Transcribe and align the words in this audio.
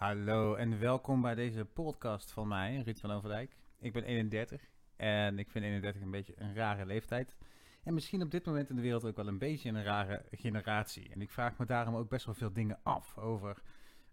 Hallo 0.00 0.54
en 0.54 0.78
welkom 0.78 1.20
bij 1.20 1.34
deze 1.34 1.64
podcast 1.64 2.30
van 2.30 2.48
mij, 2.48 2.82
Ruud 2.84 2.98
van 2.98 3.10
Overdijk. 3.10 3.56
Ik 3.78 3.92
ben 3.92 4.04
31 4.04 4.70
en 4.96 5.38
ik 5.38 5.50
vind 5.50 5.64
31 5.64 6.02
een 6.02 6.10
beetje 6.10 6.32
een 6.36 6.54
rare 6.54 6.86
leeftijd. 6.86 7.36
En 7.84 7.94
misschien 7.94 8.22
op 8.22 8.30
dit 8.30 8.46
moment 8.46 8.70
in 8.70 8.76
de 8.76 8.82
wereld 8.82 9.04
ook 9.04 9.16
wel 9.16 9.26
een 9.26 9.38
beetje 9.38 9.68
een 9.68 9.82
rare 9.82 10.24
generatie. 10.30 11.10
En 11.10 11.20
ik 11.20 11.30
vraag 11.30 11.58
me 11.58 11.66
daarom 11.66 11.94
ook 11.94 12.08
best 12.08 12.24
wel 12.24 12.34
veel 12.34 12.52
dingen 12.52 12.78
af 12.82 13.18
over 13.18 13.62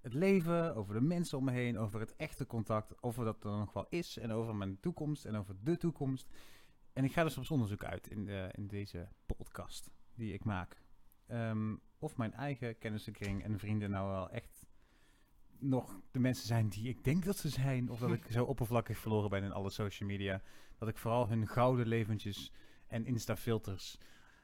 het 0.01 0.13
leven, 0.13 0.75
over 0.75 0.93
de 0.93 1.01
mensen 1.01 1.37
om 1.37 1.43
me 1.43 1.51
heen, 1.51 1.77
over 1.77 1.99
het 1.99 2.15
echte 2.15 2.45
contact, 2.45 3.01
of 3.01 3.17
er 3.17 3.25
dat 3.25 3.43
er 3.43 3.51
nog 3.51 3.73
wel 3.73 3.85
is 3.89 4.17
en 4.17 4.31
over 4.31 4.55
mijn 4.55 4.79
toekomst 4.79 5.25
en 5.25 5.35
over 5.35 5.55
de 5.63 5.77
toekomst. 5.77 6.29
En 6.93 7.03
ik 7.03 7.13
ga 7.13 7.23
dus 7.23 7.37
op 7.37 7.51
onderzoek 7.51 7.83
uit 7.83 8.07
in, 8.07 8.27
in 8.51 8.67
deze 8.67 9.07
podcast 9.25 9.91
die 10.15 10.33
ik 10.33 10.43
maak. 10.43 10.81
Ehm, 11.27 11.75
of 11.99 12.17
mijn 12.17 12.33
eigen 12.33 12.77
kennissenkring 12.77 13.43
en 13.43 13.59
vrienden 13.59 13.89
nou 13.89 14.09
wel 14.09 14.29
echt 14.29 14.56
nog 15.59 16.01
de 16.11 16.19
mensen 16.19 16.47
zijn 16.47 16.69
die 16.69 16.89
ik 16.89 17.03
denk 17.03 17.25
dat 17.25 17.37
ze 17.37 17.49
zijn. 17.49 17.89
Of 17.89 17.99
dat 17.99 18.11
ik 18.11 18.25
zo 18.37 18.43
oppervlakkig 18.43 18.97
verloren 18.97 19.29
ben 19.29 19.43
in 19.43 19.51
alle 19.51 19.69
social 19.69 20.09
media. 20.09 20.41
Dat 20.77 20.89
ik 20.89 20.97
vooral 20.97 21.29
hun 21.29 21.47
gouden 21.47 21.87
leventjes 21.87 22.51
en 22.87 23.05
Insta-filters 23.05 23.97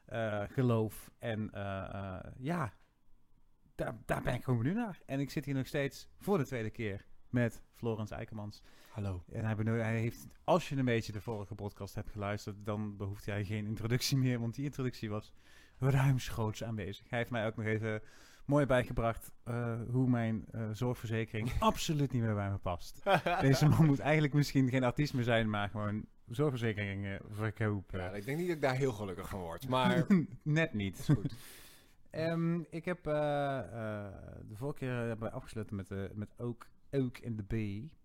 eh, 0.06 0.44
geloof. 0.48 1.12
En 1.20 1.52
eh, 1.52 1.94
eh, 1.94 2.32
ja, 2.38 2.74
daar, 3.76 3.98
daar 4.06 4.22
ben 4.22 4.34
ik 4.34 4.44
gewoon 4.44 4.60
benieuwd 4.60 4.78
naar. 4.78 5.00
En 5.06 5.20
ik 5.20 5.30
zit 5.30 5.46
hier 5.46 5.56
nog 5.56 5.68
steeds 5.68 6.10
voor 6.20 6.38
de 6.38 6.46
tweede 6.46 6.70
keer 6.70 7.06
met 7.30 7.64
Florens 7.74 8.12
Eikemans. 8.12 8.62
Hallo. 8.90 9.24
En 9.32 9.46
hij, 9.46 9.56
hij 9.56 10.00
heeft, 10.00 10.28
als 10.44 10.70
je 10.70 10.76
een 10.76 10.86
beetje 10.86 11.12
de 11.12 11.22
vorige 11.22 11.56
podcast 11.56 11.96
hebt 11.96 12.10
geluisterd, 12.10 12.66
dan 12.66 12.98
behoeft 12.98 13.26
hij 13.26 13.46
geen 13.46 13.66
introductie 13.66 14.18
meer, 14.18 14.40
want 14.40 14.56
die 14.56 14.66
introductie 14.66 15.10
was 15.10 15.34
ruimschoots 15.78 16.64
aanwezig. 16.64 17.10
Hij 17.10 17.20
heeft 17.20 17.32
mij 17.32 17.46
ook 17.46 17.56
nog 17.56 17.66
even 17.66 18.02
mooi 18.46 18.66
bijgebracht 18.66 19.32
eh, 19.44 19.82
hoe 19.90 20.10
mijn 20.10 20.46
eh, 20.52 20.70
zorgverzekering 20.72 21.52
absoluut 21.60 22.12
niet 22.12 22.22
meer 22.22 22.34
bij 22.34 22.50
me 22.50 22.58
past. 22.58 23.04
Deze 23.42 23.68
man 23.68 23.86
moet 23.86 24.00
eigenlijk 24.00 24.34
misschien 24.34 24.70
geen 24.70 24.84
artiest 24.84 25.14
meer 25.14 25.24
zijn, 25.24 25.50
maar 25.50 25.70
gewoon 25.70 26.06
zorgverzekeringen 26.28 27.22
verkopen. 27.30 28.00
Ja, 28.00 28.10
ik 28.10 28.26
denk 28.26 28.38
niet 28.38 28.48
dat 28.48 28.56
ik 28.56 28.62
daar 28.62 28.76
heel 28.76 28.92
gelukkig 28.92 29.30
van 29.30 29.40
word, 29.40 29.68
maar 29.68 30.06
Net 30.44 30.74
niet. 30.74 31.00
is 31.00 31.06
goed. 31.06 31.36
Ehm, 32.10 32.60
ik 32.70 32.86
heb 32.86 33.08
eh, 33.08 33.14
de 34.48 34.56
vorige 34.56 34.78
keer 34.78 35.20
we 35.20 35.32
afgesloten 35.32 35.76
met, 35.76 36.16
met 36.16 36.34
Ook, 36.38 36.68
Ook 36.92 37.18
in 37.18 37.36
de 37.36 37.44
B. 37.44 37.54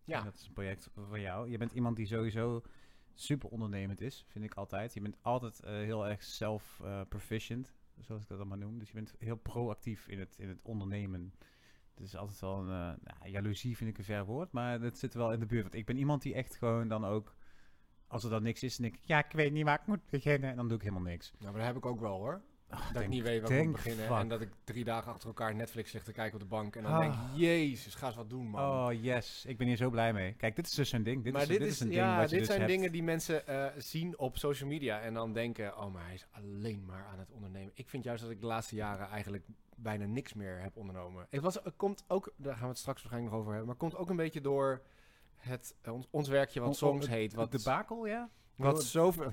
Ja. 0.04 0.18
En 0.18 0.24
dat 0.24 0.34
is 0.34 0.46
een 0.46 0.52
project 0.52 0.90
voor 0.94 1.20
jou. 1.20 1.50
Je 1.50 1.58
bent 1.58 1.72
iemand 1.72 1.96
die 1.96 2.06
sowieso 2.06 2.62
super 3.14 3.48
ondernemend 3.48 4.00
is, 4.00 4.24
vind 4.28 4.44
ik 4.44 4.54
altijd. 4.54 4.94
Je 4.94 5.00
bent 5.00 5.16
altijd 5.22 5.60
heel 5.64 6.06
erg 6.06 6.22
self-proficient, 6.22 7.72
zoals 8.00 8.22
ik 8.22 8.28
dat 8.28 8.44
maar 8.44 8.58
noem. 8.58 8.78
Dus 8.78 8.88
je 8.88 8.94
bent 8.94 9.14
heel 9.18 9.36
proactief 9.36 10.08
in 10.08 10.18
het, 10.18 10.36
in 10.38 10.48
het 10.48 10.62
ondernemen. 10.62 11.34
Het 11.94 12.06
is 12.06 12.16
altijd 12.16 12.40
wel 12.40 12.58
een... 12.58 12.66
nou, 12.66 13.30
jaloezie 13.30 13.76
vind 13.76 13.90
ik 13.90 13.98
een 13.98 14.04
ver 14.04 14.24
woord, 14.24 14.52
maar 14.52 14.80
dat 14.80 14.98
zit 14.98 15.14
wel 15.14 15.32
in 15.32 15.40
de 15.40 15.46
buurt. 15.46 15.62
Want 15.62 15.74
ik 15.74 15.86
ben 15.86 15.96
iemand 15.96 16.22
die 16.22 16.34
echt 16.34 16.56
gewoon 16.56 16.88
dan 16.88 17.04
ook... 17.04 17.36
Als 18.06 18.24
er 18.24 18.30
dan 18.30 18.42
niks 18.42 18.62
is, 18.62 18.76
dan 18.76 18.90
denk 18.90 19.02
ik, 19.02 19.08
ja, 19.08 19.24
ik 19.24 19.32
weet 19.32 19.52
niet 19.52 19.64
waar 19.64 19.80
ik 19.80 19.86
moet 19.86 20.10
beginnen. 20.10 20.50
En 20.50 20.56
dan 20.56 20.68
doe 20.68 20.76
ik 20.76 20.82
helemaal 20.82 21.10
niks. 21.10 21.32
Nou, 21.38 21.44
maar 21.44 21.60
dat 21.60 21.66
heb 21.66 21.76
ik 21.76 21.86
ook 21.86 22.00
wel 22.00 22.18
hoor. 22.18 22.42
Dat 22.92 23.02
ik 23.02 23.08
niet 23.08 23.22
weet 23.22 23.42
waar 23.42 23.50
ik 23.50 23.64
moet 23.64 23.72
beginnen. 23.72 24.06
fuck. 24.06 24.16
En 24.16 24.28
dat 24.28 24.40
ik 24.40 24.48
drie 24.64 24.84
dagen 24.84 25.12
achter 25.12 25.28
elkaar 25.28 25.54
Netflix 25.54 25.92
lig 25.92 26.02
te 26.02 26.12
kijken 26.12 26.34
op 26.34 26.40
de 26.40 26.46
bank. 26.46 26.76
En 26.76 26.82
dan 26.82 26.92
Ah. 26.92 27.00
denk 27.00 27.12
ik, 27.12 27.18
jezus, 27.34 27.94
ga 27.94 28.06
eens 28.06 28.16
wat 28.16 28.30
doen 28.30 28.46
man. 28.46 28.62
Oh, 28.62 29.02
yes. 29.02 29.44
Ik 29.46 29.56
ben 29.58 29.66
hier 29.66 29.76
zo 29.76 29.90
blij 29.90 30.12
mee. 30.12 30.32
Kijk, 30.32 30.56
dit 30.56 30.66
is 30.66 30.74
dus 30.74 30.92
een 30.92 31.02
ding. 31.02 31.24
Dit 31.24 31.32
maar 31.32 31.42
is, 31.42 31.48
dit, 31.48 31.58
dit 31.58 31.68
is, 31.68 31.80
een 31.80 31.90
ja, 31.90 32.06
ding 32.06 32.20
wat 32.20 32.30
je 32.30 32.36
dit 32.36 32.38
dus 32.38 32.46
zijn 32.46 32.60
hebt. 32.60 32.72
dingen 32.72 32.92
die 32.92 33.02
mensen 33.02 33.46
eh, 33.46 33.66
zien 33.76 34.18
op 34.18 34.36
social 34.38 34.68
media 34.68 35.00
en 35.00 35.14
dan 35.14 35.32
denken, 35.32 35.78
oh 35.78 35.92
maar 35.92 36.04
hij 36.04 36.14
is 36.14 36.26
alleen 36.30 36.84
maar 36.84 37.06
aan 37.12 37.18
het 37.18 37.30
ondernemen. 37.30 37.72
Ik 37.74 37.88
vind 37.88 38.04
juist 38.04 38.22
dat 38.22 38.30
ik 38.30 38.40
de 38.40 38.46
laatste 38.46 38.74
jaren 38.74 39.08
eigenlijk 39.08 39.44
bijna 39.76 40.04
niks 40.04 40.34
meer 40.34 40.60
heb 40.60 40.76
ondernomen. 40.76 41.26
Het, 41.30 41.42
was, 41.42 41.54
het 41.54 41.76
komt 41.76 42.04
ook, 42.08 42.32
daar 42.36 42.54
gaan 42.54 42.62
we 42.62 42.68
het 42.68 42.78
straks 42.78 43.00
waarschijnlijk 43.02 43.32
nog 43.34 43.42
over 43.42 43.54
hebben, 43.54 43.70
maar 43.72 43.80
het 43.80 43.90
komt 43.90 44.02
ook 44.02 44.10
een 44.10 44.16
beetje 44.24 44.40
door 44.40 44.82
het, 45.36 45.74
eh, 45.82 45.92
ons, 45.92 46.06
ons 46.10 46.28
werkje 46.28 46.60
wat 46.60 46.82
oh, 46.82 47.02
heet. 47.02 47.34
Wat, 47.34 47.52
de 47.52 47.60
bakel, 47.64 48.06
ja? 48.06 48.30
wat, 48.66 48.84
zoveel, 48.84 49.32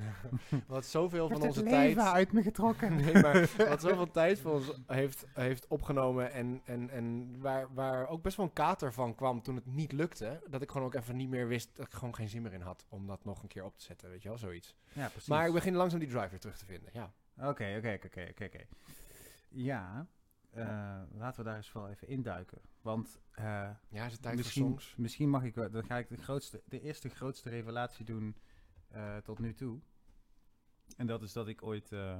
wat 0.68 0.86
zoveel 0.86 1.30
van 1.30 1.42
onze 1.42 1.64
tijd... 1.64 1.98
uit 1.98 2.32
me 2.32 2.42
getrokken. 2.42 2.96
Nee, 3.06 3.22
maar 3.22 3.50
wat 3.58 3.82
zoveel 3.82 4.12
tijd 4.12 4.40
voor 4.40 4.54
ons 4.54 4.72
heeft, 4.88 5.26
heeft 5.34 5.68
opgenomen 5.68 6.32
en, 6.32 6.62
en, 6.66 6.90
en 6.90 7.36
waar, 7.40 7.74
waar 7.74 8.08
ook 8.08 8.22
best 8.22 8.38
wel 8.38 8.46
een 8.46 8.54
kater 8.54 8.94
van 8.94 9.16
kwam 9.16 9.42
toen 9.42 9.56
het 9.56 9.66
niet 9.66 9.92
lukte, 9.92 10.42
dat 10.48 10.62
ik 10.62 10.72
gewoon 10.72 10.88
ook 10.88 10.94
even 10.94 11.16
niet 11.16 11.30
meer 11.30 11.48
wist, 11.48 11.76
dat 11.76 11.86
ik 11.86 11.94
gewoon 11.94 12.16
geen 12.16 12.30
zin 12.30 12.42
meer 12.42 12.54
in 12.54 12.62
had 12.62 12.86
om 12.90 13.08
dat 13.08 13.26
nog 13.26 13.42
een 13.42 13.48
keer 13.48 13.64
op 13.64 13.78
te 13.78 13.84
zetten, 13.84 14.10
weet 14.10 14.22
je 14.22 14.30
wel, 14.30 14.38
zoiets. 14.38 14.76
Ja, 14.94 15.08
precies. 15.08 15.30
Maar 15.30 15.48
ik 15.48 15.54
begin 15.54 15.76
langzaam 15.76 16.00
die 16.00 16.10
drive 16.10 16.30
weer 16.30 16.40
terug 16.40 16.58
te 16.58 16.66
vinden, 16.66 16.90
ja. 16.94 17.14
Oké, 17.38 17.76
oké, 17.78 18.00
oké, 18.06 18.28
oké, 18.30 18.46
oké. 18.46 18.66
Ja, 19.50 20.08
eh, 20.56 21.02
laten 21.18 21.44
we 21.44 21.50
daar 21.50 21.56
eens 21.56 21.72
wel 21.72 21.90
even 21.90 22.08
induiken. 22.08 22.62
Want 22.82 23.20
eh, 23.32 23.70
Ja, 23.90 24.06
is 24.06 24.12
het 24.12 24.22
tijd 24.22 24.36
misschien, 24.36 24.62
voor 24.62 24.72
songs? 24.72 24.96
misschien 24.98 25.30
mag 25.30 25.44
ik 25.44 25.56
wel, 25.56 25.70
dan 25.72 25.86
ga 25.86 25.98
ik 25.98 26.10
de, 26.10 26.18
grootste, 26.18 26.62
de 26.66 26.82
eerste 26.82 27.10
grootste 27.10 27.50
revelatie 27.50 28.06
doen 28.06 28.36
eh, 28.96 29.18
tot 29.18 29.40
nu 29.40 29.54
toe. 29.54 29.80
En 30.98 31.08
dat 31.08 31.22
is 31.22 31.34
dat 31.34 31.48
ik 31.48 31.64
ooit, 31.64 31.92
eh, 31.92 32.18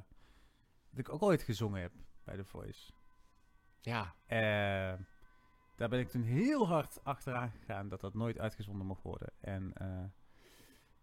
dat 0.90 1.00
ik 1.00 1.10
ook 1.10 1.22
ooit 1.22 1.44
gezongen 1.44 1.82
heb 1.82 1.92
bij 2.24 2.36
The 2.36 2.46
Voice. 2.46 2.92
Ja, 3.82 4.16
Eh, 4.26 5.00
daar 5.76 5.90
ben 5.90 6.00
ik 6.00 6.10
toen 6.10 6.24
heel 6.24 6.68
hard 6.68 7.04
achteraan 7.04 7.50
gegaan 7.52 7.90
dat 7.90 8.02
dat 8.02 8.14
nooit 8.14 8.40
uitgezonden 8.40 8.88
mocht 8.88 9.02
worden. 9.02 9.30
En 9.40 9.74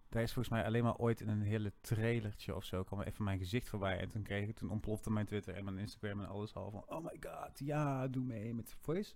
daar 0.09 0.23
is 0.23 0.33
volgens 0.33 0.55
mij 0.55 0.65
alleen 0.65 0.83
maar 0.83 0.97
ooit 0.97 1.21
in 1.21 1.29
een 1.29 1.43
hele 1.43 1.73
trailertje 1.81 2.55
of 2.55 2.65
zo 2.65 2.83
kwam 2.85 3.01
even 3.01 3.25
mijn 3.25 3.39
gezicht 3.39 3.69
voorbij. 3.69 3.99
En 3.99 4.09
toen 4.09 4.23
kreeg 4.23 4.49
ik, 4.49 4.57
toen 4.57 4.71
ontplofte 4.71 5.11
mijn 5.11 5.27
Twitter 5.27 5.55
en 5.55 5.65
mijn 5.65 5.79
Instagram 5.79 6.21
en 6.21 6.29
alles 6.29 6.55
al 6.55 6.71
van, 6.71 6.85
oh 6.87 7.05
my 7.05 7.17
god, 7.21 7.59
ja, 7.59 8.09
doe 8.09 8.25
mee 8.25 8.55
met 8.55 8.67
The 8.67 8.77
Voice. 8.79 9.15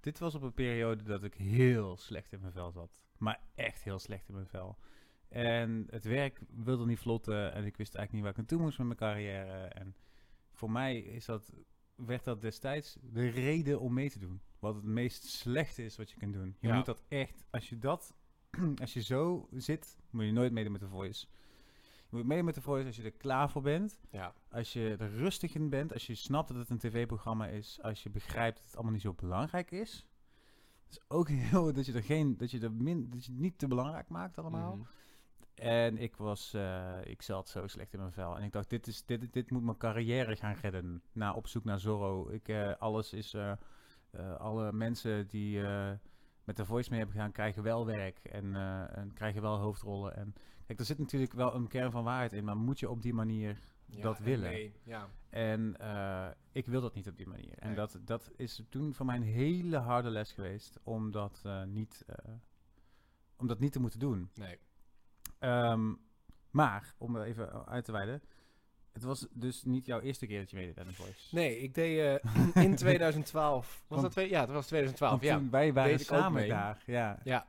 Dit 0.00 0.18
was 0.18 0.34
op 0.34 0.42
een 0.42 0.54
periode 0.54 1.02
dat 1.02 1.24
ik 1.24 1.34
heel 1.34 1.96
slecht 1.96 2.32
in 2.32 2.40
mijn 2.40 2.52
vel 2.52 2.70
zat. 2.72 2.90
Maar 3.18 3.40
echt 3.54 3.82
heel 3.82 3.98
slecht 3.98 4.28
in 4.28 4.34
mijn 4.34 4.46
vel. 4.46 4.78
En 5.34 5.86
het 5.90 6.04
werk 6.04 6.40
wilde 6.64 6.86
niet 6.86 6.98
vlotten 6.98 7.52
en 7.52 7.64
ik 7.64 7.76
wist 7.76 7.94
eigenlijk 7.94 8.12
niet 8.12 8.22
waar 8.22 8.32
ik 8.32 8.38
aan 8.38 8.44
toe 8.44 8.58
moest 8.60 8.78
met 8.78 8.86
mijn 8.86 8.98
carrière. 8.98 9.52
En 9.64 9.94
voor 10.52 10.70
mij 10.70 10.98
is 10.98 11.24
dat 11.24 11.52
werd 11.94 12.24
dat 12.24 12.40
destijds 12.40 12.96
de 13.02 13.28
reden 13.28 13.80
om 13.80 13.94
mee 13.94 14.10
te 14.10 14.18
doen. 14.18 14.40
Wat 14.58 14.74
het 14.74 14.84
meest 14.84 15.24
slechte 15.24 15.84
is 15.84 15.96
wat 15.96 16.10
je 16.10 16.16
kunt 16.16 16.32
doen. 16.34 16.56
Je 16.60 16.68
Ja. 16.68 16.74
moet 16.76 16.84
dat 16.86 17.02
echt, 17.08 17.44
als 17.50 17.68
je 17.68 17.78
dat, 17.78 18.14
als 18.80 18.92
je 18.92 19.02
zo 19.02 19.48
zit, 19.52 19.98
moet 20.10 20.24
je 20.24 20.32
nooit 20.32 20.52
meedoen 20.52 20.72
met 20.72 20.80
de 20.80 20.88
voice. 20.88 21.26
Je 22.08 22.16
moet 22.20 22.26
meedoen 22.26 22.44
met 22.44 22.54
de 22.54 22.60
voice 22.60 22.86
als 22.86 22.96
je 22.96 23.02
er 23.02 23.12
klaar 23.12 23.50
voor 23.50 23.62
bent. 23.62 24.00
ja, 24.10 24.34
Als 24.48 24.72
je 24.72 24.96
er 24.98 25.10
rustig 25.10 25.54
in 25.54 25.68
bent. 25.68 25.92
Als 25.92 26.06
je 26.06 26.14
snapt 26.14 26.48
dat 26.48 26.56
het 26.56 26.70
een 26.70 26.78
tv-programma 26.78 27.46
is. 27.46 27.78
Als 27.82 28.02
je 28.02 28.10
begrijpt 28.10 28.56
dat 28.56 28.64
het 28.66 28.74
allemaal 28.74 28.92
niet 28.92 29.02
zo 29.02 29.12
belangrijk 29.14 29.70
is. 29.70 30.06
Dus 30.88 31.00
ook 31.08 31.28
heel, 31.48 31.72
dat 31.72 31.86
je 31.86 31.92
er 31.92 32.02
geen, 32.02 32.36
dat 32.36 32.50
je 32.50 32.60
er 32.60 32.72
min, 32.72 33.10
dat 33.10 33.24
je 33.24 33.30
het 33.32 33.40
niet 33.40 33.58
te 33.58 33.68
belangrijk 33.68 34.08
maakt 34.08 34.38
allemaal. 34.38 34.76
Mhm. 34.76 34.86
En 35.54 35.98
ik 35.98 36.16
was, 36.16 36.54
eh, 36.54 36.98
ik 37.04 37.22
zat 37.22 37.48
zo 37.48 37.66
slecht 37.66 37.92
in 37.92 37.98
mijn 37.98 38.12
vel. 38.12 38.36
En 38.36 38.42
ik 38.42 38.52
dacht, 38.52 38.70
dit, 38.70 38.86
is, 38.86 39.04
dit, 39.04 39.32
dit 39.32 39.50
moet 39.50 39.62
mijn 39.62 39.76
carrière 39.76 40.36
gaan 40.36 40.54
redden. 40.54 41.02
Na 41.12 41.32
op 41.32 41.46
zoek 41.46 41.64
naar 41.64 41.78
Zorro. 41.80 42.28
Ik, 42.28 42.48
eh, 42.48 42.72
alles 42.78 43.12
is, 43.12 43.34
eh, 43.34 43.52
alle 44.38 44.72
mensen 44.72 45.26
die 45.26 45.60
met 46.44 46.56
de 46.56 46.64
voice 46.64 46.90
mee 46.90 46.98
hebben 46.98 47.16
gedaan, 47.16 47.32
krijgen 47.32 47.62
wel 47.62 47.86
werk. 47.86 48.18
En, 48.18 48.54
en 48.94 49.12
krijgen 49.12 49.42
wel 49.42 49.58
hoofdrollen. 49.58 50.16
En 50.16 50.34
kijk, 50.66 50.78
er 50.78 50.84
zit 50.84 50.98
natuurlijk 50.98 51.32
wel 51.32 51.54
een 51.54 51.68
kern 51.68 51.90
van 51.90 52.04
waarheid 52.04 52.32
in. 52.32 52.44
Maar 52.44 52.56
moet 52.56 52.80
je 52.80 52.90
op 52.90 53.02
die 53.02 53.14
manier 53.14 53.58
Ja, 53.86 54.02
dat 54.02 54.18
en 54.18 54.24
willen? 54.24 54.50
Nee, 54.50 54.72
ja. 54.82 55.08
En 55.30 55.76
ik 56.52 56.66
wil 56.66 56.80
dat 56.80 56.94
niet 56.94 57.08
op 57.08 57.16
die 57.16 57.26
manier. 57.26 57.58
En 57.58 57.66
Nee. 57.66 57.76
dat, 57.76 57.98
dat 58.04 58.30
is 58.36 58.62
toen 58.68 58.94
voor 58.94 59.06
mij 59.06 59.16
een 59.16 59.22
hele 59.22 59.76
harde 59.76 60.10
les 60.10 60.32
geweest. 60.32 60.78
Om 60.82 61.10
dat, 61.10 61.44
niet, 61.66 62.04
om 63.36 63.46
dat 63.46 63.58
niet 63.58 63.72
te 63.72 63.80
moeten 63.80 63.98
doen. 63.98 64.30
Nee. 64.34 64.58
Ehm, 65.44 65.94
maar, 66.50 66.94
om 66.98 67.16
er 67.16 67.24
even 67.24 67.66
uit 67.66 67.84
te 67.84 67.92
wijden. 67.92 68.22
Het 68.92 69.02
was 69.02 69.26
dus 69.32 69.64
niet 69.64 69.86
jouw 69.86 70.00
eerste 70.00 70.26
keer 70.26 70.38
dat 70.40 70.50
je 70.50 70.56
meedeed 70.56 70.78
aan 70.78 70.86
The 70.86 70.94
Voice. 70.94 71.34
Nee, 71.34 71.58
ik 71.58 71.74
deed 71.74 72.22
eh, 72.54 72.64
in 72.64 72.76
2012. 72.76 73.84
Was 73.88 74.02
dat 74.02 74.10
twee? 74.10 74.28
Ja, 74.28 74.40
het 74.40 74.50
was 74.50 74.66
2012. 74.66 75.10
Want 75.12 75.22
Ja. 75.22 75.36
toen 75.38 75.50
wij 75.50 75.72
waren 75.72 75.98
samen 75.98 76.48
daar. 76.48 76.82
Ja. 76.86 77.18
Ja. 77.24 77.46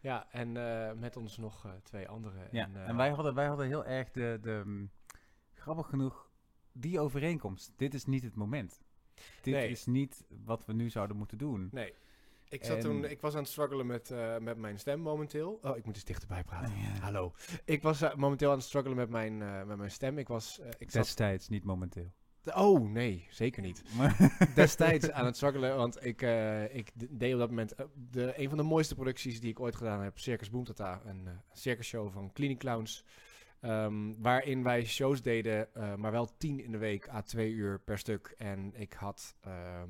Ja, 0.00 0.26
en 0.30 0.56
eh, 0.56 0.92
met 0.92 1.16
ons 1.16 1.36
nog 1.36 1.64
eh, 1.64 1.72
twee 1.82 2.08
anderen. 2.08 2.48
Ja. 2.50 2.64
En, 2.64 2.86
En, 2.86 2.96
wij, 2.96 3.10
hadden, 3.10 3.34
wij 3.34 3.46
hadden 3.46 3.66
heel 3.66 3.84
erg 3.84 4.10
de, 4.10 4.38
de 4.42 4.62
mm, 4.64 4.90
grappig 5.54 5.86
genoeg, 5.86 6.30
die 6.72 7.00
overeenkomst. 7.00 7.72
Dit 7.76 7.94
is 7.94 8.04
niet 8.04 8.22
het 8.22 8.34
moment. 8.34 8.80
Dit 9.42 9.54
Nee. 9.54 9.68
is 9.68 9.86
niet 9.86 10.24
wat 10.44 10.64
we 10.64 10.72
nu 10.72 10.90
zouden 10.90 11.16
moeten 11.16 11.38
doen. 11.38 11.68
Nee. 11.72 11.94
Ik, 12.50 12.64
zat 12.64 12.76
En- 12.76 12.82
toen, 12.82 13.04
ik 13.04 13.20
was 13.20 13.34
aan 13.34 13.40
het 13.42 13.50
struggelen 13.50 13.86
met, 13.86 14.10
eh, 14.10 14.38
met 14.38 14.56
mijn 14.56 14.78
stem 14.78 15.00
momenteel. 15.00 15.58
Oh, 15.62 15.76
ik 15.76 15.84
moet 15.84 15.94
eens 15.94 16.04
dichterbij 16.04 16.44
praten. 16.44 16.76
Ja. 16.76 17.00
Hallo. 17.00 17.32
Ik 17.64 17.82
was 17.82 18.02
eh, 18.02 18.14
momenteel 18.14 18.50
aan 18.50 18.56
het 18.56 18.66
struggelen 18.66 18.96
met 18.96 19.08
mijn, 19.10 19.42
eh, 19.42 19.62
met 19.64 19.76
mijn 19.76 19.90
stem. 19.90 20.18
Ik 20.18 20.28
was... 20.28 20.58
ik 20.78 20.90
zat, 20.90 21.02
Destijds, 21.02 21.48
niet 21.48 21.64
momenteel. 21.64 22.12
oh, 22.54 22.88
nee. 22.88 23.26
Zeker 23.30 23.62
niet. 23.62 23.82
Maar 23.96 24.36
Destijds 24.54 25.10
aan 25.10 25.24
het 25.24 25.36
struggelen, 25.36 25.76
want 25.76 26.04
ik, 26.04 26.22
ik 26.72 26.92
deed 27.10 27.32
op 27.32 27.38
dat 27.38 27.48
moment 27.48 27.74
de, 28.10 28.32
een 28.36 28.48
van 28.48 28.58
de 28.58 28.64
mooiste 28.64 28.94
producties 28.94 29.40
die 29.40 29.50
ik 29.50 29.60
ooit 29.60 29.76
gedaan 29.76 30.02
heb. 30.02 30.18
Circus 30.18 30.50
Boomtata, 30.50 31.02
een 31.04 31.28
circusshow 31.52 32.12
van 32.12 32.32
Clinic 32.32 32.58
Clowns. 32.58 33.04
Ehm, 33.60 34.12
waarin 34.18 34.62
wij 34.62 34.84
shows 34.84 35.22
deden, 35.22 35.68
maar 35.96 36.12
wel 36.12 36.36
tien 36.36 36.60
in 36.64 36.72
de 36.72 36.78
week, 36.78 37.08
à 37.08 37.22
twee 37.22 37.52
uur 37.52 37.80
per 37.80 37.98
stuk. 37.98 38.34
En 38.36 38.72
ik 38.74 38.92
had... 38.92 39.34
ehm, 39.40 39.88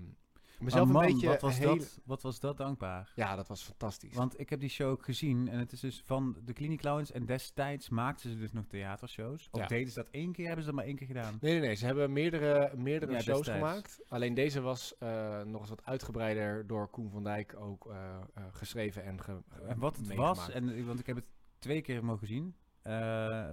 Mezelf 0.61 0.89
man, 0.89 1.03
een 1.05 1.13
beetje 1.13 1.27
wat 1.29 1.41
was, 1.41 1.59
heel- 1.59 1.77
dat, 1.79 2.01
wat 2.05 2.23
was 2.23 2.41
dat 2.41 2.57
dankbaar. 2.57 3.13
Ja, 3.15 3.37
dat 3.37 3.49
was 3.49 3.63
fantastisch. 3.63 4.15
Want 4.15 4.41
ik 4.41 4.51
heb 4.51 4.61
die 4.61 4.69
show 4.69 4.91
ook 4.91 5.05
gezien 5.05 5.49
en 5.49 5.59
het 5.59 5.73
is 5.73 5.81
dus 5.81 6.03
van 6.07 6.37
de 6.45 6.53
Clinic 6.53 6.79
Clowns. 6.79 7.13
En 7.13 7.27
destijds 7.27 7.89
maakten 7.89 8.31
ze 8.31 8.39
dus 8.39 8.53
nog 8.53 8.65
theatershows. 8.67 9.49
Of 9.51 9.61
Ja. 9.61 9.67
deden 9.67 9.89
ze 9.93 9.95
dat 10.03 10.09
één 10.11 10.33
keer, 10.33 10.45
hebben 10.47 10.65
ze 10.65 10.71
dat 10.71 10.79
maar 10.79 10.89
één 10.89 10.97
keer 10.97 11.07
gedaan. 11.07 11.39
Nee, 11.41 11.53
nee, 11.53 11.61
nee. 11.61 11.75
Ze 11.75 11.87
hebben 11.87 12.13
meerdere, 12.13 12.73
meerdere 12.77 13.13
Ja, 13.13 13.21
shows 13.21 13.37
destijds. 13.37 13.67
gemaakt. 13.69 14.01
Alleen 14.09 14.35
deze 14.35 14.61
was 14.61 14.99
eh, 14.99 15.43
nog 15.43 15.61
eens 15.61 15.71
wat 15.71 15.85
uitgebreider 15.85 16.67
door 16.67 16.89
Koen 16.89 17.11
van 17.11 17.23
Dijk 17.25 17.55
ook 17.59 17.87
eh, 17.91 18.15
eh, 18.35 18.45
geschreven 18.53 19.05
en 19.05 19.21
ge, 19.23 19.43
En 19.69 19.79
wat 19.79 19.97
het 19.97 20.07
meegemaakt. 20.07 20.37
was, 20.37 20.51
en, 20.51 20.87
want 20.87 21.01
ik 21.01 21.07
heb 21.07 21.17
het 21.17 21.27
twee 21.59 21.81
keer 21.81 22.05
mogen 22.05 22.27
zien. 22.27 22.55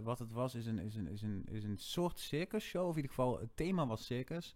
Wat 0.03 0.19
het 0.19 0.31
was, 0.31 0.55
is 0.55 0.65
een, 0.65 0.79
is, 0.79 0.95
een, 0.95 1.07
is, 1.07 1.21
een, 1.21 1.45
is 1.51 1.63
een 1.63 1.77
soort 1.77 2.19
circusshow. 2.19 2.83
Of 2.83 2.89
in 2.89 2.95
ieder 2.95 3.09
geval, 3.11 3.39
het 3.39 3.55
thema 3.55 3.87
was 3.87 4.05
circus. 4.05 4.55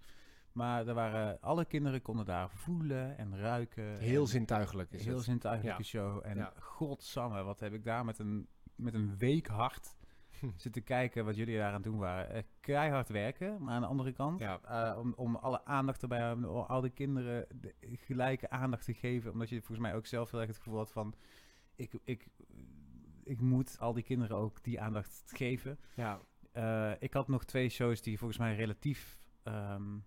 Maar 0.53 0.87
er 0.87 0.93
waren, 0.93 1.41
alle 1.41 1.65
kinderen 1.65 2.01
konden 2.01 2.25
daar 2.25 2.49
voelen 2.49 3.17
en 3.17 3.37
ruiken. 3.37 3.97
Heel 3.97 4.21
en 4.21 4.27
zintuigelijk 4.27 4.91
is 4.91 5.05
Heel 5.05 5.15
het. 5.15 5.23
zintuigelijke 5.23 5.81
Ja. 5.81 5.87
show. 5.87 6.19
En 6.23 6.37
Ja. 6.37 6.53
godsamme, 6.59 7.43
wat 7.43 7.59
heb 7.59 7.73
ik 7.73 7.83
daar 7.83 8.05
met 8.05 8.19
een, 8.19 8.47
met 8.75 8.93
een 8.93 9.17
week 9.17 9.47
hard 9.47 9.95
Hm. 10.39 10.49
zitten 10.55 10.83
kijken 10.83 11.25
wat 11.25 11.35
jullie 11.35 11.57
daar 11.57 11.67
aan 11.67 11.73
het 11.73 11.83
doen 11.83 11.97
waren. 11.97 12.29
Eh, 12.29 12.43
keihard 12.59 13.09
werken, 13.09 13.63
maar 13.63 13.73
aan 13.73 13.81
de 13.81 13.87
andere 13.87 14.11
kant, 14.11 14.39
Ja. 14.39 14.59
eh, 14.61 14.97
om, 14.99 15.13
om 15.15 15.35
alle 15.35 15.65
aandacht 15.65 16.01
erbij 16.01 16.31
om 16.31 16.43
al 16.45 16.81
die 16.81 16.91
kinderen 16.91 17.47
de 17.61 17.73
gelijke 17.81 18.49
aandacht 18.49 18.85
te 18.85 18.93
geven. 18.93 19.31
Omdat 19.31 19.49
je 19.49 19.57
volgens 19.57 19.79
mij 19.79 19.95
ook 19.95 20.05
zelf 20.05 20.31
heel 20.31 20.39
erg 20.39 20.49
het 20.49 20.57
gevoel 20.57 20.77
had 20.77 20.91
van, 20.91 21.13
ik, 21.75 21.93
ik, 22.03 22.27
ik 23.23 23.39
moet 23.41 23.79
al 23.79 23.93
die 23.93 24.03
kinderen 24.03 24.37
ook 24.37 24.63
die 24.63 24.81
aandacht 24.81 25.23
geven. 25.25 25.79
Ja, 25.95 26.19
Eh, 26.51 26.91
ik 26.99 27.13
had 27.13 27.27
nog 27.27 27.43
twee 27.45 27.69
shows 27.69 28.01
die 28.01 28.17
volgens 28.17 28.39
mij 28.39 28.55
relatief 28.55 29.17
ehm, 29.43 29.97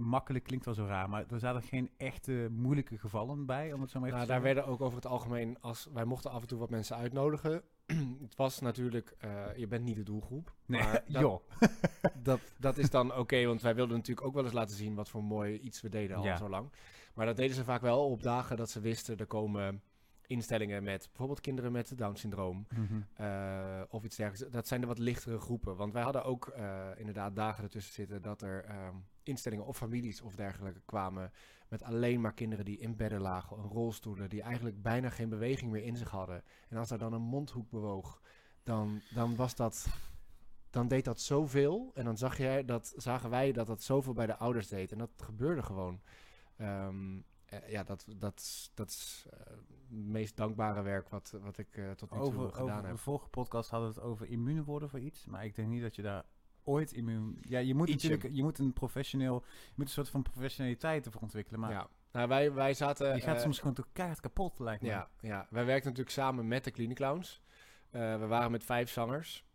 makkelijk 0.00 0.44
klinkt 0.44 0.64
wel 0.64 0.74
zo 0.74 0.84
raar, 0.84 1.08
maar 1.08 1.24
er 1.30 1.38
zaten 1.38 1.62
geen 1.62 1.90
echte 1.96 2.48
moeilijke 2.50 2.98
gevallen 2.98 3.46
bij, 3.46 3.72
om 3.72 3.80
het 3.80 3.90
zo 3.90 3.98
maar 4.00 4.08
even 4.08 4.20
nou, 4.20 4.30
te 4.30 4.34
daar 4.34 4.54
werden 4.54 4.66
ook 4.66 4.80
over 4.80 4.96
het 4.96 5.06
algemeen, 5.06 5.60
als 5.60 5.88
wij 5.92 6.04
mochten 6.04 6.30
af 6.30 6.40
en 6.40 6.48
toe 6.48 6.58
wat 6.58 6.70
mensen 6.70 6.96
uitnodigen. 6.96 7.62
het 8.26 8.36
was 8.36 8.60
natuurlijk, 8.60 9.14
eh, 9.18 9.56
je 9.56 9.66
bent 9.66 9.84
niet 9.84 9.96
de 9.96 10.02
doelgroep. 10.02 10.54
Nee, 10.66 10.82
maar 10.82 10.92
dat, 11.08 11.22
joh. 11.22 11.40
dat, 12.22 12.40
dat 12.58 12.78
is 12.78 12.90
dan 12.90 13.14
oké, 13.14 13.44
want 13.46 13.62
wij 13.62 13.74
wilden 13.74 13.96
natuurlijk 13.96 14.26
ook 14.26 14.34
wel 14.34 14.44
eens 14.44 14.52
laten 14.52 14.76
zien 14.76 14.94
wat 14.94 15.08
voor 15.08 15.24
mooi 15.24 15.58
iets 15.58 15.80
we 15.80 15.88
deden 15.88 16.16
al 16.16 16.24
Ja. 16.24 16.36
zo 16.36 16.48
lang. 16.48 16.70
Maar 17.14 17.26
dat 17.26 17.36
deden 17.36 17.56
ze 17.56 17.64
vaak 17.64 17.80
wel 17.80 18.10
op 18.10 18.22
dagen 18.22 18.56
dat 18.56 18.70
ze 18.70 18.80
wisten, 18.80 19.18
er 19.18 19.26
komen 19.26 19.82
instellingen 20.28 20.82
met 20.82 21.06
bijvoorbeeld 21.08 21.40
kinderen 21.40 21.72
met 21.72 21.98
Down-syndroom. 21.98 22.66
Mhm. 22.70 23.00
eh, 23.14 23.82
of 23.88 24.04
iets 24.04 24.16
dergelijks. 24.16 24.52
Dat 24.54 24.68
zijn 24.68 24.80
de 24.80 24.86
wat 24.86 24.98
lichtere 24.98 25.38
groepen. 25.38 25.76
Want 25.76 25.92
wij 25.92 26.02
hadden 26.02 26.24
ook 26.24 26.46
eh, 26.46 26.86
inderdaad 26.96 27.36
dagen 27.36 27.64
ertussen 27.64 27.94
zitten 27.94 28.22
dat 28.22 28.42
er 28.42 28.64
ehm, 28.64 28.94
instellingen 29.22 29.66
of 29.66 29.76
families 29.76 30.20
of 30.20 30.34
dergelijke 30.34 30.80
kwamen 30.84 31.32
met 31.68 31.82
alleen 31.82 32.20
maar 32.20 32.34
kinderen 32.34 32.64
die 32.64 32.78
in 32.78 32.96
bedden 32.96 33.20
lagen, 33.20 33.56
in 33.56 33.62
rolstoelen, 33.62 34.28
die 34.28 34.42
eigenlijk 34.42 34.82
bijna 34.82 35.10
geen 35.10 35.28
beweging 35.28 35.70
meer 35.70 35.84
in 35.84 35.96
zich 35.96 36.10
hadden. 36.10 36.42
En 36.68 36.76
als 36.76 36.90
er 36.90 36.98
dan 36.98 37.12
een 37.12 37.22
mondhoek 37.22 37.70
bewoog, 37.70 38.22
dan, 38.62 39.00
dan 39.14 39.36
was 39.36 39.54
dat. 39.54 39.86
Dan 40.70 40.88
deed 40.88 41.04
dat 41.04 41.20
zoveel. 41.20 41.90
En 41.94 42.04
dan 42.04 42.16
zag 42.16 42.38
jij 42.38 42.64
dat, 42.64 42.92
zagen 42.96 43.30
wij 43.30 43.52
dat 43.52 43.66
dat 43.66 43.82
zoveel 43.82 44.12
bij 44.12 44.26
de 44.26 44.36
ouders 44.36 44.68
deed. 44.68 44.92
En 44.92 44.98
dat 44.98 45.10
gebeurde 45.16 45.62
gewoon. 45.62 46.00
Ehm, 46.56 47.20
eh, 47.50 47.70
ja, 47.70 47.82
dat, 47.82 48.06
dat, 48.16 48.70
dat 48.74 48.88
is 48.88 49.26
eh, 49.30 49.38
het 49.46 49.90
meest 49.90 50.36
dankbare 50.36 50.82
werk 50.82 51.08
wat, 51.08 51.34
wat 51.42 51.58
ik 51.58 51.76
eh, 51.76 51.90
tot 51.90 52.10
nu 52.10 52.16
toe 52.18 52.26
Over, 52.26 52.50
gedaan 52.50 52.70
over 52.70 52.86
heb. 52.86 52.96
de 52.96 53.02
vorige 53.02 53.28
podcast 53.28 53.70
hadden 53.70 53.88
we 53.88 53.94
het 53.94 54.04
over 54.04 54.28
immuun 54.28 54.64
worden 54.64 54.88
voor 54.88 55.00
iets, 55.00 55.26
maar 55.26 55.44
ik 55.44 55.54
denk 55.54 55.68
niet 55.68 55.82
dat 55.82 55.96
je 55.96 56.02
daar 56.02 56.24
ooit 56.62 56.92
immuun... 56.92 57.38
Ja, 57.40 57.58
je 57.58 57.74
moet 57.74 57.88
Ietsje. 57.88 58.08
natuurlijk, 58.08 58.36
je 58.36 58.42
moet 58.42 58.58
een 58.58 58.72
professioneel, 58.72 59.44
je 59.44 59.72
moet 59.74 59.86
een 59.86 59.92
soort 59.92 60.08
van 60.08 60.22
professionaliteit 60.22 61.06
ervoor 61.06 61.22
ontwikkelen, 61.22 61.60
maar 61.60 61.70
ja. 61.70 61.88
Nou, 62.12 62.28
wij, 62.28 62.52
wij 62.52 62.74
zaten... 62.74 63.14
je 63.14 63.20
gaat 63.20 63.40
soms 63.40 63.58
gewoon 63.58 63.74
toch 63.74 63.88
keihard 63.92 64.20
kapot, 64.20 64.58
lijkt 64.58 64.82
me. 64.82 64.88
Ja, 64.88 65.10
ja, 65.20 65.46
wij 65.50 65.64
werkten 65.64 65.88
natuurlijk 65.88 66.16
samen 66.16 66.48
met 66.48 66.64
de 66.64 66.70
Clinic 66.70 66.96
Clowns. 66.96 67.42
Eh, 67.90 68.18
we 68.18 68.26
waren 68.26 68.50
met 68.50 68.64
vijf 68.64 68.90
zangers 68.90 69.47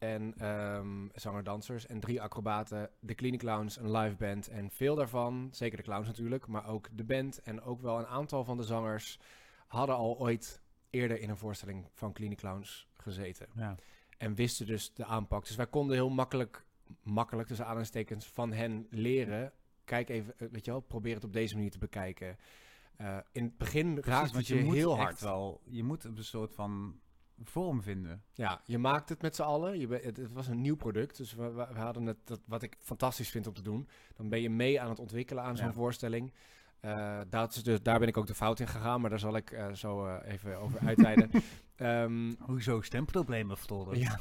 en 0.00 0.34
ehm 0.36 1.08
zanger-dansers 1.14 1.86
en 1.86 2.00
drie 2.00 2.22
acrobaten. 2.22 2.90
De 3.00 3.14
Clinic 3.14 3.38
Clowns, 3.38 3.76
een 3.76 3.96
live 3.96 4.16
band 4.16 4.48
en 4.48 4.70
veel 4.70 4.94
daarvan, 4.94 5.48
zeker 5.52 5.76
de 5.76 5.82
clowns 5.82 6.06
natuurlijk, 6.06 6.46
maar 6.46 6.66
ook 6.66 6.88
de 6.92 7.04
band 7.04 7.42
en 7.42 7.62
ook 7.62 7.80
wel 7.80 7.98
een 7.98 8.06
aantal 8.06 8.44
van 8.44 8.56
de 8.56 8.62
zangers 8.62 9.18
hadden 9.66 9.96
al 9.96 10.18
ooit 10.18 10.60
eerder 10.90 11.20
in 11.20 11.30
een 11.30 11.36
voorstelling 11.36 11.88
van 11.94 12.12
Clinic 12.12 12.38
Clowns 12.38 12.88
gezeten. 12.94 13.46
Ja. 13.54 13.76
En 14.18 14.34
wisten 14.34 14.66
dus 14.66 14.94
de 14.94 15.04
aanpak. 15.04 15.46
Dus 15.46 15.56
wij 15.56 15.66
konden 15.66 15.96
heel 15.96 16.10
makkelijk, 16.10 16.64
makkelijk 17.02 17.48
tussen 17.48 17.64
aanhalingstekens, 17.64 18.26
van 18.26 18.52
hen 18.52 18.86
leren. 18.90 19.52
Kijk 19.84 20.08
even, 20.08 20.38
eh, 20.38 20.48
weet 20.50 20.64
je 20.64 20.70
wel, 20.70 20.80
probeer 20.80 21.14
het 21.14 21.24
op 21.24 21.32
deze 21.32 21.54
manier 21.54 21.70
te 21.70 21.78
bekijken. 21.78 22.36
Eh, 22.96 23.18
in 23.32 23.44
het 23.44 23.56
begin 23.56 23.98
raakt 24.00 24.34
het 24.34 24.46
je, 24.46 24.56
je 24.56 24.72
heel 24.72 24.92
echt 24.92 25.02
hard. 25.02 25.20
wel, 25.20 25.60
je 25.64 25.84
moet 25.84 26.04
een 26.04 26.24
soort 26.24 26.54
van 26.54 27.00
vorm 27.44 27.82
vinden. 27.82 28.22
Ja, 28.32 28.60
je 28.64 28.78
maakt 28.78 29.08
het 29.08 29.22
met 29.22 29.36
z'n 29.36 29.42
allen. 29.42 29.78
Je 29.78 29.86
be- 29.86 30.00
het, 30.02 30.16
het 30.16 30.32
was 30.32 30.46
een 30.46 30.60
nieuw 30.60 30.76
product, 30.76 31.16
dus 31.16 31.34
we, 31.34 31.42
we, 31.52 31.66
we 31.72 31.78
hadden 31.78 32.06
het, 32.06 32.16
dat, 32.24 32.40
wat 32.46 32.62
ik 32.62 32.76
fantastisch 32.80 33.30
vind 33.30 33.46
om 33.46 33.54
te 33.54 33.62
doen. 33.62 33.88
Dan 34.16 34.28
ben 34.28 34.40
je 34.42 34.50
mee 34.50 34.80
aan 34.80 34.88
het 34.88 34.98
ontwikkelen 34.98 35.42
aan 35.44 35.56
zo'n 35.56 35.66
Ja. 35.66 35.72
voorstelling. 35.72 36.32
Eh, 36.80 37.20
dat 37.28 37.54
is 37.54 37.62
dus, 37.62 37.82
daar 37.82 37.98
ben 37.98 38.08
ik 38.08 38.16
ook 38.16 38.26
de 38.26 38.34
fout 38.34 38.60
in 38.60 38.66
gegaan, 38.68 39.00
maar 39.00 39.10
daar 39.10 39.18
zal 39.18 39.36
ik 39.36 39.50
eh, 39.50 39.72
zo 39.72 40.06
eh, 40.06 40.32
even 40.32 40.58
over 40.60 40.78
uitweiden. 40.86 41.30
Ehm, 41.76 42.32
Hoezo 42.38 42.80
stemproblemen 42.80 43.56
vertolden? 43.56 43.98
ja. 43.98 44.18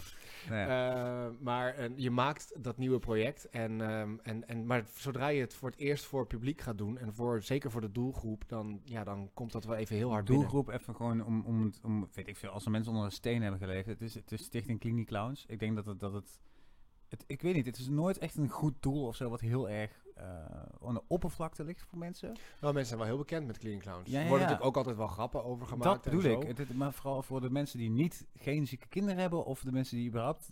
Eh, 0.49 1.27
maar 1.39 1.75
eh, 1.75 1.89
je 1.95 2.11
maakt 2.11 2.63
dat 2.63 2.77
nieuwe 2.77 2.99
project. 2.99 3.49
En, 3.49 3.81
ehm, 3.81 4.17
en, 4.23 4.47
en, 4.47 4.65
maar 4.65 4.85
zodra 4.95 5.27
je 5.27 5.41
het 5.41 5.53
voor 5.53 5.69
het 5.69 5.79
eerst 5.79 6.05
voor 6.05 6.19
het 6.19 6.29
publiek 6.29 6.61
gaat 6.61 6.77
doen, 6.77 6.97
en 6.97 7.13
voor, 7.13 7.41
zeker 7.41 7.71
voor 7.71 7.81
de 7.81 7.91
doelgroep, 7.91 8.43
dan, 8.47 8.81
ja, 8.83 9.03
dan 9.03 9.29
komt 9.33 9.51
dat 9.51 9.65
wel 9.65 9.75
even 9.75 9.95
heel 9.95 10.09
hard 10.09 10.25
binnen. 10.25 10.49
Doelgroep 10.49 10.73
even 10.73 10.95
gewoon 10.95 11.25
om, 11.25 11.41
om, 11.45 11.71
om, 11.83 12.09
weet 12.13 12.27
ik 12.27 12.37
veel, 12.37 12.49
als 12.49 12.65
er 12.65 12.71
mensen 12.71 12.91
onder 12.91 13.05
een 13.05 13.11
steen 13.11 13.41
hebben 13.41 13.59
gelegen. 13.59 13.91
Het 13.91 14.01
is, 14.01 14.13
het 14.13 14.31
is 14.31 14.43
Stichting 14.43 14.79
Clinic 14.79 15.07
Clowns. 15.07 15.45
Ik 15.47 15.59
denk 15.59 15.75
dat 15.75 15.85
het, 15.85 15.99
dat 15.99 16.13
het, 16.13 16.39
het, 17.07 17.23
ik 17.27 17.41
weet 17.41 17.55
niet, 17.55 17.65
het 17.65 17.77
is 17.77 17.87
nooit 17.87 18.17
echt 18.17 18.35
een 18.35 18.49
goed 18.49 18.75
doel 18.79 19.05
of 19.05 19.15
zo 19.15 19.29
wat 19.29 19.41
heel 19.41 19.69
erg 19.69 19.91
aan 20.85 20.93
de 20.93 21.03
oppervlakte 21.07 21.63
ligt 21.63 21.81
voor 21.89 21.97
mensen. 21.97 22.27
Nou, 22.61 22.73
mensen 22.73 22.85
zijn 22.85 22.97
wel 22.99 23.07
heel 23.07 23.17
bekend 23.17 23.47
met 23.47 23.57
Clean 23.57 23.79
Clowns. 23.79 24.09
Ja, 24.09 24.15
er 24.21 24.27
worden 24.27 24.39
natuurlijk 24.39 24.65
ook 24.67 24.77
altijd 24.77 24.97
wel 24.97 25.07
grappen 25.07 25.43
over 25.43 25.67
gemaakt. 25.67 25.83
dat 25.83 26.05
en 26.13 26.17
bedoel 26.17 26.41
zo. 26.41 26.49
ik. 26.49 26.57
Het, 26.57 26.73
maar 26.77 26.93
vooral 26.93 27.21
voor 27.23 27.41
de 27.41 27.49
mensen 27.49 27.79
die 27.79 27.89
niet, 27.89 28.27
geen 28.35 28.67
zieke 28.67 28.87
kinderen 28.87 29.21
hebben 29.21 29.45
of 29.45 29.61
de 29.61 29.71
mensen 29.71 29.97
die 29.97 30.07
überhaupt 30.07 30.49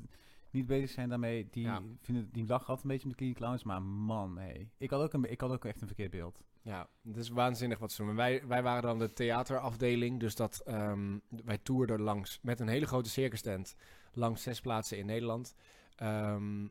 niet 0.52 0.68
bezig 0.68 0.90
zijn 0.90 1.10
daarmee, 1.10 1.48
die, 1.52 1.64
Ja. 1.64 1.82
vinden, 2.02 2.30
die 2.32 2.46
lachen 2.48 2.68
altijd 2.68 2.86
een 2.86 2.92
beetje 2.92 3.10
de 3.10 3.16
Clinic 3.16 3.36
Clowns. 3.36 3.64
Maar 3.64 3.82
man, 3.82 4.38
hey, 4.38 4.70
ik 4.78 4.90
had 4.90 5.02
ook, 5.02 5.14
een, 5.14 5.32
ik 5.32 5.42
had 5.42 5.52
ook 5.52 5.66
echt 5.66 5.82
een 5.82 5.88
verkeerd 5.88 6.12
beeld. 6.12 6.42
Ja, 6.62 6.88
het 7.04 7.18
is 7.18 7.30
waanzinnig 7.30 7.80
wat 7.80 7.92
ze 7.92 8.02
doen. 8.02 8.10
En 8.10 8.16
Wij, 8.16 8.48
wij 8.48 8.64
waren 8.64 8.82
dan 8.82 9.00
de 9.00 9.14
theaterafdeling, 9.14 10.20
dus 10.20 10.36
dat 10.36 10.62
ehm, 10.66 11.18
wij 11.44 11.58
toerden 11.58 12.02
langs 12.02 12.40
met 12.42 12.60
een 12.60 12.68
hele 12.68 12.86
grote 12.86 13.10
circus 13.10 13.42
tent 13.42 13.76
langs 14.14 14.42
zes 14.42 14.62
plaatsen 14.62 14.98
in 14.98 15.06
Nederland. 15.06 15.56
Ehm, 15.96 16.68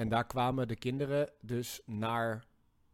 en 0.00 0.08
daar 0.08 0.26
kwamen 0.26 0.68
de 0.68 0.76
kinderen 0.76 1.28
dus 1.40 1.80
naar 1.84 2.44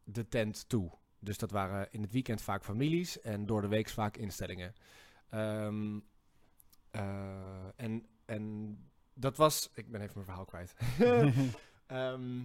de 0.05 0.29
tent 0.29 0.69
toe. 0.69 0.91
Dus 1.19 1.39
dat 1.39 1.51
waren 1.51 1.89
in 1.91 2.03
het 2.03 2.13
weekend 2.13 2.43
vaak 2.43 2.65
families 2.65 3.21
en 3.21 3.47
door 3.47 3.61
de 3.61 3.69
week 3.69 3.89
vaak 3.89 4.17
instellingen. 4.17 4.75
Ehm, 5.31 5.99
eh, 6.91 7.67
en, 7.77 8.07
en 8.25 8.77
dat 9.15 9.37
was... 9.37 9.71
Ik 9.75 9.91
ben 9.91 10.01
even 10.01 10.13
mijn 10.15 10.27
verhaal 10.27 10.45
kwijt. 10.45 10.75
Ehm, 11.87 12.41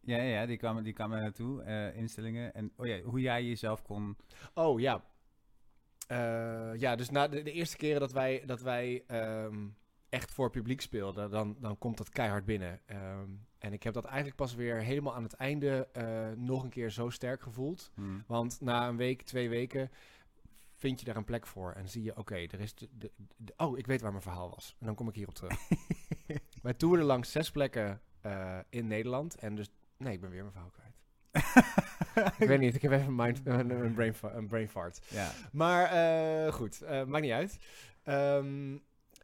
ja, 0.00 0.22
ja, 0.22 0.46
die 0.46 0.56
kwamen, 0.56 0.84
die 0.84 0.92
kwamen 0.92 1.20
naartoe, 1.20 1.62
eh, 1.62 1.96
instellingen. 1.96 2.54
En 2.54 2.72
oh 2.76 2.86
ja, 2.86 3.00
hoe 3.00 3.20
jij 3.20 3.44
jezelf 3.44 3.82
kon... 3.82 4.16
Oh 4.54 4.80
ja. 4.80 5.04
Eh, 6.06 6.74
ja, 6.74 6.96
dus 6.96 7.10
na 7.10 7.28
de, 7.28 7.42
de 7.42 7.52
eerste 7.52 7.76
keren 7.76 8.00
dat 8.00 8.12
wij, 8.12 8.42
dat 8.46 8.60
wij 8.60 9.04
ehm, 9.06 9.66
echt 10.14 10.30
voor 10.30 10.50
publiek 10.50 10.80
speelden, 10.80 11.30
dan, 11.30 11.56
dan 11.60 11.78
komt 11.78 11.96
dat 11.96 12.08
keihard 12.10 12.44
binnen. 12.44 12.80
Ehm, 12.86 13.28
en 13.58 13.72
ik 13.72 13.82
heb 13.82 13.94
dat 13.94 14.04
eigenlijk 14.04 14.36
pas 14.36 14.54
weer 14.54 14.76
helemaal 14.76 15.14
aan 15.14 15.22
het 15.22 15.32
einde 15.32 15.88
eh, 15.92 16.30
nog 16.36 16.62
een 16.62 16.70
keer 16.70 16.90
zo 16.90 17.10
sterk 17.10 17.42
gevoeld. 17.42 17.90
Hm. 17.94 18.02
Want 18.26 18.60
na 18.60 18.88
een 18.88 18.96
week, 18.96 19.22
twee 19.22 19.48
weken, 19.48 19.90
vind 20.74 20.98
je 21.00 21.06
daar 21.06 21.16
een 21.16 21.24
plek 21.24 21.46
voor. 21.46 21.72
En 21.72 21.88
zie 21.88 22.02
je, 22.02 22.16
oké, 22.16 22.34
er 22.34 22.60
is 22.60 22.74
de, 22.74 22.88
de, 22.98 23.10
de- 23.36 23.54
Oh, 23.56 23.78
ik 23.78 23.86
weet 23.86 24.00
waar 24.00 24.10
mijn 24.10 24.22
verhaal 24.22 24.50
was. 24.50 24.76
En 24.80 24.86
dan 24.86 24.94
kom 24.94 25.08
ik 25.08 25.14
hierop 25.14 25.34
terug. 25.34 25.58
wij 26.62 26.74
toerden 26.74 27.06
langs 27.06 27.32
zes 27.32 27.50
plekken 27.50 28.00
eh, 28.20 28.58
in 28.70 28.86
Nederland. 28.86 29.34
En 29.36 29.54
dus... 29.54 29.68
Nee, 29.96 30.12
ik 30.12 30.20
ben 30.20 30.30
weer 30.30 30.40
mijn 30.40 30.52
verhaal 30.52 30.70
kwijt. 30.70 30.92
ik 32.42 32.48
weet 32.48 32.60
niet, 32.60 32.74
ik 32.74 32.82
heb 32.82 32.92
even 32.92 33.06
een, 33.06 33.14
mind, 33.14 33.40
een, 33.44 33.94
brain, 33.94 34.14
een 34.22 34.46
brain 34.46 34.68
fart. 34.68 35.00
ja. 35.10 35.30
Maar 35.52 35.84
eh, 35.84 36.52
goed, 36.52 36.80
maakt 37.06 37.22
niet 37.22 37.32
uit. 37.32 37.58
Ehm, 38.02 38.76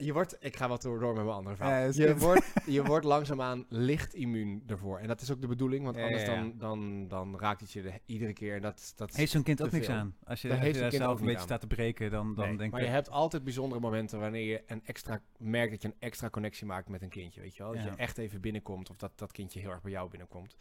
je 0.05 0.13
wordt, 0.13 0.37
ik 0.41 0.57
ga 0.57 0.69
wat 0.69 0.83
door, 0.83 0.99
door 0.99 1.15
met 1.15 1.25
mijn 1.25 1.37
andere 1.37 1.57
verhaal. 1.57 1.75
Ja, 1.75 2.07
je, 2.07 2.17
wordt, 2.17 2.53
je 2.67 2.83
wordt 2.93 3.05
langzaamaan 3.05 3.65
licht 3.69 4.15
immuun 4.15 4.63
ervoor. 4.67 4.99
En 4.99 5.07
dat 5.09 5.21
is 5.21 5.31
ook 5.33 5.41
de 5.41 5.47
bedoeling, 5.47 5.85
want 5.85 5.97
Ja, 5.97 6.03
anders 6.05 6.23
ja, 6.25 6.33
ja. 6.33 6.41
Dan, 6.41 6.59
dan, 6.59 7.09
dan 7.09 7.39
raakt 7.39 7.61
het 7.61 7.73
je 7.73 7.83
de- 7.83 8.01
iedere 8.07 8.33
keer. 8.33 8.55
En 8.55 8.63
dat, 8.63 8.93
dat 8.97 9.17
Heeft 9.17 9.33
zo'n 9.33 9.43
kind 9.43 9.63
ook 9.63 9.71
niks 9.71 9.89
aan? 9.89 10.15
Als 10.25 10.43
je, 10.43 10.49
Daar 10.49 10.57
als 10.57 10.67
heeft 10.67 10.79
je 10.79 10.83
zo'n 10.83 10.91
daar 10.91 10.91
kind 10.91 11.03
zelf 11.03 11.13
ook 11.13 11.21
een 11.21 11.27
beetje 11.27 11.43
staat 11.43 11.61
te 11.61 11.67
breken, 11.67 12.11
dan, 12.11 12.35
dan 12.35 12.49
Nee, 12.49 12.57
denk 12.57 12.71
maar 12.73 12.81
ik... 12.81 12.87
je 12.87 12.93
hebt 12.93 13.11
altijd 13.11 13.45
bijzondere 13.45 13.81
momenten 13.81 14.21
wanneer 14.21 14.45
je 14.51 14.63
een 14.67 14.81
extra 14.85 15.21
merkt 15.39 15.71
dat 15.71 15.83
je 15.83 15.89
een 15.89 15.95
extra 15.99 16.31
connectie 16.31 16.67
maakt 16.67 16.89
met 16.89 17.03
een 17.03 17.09
kindje, 17.09 17.41
weet 17.41 17.57
je 17.57 17.63
wel? 17.63 17.73
Dat 17.73 17.83
Ja. 17.85 17.91
je 17.91 17.97
echt 17.97 18.19
even 18.19 18.41
binnenkomt 18.41 18.91
of 18.91 18.97
dat 18.97 19.13
dat 19.19 19.33
kindje 19.33 19.61
heel 19.61 19.71
erg 19.71 19.83
bij 19.83 19.91
jou 19.93 20.11
binnenkomt. 20.11 20.57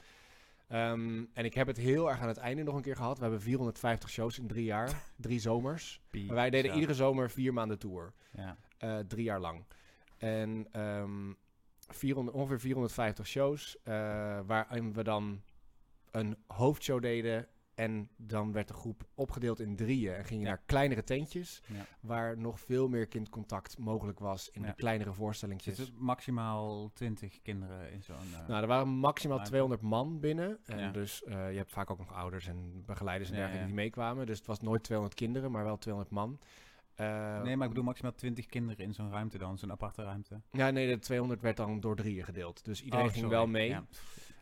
Ehm, 0.67 1.23
en 1.33 1.45
ik 1.45 1.53
heb 1.53 1.67
het 1.67 1.77
heel 1.77 2.09
erg 2.09 2.19
aan 2.21 2.27
het 2.27 2.37
einde 2.37 2.63
nog 2.63 2.75
een 2.75 2.81
keer 2.81 2.95
gehad. 2.95 3.15
We 3.17 3.21
hebben 3.23 3.41
450 3.41 4.09
shows 4.09 4.39
in 4.39 4.47
drie 4.47 4.63
jaar, 4.65 4.89
drie 5.15 5.39
zomers. 5.39 6.01
Maar 6.11 6.35
wij 6.35 6.49
deden 6.49 6.73
iedere 6.73 6.93
zomer 6.93 7.29
vier 7.29 7.53
maanden 7.53 7.79
tour. 7.79 8.13
Ja. 8.37 8.57
Eh, 8.79 8.97
drie 8.99 9.23
jaar 9.23 9.39
lang. 9.39 9.65
En 10.17 10.67
ehm 10.71 11.33
400, 11.87 12.37
ongeveer 12.37 12.59
450 12.59 13.27
shows, 13.27 13.77
eh, 13.83 13.93
waarin 14.45 14.93
we 14.93 15.03
dan 15.03 15.41
een 16.11 16.37
hoofdshow 16.47 17.01
deden. 17.01 17.47
En 17.75 18.09
dan 18.17 18.51
werd 18.51 18.67
de 18.67 18.73
groep 18.73 19.03
opgedeeld 19.15 19.59
in 19.59 19.75
drieën 19.75 20.13
en 20.13 20.25
ging 20.25 20.39
je 20.39 20.45
Ja. 20.47 20.51
naar 20.53 20.61
kleinere 20.65 21.03
tentjes, 21.03 21.61
Ja. 21.67 21.85
waar 22.01 22.37
nog 22.37 22.59
veel 22.59 22.87
meer 22.87 23.07
kindcontact 23.07 23.77
mogelijk 23.77 24.19
was 24.19 24.49
in 24.49 24.61
Ja. 24.61 24.67
de 24.67 24.73
kleinere 24.75 25.09
Er 25.09 25.15
voorstellingjes. 25.15 25.75
zitten 25.75 25.95
maximaal 26.03 26.91
20 26.93 27.41
kinderen 27.41 27.91
in 27.91 28.03
zo'n... 28.03 28.15
eh, 28.33 28.47
Nou, 28.47 28.61
er 28.61 28.67
waren 28.67 28.87
maximaal 28.87 29.37
ruimte. 29.37 29.51
200 29.51 29.81
man 29.81 30.19
binnen. 30.19 30.59
En 30.65 30.91
dus 30.91 31.21
je 31.25 31.31
hebt 31.33 31.71
vaak 31.71 31.89
ook 31.91 31.99
nog 31.99 32.13
ouders 32.13 32.47
en 32.47 32.85
begeleiders 32.85 33.29
en 33.29 33.35
dergelijke 33.35 33.65
die 33.65 33.75
meekwamen. 33.75 34.25
Dus 34.25 34.37
het 34.37 34.47
was 34.47 34.59
nooit 34.59 34.83
200 34.83 35.17
kinderen, 35.19 35.51
maar 35.51 35.63
wel 35.63 35.77
200 35.77 36.13
man. 36.15 36.39
Eh, 36.99 37.41
nee, 37.41 37.55
maar 37.55 37.63
ik 37.63 37.69
bedoel 37.69 37.83
maximaal 37.83 38.13
20 38.15 38.45
kinderen 38.45 38.85
in 38.85 38.93
zo'n 38.93 39.11
ruimte 39.11 39.37
dan, 39.37 39.57
zo'n 39.57 39.71
aparte 39.71 40.03
ruimte. 40.03 40.41
Ja, 40.51 40.69
nee, 40.69 40.87
de 40.87 40.99
200 40.99 41.41
werd 41.41 41.57
dan 41.57 41.79
door 41.79 41.95
drieën 41.95 42.23
gedeeld. 42.23 42.65
Dus 42.65 42.83
iedereen 42.83 43.05
Oh, 43.05 43.11
ging 43.11 43.23
sorry. 43.23 43.37
wel 43.37 43.47
mee. 43.47 43.69
Ja. 43.69 43.85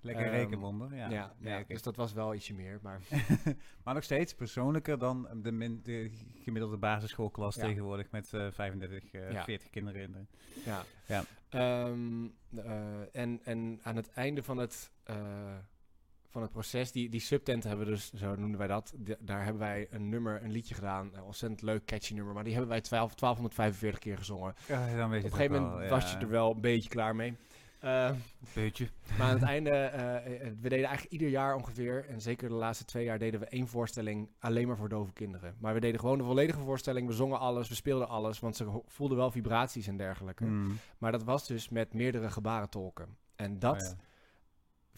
Lekker 0.02 0.26
Ehm, 0.26 0.34
rekenwonder, 0.34 0.96
ja. 0.96 1.10
Ja, 1.10 1.34
Nee, 1.40 1.54
ja, 1.54 1.60
oké. 1.60 1.74
dus 1.74 1.82
dat 1.82 1.96
was 1.96 2.14
wel 2.14 2.34
ietsje 2.36 2.54
meer. 2.54 2.80
Maar 2.82 3.00
maar 3.84 3.94
nog 3.94 4.04
steeds 4.04 4.34
persoonlijker 4.36 4.98
dan 5.00 5.28
de, 5.42 5.52
min, 5.52 5.80
de 5.84 6.10
gemiddelde 6.44 6.78
basisschoolklas 6.78 7.56
tegenwoordig 7.56 8.12
met 8.12 8.34
eh 8.34 8.48
35, 8.52 9.12
eh, 9.12 9.32
Ja. 9.32 9.44
40 9.44 9.70
kinderen 9.70 10.02
in. 10.02 10.28
ja. 10.66 10.84
Ja. 11.06 11.24
Ehm, 11.50 12.28
eh, 12.56 13.16
en, 13.16 13.40
en 13.44 13.80
aan 13.84 13.96
het 13.96 14.10
einde 14.12 14.44
van 14.44 14.58
het, 14.58 14.92
eh, 15.04 15.16
van 16.38 16.46
het 16.46 16.56
proces, 16.56 16.92
die, 16.92 17.10
die 17.10 17.20
subtent 17.20 17.64
hebben 17.64 17.86
we 17.86 17.92
dus, 17.92 18.12
zo 18.14 18.36
noemden 18.36 18.58
wij 18.58 18.68
dat. 18.68 18.94
de- 18.98 19.18
daar 19.20 19.44
hebben 19.44 19.62
wij 19.62 19.88
een 19.92 20.10
nummer, 20.10 20.44
een 20.44 20.52
liedje 20.52 20.76
gedaan. 20.76 21.10
Een 21.14 21.24
ontzettend 21.24 21.62
leuk, 21.62 21.86
catchy 21.86 22.14
nummer. 22.14 22.34
Maar 22.34 22.44
die 22.44 22.54
hebben 22.54 22.70
wij 22.72 22.82
12, 22.82 23.16
1245 23.16 24.00
keer 24.00 24.18
gezongen. 24.18 24.56
Ja, 24.68 24.96
dan 24.96 24.96
weet 24.96 24.96
Op 25.06 25.12
je 25.12 25.16
een 25.16 25.24
het 25.24 25.34
gegeven 25.34 25.62
moment 25.62 25.80
wel, 25.80 25.90
was 25.90 26.12
je 26.12 26.18
er 26.18 26.30
wel 26.30 26.52
een 26.52 26.62
beetje 26.62 26.90
klaar 26.90 27.16
mee. 27.16 27.36
Eh, 27.80 28.12
Beetje. 28.54 28.88
maar 29.18 29.28
aan 29.28 29.34
het 29.34 29.44
einde, 29.56 29.70
eh, 29.70 30.24
we 30.62 30.70
deden 30.70 30.86
eigenlijk 30.86 31.12
ieder 31.12 31.30
jaar 31.30 31.56
ongeveer, 31.56 32.06
en 32.10 32.22
zeker 32.22 32.50
de 32.50 32.56
laatste 32.56 32.86
twee 32.86 33.04
jaar, 33.04 33.20
deden 33.20 33.40
we 33.40 33.46
één 33.46 33.68
voorstelling 33.68 34.30
alleen 34.40 34.68
maar 34.68 34.78
voor 34.78 34.90
dove 34.90 35.14
kinderen. 35.14 35.56
Maar 35.60 35.74
we 35.74 35.80
deden 35.80 36.00
gewoon 36.00 36.18
de 36.18 36.24
volledige 36.24 36.60
voorstelling, 36.60 37.08
we 37.08 37.14
zongen 37.14 37.40
alles, 37.40 37.70
we 37.70 37.76
speelden 37.76 38.08
alles, 38.10 38.40
want 38.40 38.56
ze 38.56 38.82
voelden 38.86 39.18
wel 39.18 39.32
vibraties 39.32 39.88
en 39.88 39.98
dergelijke. 39.98 40.46
Mm. 40.46 40.78
Maar 40.98 41.12
dat 41.12 41.24
was 41.24 41.48
dus 41.48 41.70
met 41.70 41.94
meerdere 41.94 42.30
gebarentolken. 42.32 43.18
En 43.36 43.60
dat 43.60 43.76
Oh 43.82 43.88
ja. 43.88 44.06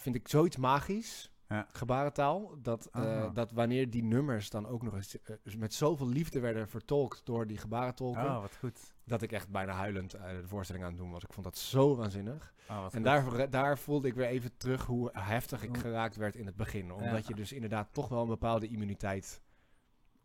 Vind 0.01 0.15
ik 0.15 0.27
zoiets 0.27 0.57
magisch, 0.57 1.31
Ja. 1.47 1.67
gebarentaal, 1.71 2.61
dat, 2.61 2.85
eh, 2.85 3.01
Ah. 3.23 3.33
dat 3.33 3.51
wanneer 3.51 3.89
die 3.89 4.03
nummers 4.03 4.49
dan 4.49 4.67
ook 4.67 4.81
nog 4.83 4.93
eens 4.95 5.21
eh, 5.21 5.35
dus 5.43 5.55
met 5.55 5.73
zoveel 5.73 6.07
liefde 6.07 6.39
werden 6.39 6.69
vertolkt 6.69 7.25
door 7.25 7.47
die 7.47 7.57
gebarentolken, 7.57 8.23
Oh, 8.25 8.41
wat 8.41 8.55
goed. 8.59 8.93
dat 9.03 9.21
ik 9.21 9.31
echt 9.31 9.49
bijna 9.49 9.73
huilend 9.73 10.13
eh, 10.13 10.29
de 10.29 10.47
voorstelling 10.47 10.85
aan 10.85 10.91
het 10.91 10.99
doen 10.99 11.11
was. 11.11 11.23
Ik 11.23 11.33
vond 11.33 11.45
dat 11.45 11.57
zo 11.57 11.95
waanzinnig. 11.95 12.53
Oh, 12.69 12.85
En 12.91 13.03
daar, 13.03 13.49
daar 13.49 13.77
voelde 13.77 14.07
ik 14.07 14.13
weer 14.13 14.27
even 14.27 14.57
terug 14.57 14.85
hoe 14.85 15.09
heftig 15.13 15.63
ik 15.63 15.77
geraakt 15.77 16.15
werd 16.15 16.35
in 16.35 16.45
het 16.45 16.55
begin. 16.55 16.91
Omdat 16.93 17.21
Ja. 17.21 17.27
je 17.27 17.35
dus 17.35 17.51
inderdaad 17.51 17.93
toch 17.93 18.07
wel 18.07 18.21
een 18.21 18.27
bepaalde 18.27 18.67
immuniteit... 18.67 19.41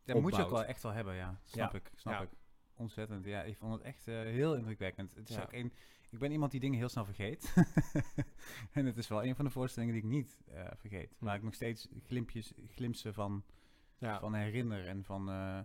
Dat 0.04 0.20
moet 0.20 0.36
je 0.36 0.42
ook 0.44 0.50
wel 0.50 0.64
echt 0.64 0.82
wel 0.82 0.92
hebben, 0.92 1.14
ja. 1.14 1.38
Snap 1.44 1.74
ik, 1.74 1.90
snap 1.94 2.22
ik. 2.22 2.28
Ontzettend, 2.76 3.24
ja. 3.24 3.42
Ik 3.42 3.56
vond 3.56 3.72
het 3.72 3.82
echt 3.82 4.04
heel 4.06 4.54
indrukwekkend. 4.54 5.14
Het 5.14 5.28
is 5.28 5.40
ook 5.40 5.52
een, 5.52 5.72
ik 6.14 6.20
ben 6.20 6.32
iemand 6.32 6.50
die 6.50 6.60
dingen 6.60 6.78
heel 6.78 6.88
snel 6.88 7.04
vergeet. 7.04 7.54
en 8.72 8.86
het 8.86 8.96
is 8.96 9.08
wel 9.08 9.24
een 9.24 9.36
van 9.36 9.44
de 9.44 9.50
voorstellingen 9.50 9.94
die 9.94 10.02
ik 10.02 10.08
niet 10.08 10.42
eh, 10.52 10.64
vergeet. 10.76 11.14
Hm. 11.18 11.24
Waar 11.24 11.36
ik 11.36 11.42
nog 11.42 11.54
steeds 11.54 11.88
glimpjes, 12.06 12.52
glimpsen 12.68 13.14
van, 13.14 13.44
Ja. 13.98 14.20
van 14.20 14.34
herinner. 14.34 14.86
En, 14.86 15.04
van, 15.04 15.30
eh, 15.30 15.58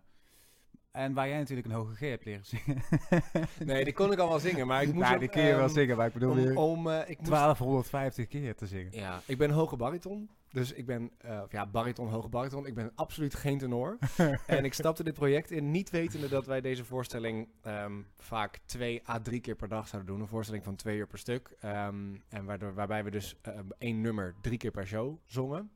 en 0.92 1.14
waar 1.14 1.28
jij 1.28 1.38
natuurlijk 1.38 1.68
een 1.68 1.74
hoge 1.74 1.96
G 1.96 2.00
hebt 2.00 2.26
leren 2.26 2.46
zingen. 2.46 2.82
Nee, 3.66 3.84
die 3.84 3.94
kon 3.94 4.12
ik 4.12 4.20
al 4.20 4.30
wel 4.30 4.40
zingen, 4.40 4.68
maar 4.68 4.82
ik 4.82 4.94
moest... 4.94 5.08
Ja, 5.08 5.18
die 5.18 5.30
kun 5.30 5.42
je 5.44 5.56
wel 5.56 5.64
ehm, 5.66 5.74
zingen, 5.74 5.98
maar 5.98 6.08
ik 6.08 6.14
bedoel 6.14 6.32
Om, 6.32 6.58
om, 6.58 6.90
eh, 6.90 7.10
ik 7.10 7.18
moest 7.18 7.30
1250 7.30 8.28
keer 8.28 8.56
te 8.56 8.68
zingen. 8.68 8.92
Ja, 8.92 9.22
ik 9.26 9.38
ben 9.38 9.52
hoge 9.52 9.76
bariton. 9.76 10.30
Dus 10.52 10.72
ik 10.74 10.86
ben, 10.86 11.12
eh, 11.18 11.42
of 11.44 11.52
ja, 11.52 11.68
bariton, 11.68 12.08
hoge 12.08 12.30
bariton. 12.30 12.66
Ik 12.66 12.74
ben 12.74 12.92
absoluut 12.96 13.36
geen 13.36 13.58
tenor. 13.58 13.98
en 14.46 14.66
ik 14.66 14.74
stapte 14.74 15.04
dit 15.04 15.14
project 15.14 15.52
in, 15.52 15.72
niet 15.72 15.90
wetende 15.90 16.30
dat 16.30 16.46
wij 16.46 16.62
deze 16.62 16.86
voorstelling 16.86 17.50
ehm, 17.62 18.02
vaak 18.18 18.60
twee 18.66 19.10
à 19.10 19.20
drie 19.20 19.42
keer 19.42 19.56
per 19.56 19.68
dag 19.68 19.88
zouden 19.88 20.12
doen. 20.12 20.22
Een 20.22 20.28
voorstelling 20.28 20.64
van 20.64 20.76
twee 20.76 20.98
uur 20.98 21.08
per 21.08 21.18
stuk. 21.18 21.56
Ehm, 21.60 22.16
en 22.30 22.46
waardoor, 22.46 22.74
waarbij 22.74 23.04
we 23.04 23.12
dus 23.12 23.36
eh, 23.42 23.60
één 23.78 24.02
nummer 24.02 24.36
drie 24.42 24.58
keer 24.58 24.72
per 24.72 24.88
show 24.88 25.18
zongen. 25.26 25.72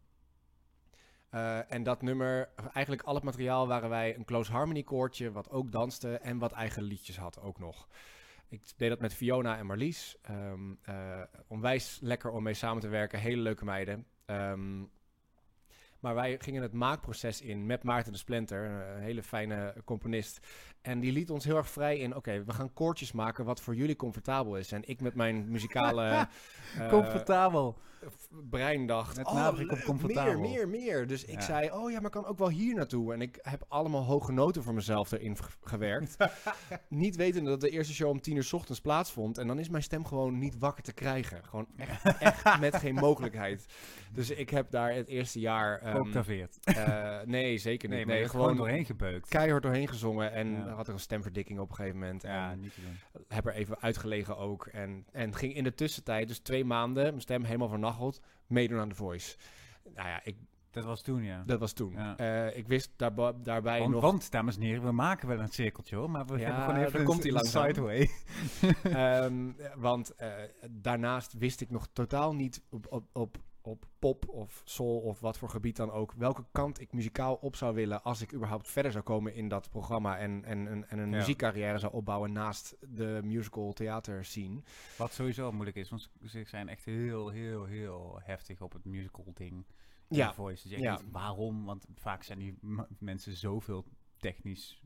Eh, 1.30 1.72
en 1.72 1.84
dat 1.84 2.02
nummer, 2.02 2.50
eigenlijk 2.74 3.02
al 3.02 3.16
het 3.16 3.24
materiaal 3.24 3.68
waren 3.68 3.90
wij 3.90 4.16
een 4.16 4.26
close 4.26 4.52
harmony 4.52 4.84
koortje, 4.84 5.32
wat 5.32 5.50
ook 5.50 5.72
danste 5.72 6.18
en 6.18 6.38
wat 6.38 6.52
eigen 6.52 6.84
liedjes 6.84 7.18
had 7.18 7.42
ook 7.42 7.60
nog. 7.60 7.88
Ik 8.50 8.62
deed 8.78 8.90
dat 8.90 9.00
met 9.00 9.14
Fiona 9.14 9.58
en 9.58 9.66
Marlies. 9.66 10.18
Ehm, 10.22 10.74
eh, 10.82 11.22
onwijs 11.48 11.98
lekker 12.02 12.32
om 12.32 12.44
mee 12.44 12.54
samen 12.54 12.82
te 12.82 12.88
werken. 12.88 13.20
Hele 13.20 13.42
leuke 13.42 13.66
meiden. 13.66 14.06
Ehm, 14.26 14.80
maar 16.00 16.16
wij 16.16 16.38
gingen 16.40 16.62
het 16.62 16.74
maakproces 16.74 17.42
in 17.42 17.66
met 17.66 17.84
Maarten 17.84 18.12
de 18.12 18.18
Splinter, 18.18 18.70
een 18.70 19.02
hele 19.02 19.24
fijne 19.24 19.76
componist. 19.86 20.48
En 20.82 21.00
die 21.00 21.12
liet 21.12 21.30
ons 21.30 21.46
heel 21.46 21.58
erg 21.58 21.70
vrij 21.70 21.98
in, 21.98 22.16
oké, 22.16 22.44
we 22.44 22.54
gaan 22.54 22.74
koortjes 22.74 23.12
maken 23.12 23.46
wat 23.46 23.62
voor 23.62 23.76
jullie 23.76 23.96
comfortabel 23.96 24.58
is. 24.58 24.72
En 24.72 24.88
ik 24.88 25.02
met 25.02 25.16
mijn 25.16 25.52
muzikale 25.52 26.04
eh, 26.78 26.90
Comfortabel. 26.90 27.78
Brein 28.50 28.86
dacht, 28.88 29.18
Met 29.18 29.28
oh, 29.28 29.50
leuk, 29.56 29.84
comfortabel. 29.84 30.40
meer, 30.40 30.68
meer, 30.70 30.82
meer. 30.84 31.08
Dus 31.08 31.26
ik 31.26 31.34
Ja. 31.36 31.42
zei, 31.42 31.72
oh 31.72 31.92
ja, 31.92 32.00
maar 32.00 32.10
kan 32.10 32.26
ook 32.26 32.38
wel 32.38 32.50
hier 32.50 32.76
naartoe. 32.76 33.14
En 33.14 33.22
ik 33.22 33.40
heb 33.42 33.66
allemaal 33.68 34.04
hoge 34.04 34.32
noten 34.32 34.64
voor 34.64 34.74
mezelf 34.74 35.12
erin 35.12 35.38
gewerkt. 35.64 36.16
niet 36.90 37.16
wetende 37.16 37.50
dat 37.50 37.62
de 37.62 37.70
eerste 37.70 37.94
show 37.94 38.10
om 38.10 38.22
tien 38.22 38.36
uur 38.36 38.44
's 38.44 38.54
ochtends 38.54 38.82
plaatsvond. 38.82 39.38
En 39.38 39.48
dan 39.48 39.60
is 39.60 39.70
mijn 39.70 39.84
stem 39.84 40.06
gewoon 40.06 40.38
niet 40.40 40.58
wakker 40.60 40.84
te 40.84 40.94
krijgen. 40.94 41.44
Gewoon 41.46 41.68
echt, 41.78 42.18
echt 42.20 42.60
met 42.60 42.76
geen 42.76 42.96
mogelijkheid. 42.96 43.66
Dus 44.14 44.30
ik 44.30 44.50
heb 44.50 44.72
daar 44.72 44.94
het 44.94 45.08
eerste 45.08 45.40
jaar... 45.40 45.80
eh, 46.64 47.20
nee, 47.26 47.58
zeker 47.58 47.90
niet. 47.90 48.06
Nee, 48.06 48.16
gewoon 48.30 48.30
gewoon 48.30 48.58
doorheen 48.58 48.86
gebeukt. 48.86 49.30
keihard 49.30 49.64
doorheen 49.64 49.88
gezongen. 49.88 50.32
En 50.32 50.52
Ja. 50.52 50.68
had 50.74 50.88
er 50.88 50.94
een 50.94 51.00
stemverdikking 51.00 51.60
op 51.60 51.70
een 51.70 51.76
gegeven 51.76 52.00
moment. 52.00 52.22
Ja, 52.22 52.52
En 52.52 52.60
niet 52.60 52.74
te 52.74 52.82
doen. 52.82 53.24
heb 53.28 53.46
er 53.46 53.54
even 53.54 53.82
uitgelegen 53.82 54.38
ook. 54.38 54.66
En, 54.66 55.06
en 55.12 55.36
ging 55.36 55.54
in 55.56 55.64
de 55.64 55.74
tussentijd, 55.74 56.28
dus 56.28 56.40
twee 56.40 56.66
maanden, 56.66 57.04
mijn 57.04 57.22
stem 57.22 57.44
helemaal 57.44 57.68
meedoen 58.48 58.80
aan 58.80 58.90
The 58.90 58.96
Voice. 58.96 59.36
Nou 59.96 60.08
ja, 60.08 60.22
ik, 60.24 60.36
Dat 60.72 60.84
was 60.84 61.02
toen, 61.02 61.24
ja. 61.24 61.44
dat 61.46 61.60
was 61.60 61.74
toen. 61.74 61.92
Ja. 61.92 62.18
Eh, 62.18 62.58
ik 62.58 62.68
wist 62.68 62.92
daarba- 62.96 63.34
daarbij 63.34 63.80
Want, 63.80 63.92
nog... 63.92 64.02
want, 64.02 64.32
dames 64.32 64.56
en 64.56 64.62
heren, 64.62 64.84
we 64.84 64.92
maken 64.92 65.28
wel 65.28 65.40
een 65.40 65.48
cirkeltje 65.52 65.96
hoor, 65.96 66.10
maar 66.10 66.26
we 66.26 66.38
Ja, 66.38 66.46
hebben 66.46 66.64
gewoon 66.64 66.80
even 66.80 66.92
daar 66.92 67.00
een, 67.02 67.08
komt-ie 67.08 67.34
een 67.34 67.46
sideway. 67.46 68.10
Ehm, 68.84 69.52
want 69.76 70.16
eh, 70.16 70.32
daarnaast 70.70 71.34
wist 71.34 71.62
ik 71.62 71.70
nog 71.70 71.88
totaal 71.94 72.34
niet 72.36 72.62
op, 72.70 72.86
op, 72.90 73.06
op, 73.14 73.38
op 73.68 73.86
pop 74.00 74.30
of 74.30 74.62
soul 74.66 75.00
of 75.00 75.20
wat 75.20 75.38
voor 75.38 75.50
gebied 75.50 75.76
dan 75.76 75.92
ook... 75.92 76.14
welke 76.14 76.46
kant 76.52 76.80
ik 76.80 76.94
muzikaal 76.94 77.36
op 77.36 77.56
zou 77.56 77.76
willen 77.76 78.04
als 78.04 78.22
ik 78.22 78.34
überhaupt 78.34 78.68
verder 78.68 78.92
zou 78.92 79.04
komen 79.04 79.34
in 79.34 79.48
dat 79.48 79.70
programma... 79.70 80.18
en, 80.18 80.44
en, 80.46 80.68
en, 80.68 80.90
en 80.90 81.00
een 81.00 81.12
Ja. 81.12 81.18
muziekcarrière 81.18 81.80
zou 81.80 81.94
opbouwen 81.94 82.32
naast 82.32 82.78
de 82.80 83.20
musical 83.24 83.74
theater 83.74 84.26
scene. 84.26 84.62
Wat 84.98 85.14
sowieso 85.14 85.52
moeilijk 85.52 85.78
is, 85.78 85.90
want 85.90 86.12
ze 86.26 86.44
zijn 86.48 86.70
echt 86.70 86.86
heel, 86.86 87.30
heel, 87.30 87.66
heel 87.66 88.20
heftig 88.24 88.62
op 88.62 88.74
het 88.74 88.86
musical 88.86 89.32
ding. 89.34 89.66
Ja, 90.08 90.34
Voice. 90.34 90.68
Dus 90.68 90.80
ja. 90.80 91.00
waarom? 91.12 91.66
Want 91.66 91.86
vaak 91.96 92.24
zijn 92.24 92.40
die 92.40 92.58
mensen 93.00 93.34
zoveel 93.34 93.86
technisch 94.18 94.82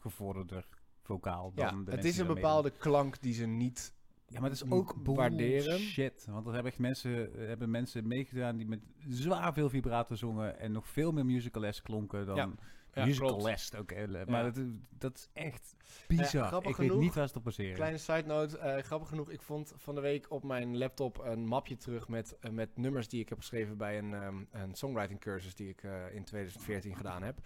gevorderder 0.00 0.68
vocaal 1.02 1.52
dan 1.54 1.78
ja 1.78 1.84
de 1.84 1.90
het 1.90 2.04
is 2.04 2.18
een 2.18 2.26
bepaalde 2.26 2.70
klank 2.70 3.20
die 3.20 3.32
ze 3.32 3.46
niet 3.46 3.94
Ja, 4.28 4.40
maar 4.40 4.50
het 4.50 4.62
is 4.62 4.70
ook 4.70 4.94
waarderen. 5.02 5.78
shit. 5.78 6.26
Want 6.30 6.46
er 6.46 6.52
hebben 6.52 6.70
echt 6.72 6.80
mensen, 6.80 7.30
hebben 7.36 7.70
mensen 7.70 8.06
meegedaan 8.08 8.56
die 8.56 8.66
met 8.66 8.80
zwaar 9.08 9.52
veel 9.52 9.68
vibrato 9.68 10.14
zongen 10.14 10.58
en 10.58 10.72
nog 10.72 10.88
veel 10.88 11.12
meer 11.12 11.24
musical-les 11.26 11.82
klonken 11.82 12.26
dan 12.26 12.36
Ja. 12.36 12.50
Ja, 12.92 13.04
musical-les 13.04 13.74
ook. 13.74 13.92
Maar 13.94 14.26
Ja. 14.28 14.42
dat, 14.42 14.56
is- 14.56 14.64
dat 14.98 15.16
is 15.16 15.28
echt 15.32 15.74
bizar. 16.08 16.46
grappig 16.46 16.70
ik 16.70 16.76
weet 16.76 16.98
niet 16.98 17.14
waar 17.14 17.22
ze 17.22 17.28
het 17.28 17.36
op 17.36 17.44
baseren. 17.44 17.74
Kleine 17.74 17.98
side 17.98 18.22
note, 18.26 18.58
eh, 18.58 18.82
grappig 18.82 19.08
genoeg, 19.08 19.30
ik 19.30 19.42
vond 19.42 19.72
van 19.76 19.94
de 19.94 20.00
week 20.00 20.26
op 20.30 20.42
mijn 20.44 20.78
laptop 20.78 21.18
een 21.18 21.46
mapje 21.46 21.76
terug 21.76 22.08
met, 22.08 22.36
eh, 22.40 22.50
met 22.50 22.76
nummers 22.76 23.08
die 23.08 23.20
ik 23.20 23.28
heb 23.28 23.38
geschreven 23.38 23.76
bij 23.76 23.98
een, 23.98 24.14
ehm, 24.14 24.36
een 24.50 24.74
songwriting 24.74 25.20
cursus 25.20 25.54
die 25.54 25.68
ik 25.68 25.82
eh, 25.82 26.14
in 26.14 26.24
2014 26.24 26.96
gedaan 26.96 27.22
heb. 27.22 27.38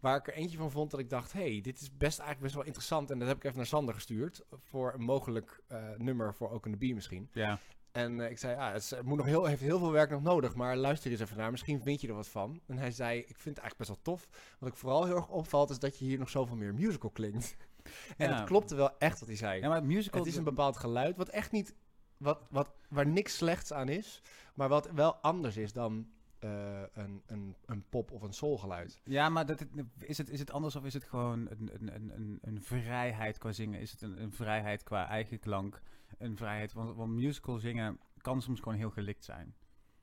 Waar 0.00 0.16
ik 0.16 0.26
er 0.26 0.34
eentje 0.34 0.56
van 0.56 0.70
vond 0.70 0.90
dat 0.90 1.00
ik 1.00 1.10
dacht, 1.10 1.32
hey, 1.32 1.60
dit 1.62 1.80
is 1.80 1.96
best 1.96 2.18
eigenlijk 2.18 2.40
best 2.40 2.54
wel 2.54 2.64
interessant. 2.64 3.10
En 3.10 3.18
dat 3.18 3.28
heb 3.28 3.36
ik 3.36 3.44
even 3.44 3.56
naar 3.56 3.66
Sander 3.66 3.94
gestuurd 3.94 4.44
voor 4.50 4.94
een 4.94 5.02
mogelijk 5.02 5.62
eh, 5.66 5.78
nummer 5.96 6.34
voor 6.34 6.50
Ook 6.50 6.64
in 6.64 6.72
de 6.72 6.78
Bie 6.78 6.94
misschien. 6.94 7.28
Ja. 7.32 7.58
En 7.92 8.20
eh, 8.20 8.30
ik 8.30 8.38
zei, 8.38 8.56
ja, 8.56 8.72
het, 8.72 9.00
moet 9.04 9.16
nog 9.16 9.26
heel, 9.26 9.44
heeft 9.44 9.60
heel 9.60 9.78
veel 9.78 9.92
werk 9.92 10.10
nog 10.10 10.22
nodig, 10.22 10.54
maar 10.54 10.76
luister 10.76 11.10
eens 11.10 11.20
even 11.20 11.36
naar, 11.36 11.50
misschien 11.50 11.82
vind 11.82 12.00
je 12.00 12.08
er 12.08 12.14
wat 12.14 12.28
van. 12.28 12.60
En 12.66 12.78
hij 12.78 12.90
zei, 12.90 13.18
ik 13.18 13.38
vind 13.38 13.56
het 13.56 13.58
eigenlijk 13.58 13.76
best 13.76 13.88
wel 13.88 14.02
tof. 14.02 14.28
Wat 14.58 14.68
ik 14.68 14.76
vooral 14.76 15.04
heel 15.04 15.16
erg 15.16 15.28
opvalt, 15.28 15.70
is 15.70 15.78
dat 15.78 15.98
je 15.98 16.04
hier 16.04 16.18
nog 16.18 16.28
zoveel 16.28 16.56
meer 16.56 16.74
musical 16.74 17.10
klinkt. 17.10 17.56
en 18.16 18.28
Ja. 18.28 18.36
het 18.36 18.44
klopte 18.44 18.74
wel 18.74 18.98
echt 18.98 19.18
wat 19.18 19.28
hij 19.28 19.38
zei. 19.38 19.60
ja, 19.60 19.68
maar 19.68 19.84
musical... 19.84 20.20
Het 20.20 20.28
is 20.28 20.36
een 20.36 20.44
bepaald 20.44 20.76
geluid 20.76 21.16
wat 21.16 21.28
echt 21.28 21.52
niet, 21.52 21.74
wat, 22.16 22.40
wat, 22.50 22.70
waar 22.88 23.06
niks 23.06 23.36
slechts 23.36 23.72
aan 23.72 23.88
is, 23.88 24.22
maar 24.54 24.68
wat 24.68 24.90
wel 24.90 25.14
anders 25.14 25.56
is 25.56 25.72
dan 25.72 26.08
eh, 26.38 26.82
een, 26.92 27.22
een, 27.26 27.56
een 27.66 27.84
pop 27.88 28.10
of 28.10 28.22
een 28.22 28.32
soulgeluid. 28.32 29.00
Ja, 29.04 29.28
maar 29.28 29.46
dat, 29.46 29.66
is, 29.98 30.18
het, 30.18 30.30
is 30.30 30.38
het 30.38 30.50
anders 30.50 30.76
of 30.76 30.84
is 30.84 30.94
het 30.94 31.04
gewoon 31.04 31.48
een, 31.50 31.70
een, 31.72 31.94
een, 31.94 32.14
een, 32.14 32.38
een 32.42 32.62
vrijheid 32.62 33.38
qua 33.38 33.52
zingen? 33.52 33.80
Is 33.80 33.90
het 33.90 34.02
een, 34.02 34.22
een 34.22 34.32
vrijheid 34.32 34.82
qua 34.82 35.08
eigen 35.08 35.38
klank? 35.38 35.82
Een 36.18 36.36
vrijheid, 36.36 36.72
want, 36.72 36.96
want 36.96 37.12
musical 37.12 37.58
zingen 37.58 38.00
kan 38.20 38.42
soms 38.42 38.60
gewoon 38.60 38.78
heel 38.78 38.90
gelikt 38.90 39.24
zijn. 39.24 39.54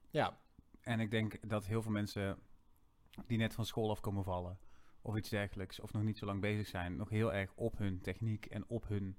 Ja, 0.09 0.37
En 0.81 0.99
ik 0.99 1.11
denk 1.11 1.49
dat 1.49 1.65
heel 1.65 1.81
veel 1.81 1.91
mensen 1.91 2.37
die 3.25 3.37
net 3.37 3.53
van 3.53 3.65
school 3.65 3.89
af 3.89 3.99
komen 3.99 4.23
vallen, 4.23 4.57
of 5.01 5.15
iets 5.15 5.29
dergelijks, 5.29 5.79
of 5.79 5.93
nog 5.93 6.03
niet 6.03 6.17
zo 6.17 6.25
lang 6.25 6.41
bezig 6.41 6.67
zijn, 6.67 6.95
nog 6.95 7.09
heel 7.09 7.33
erg 7.33 7.51
op 7.55 7.77
hun 7.77 8.01
techniek 8.01 8.45
en 8.45 8.63
op 8.67 8.87
hun 8.87 9.17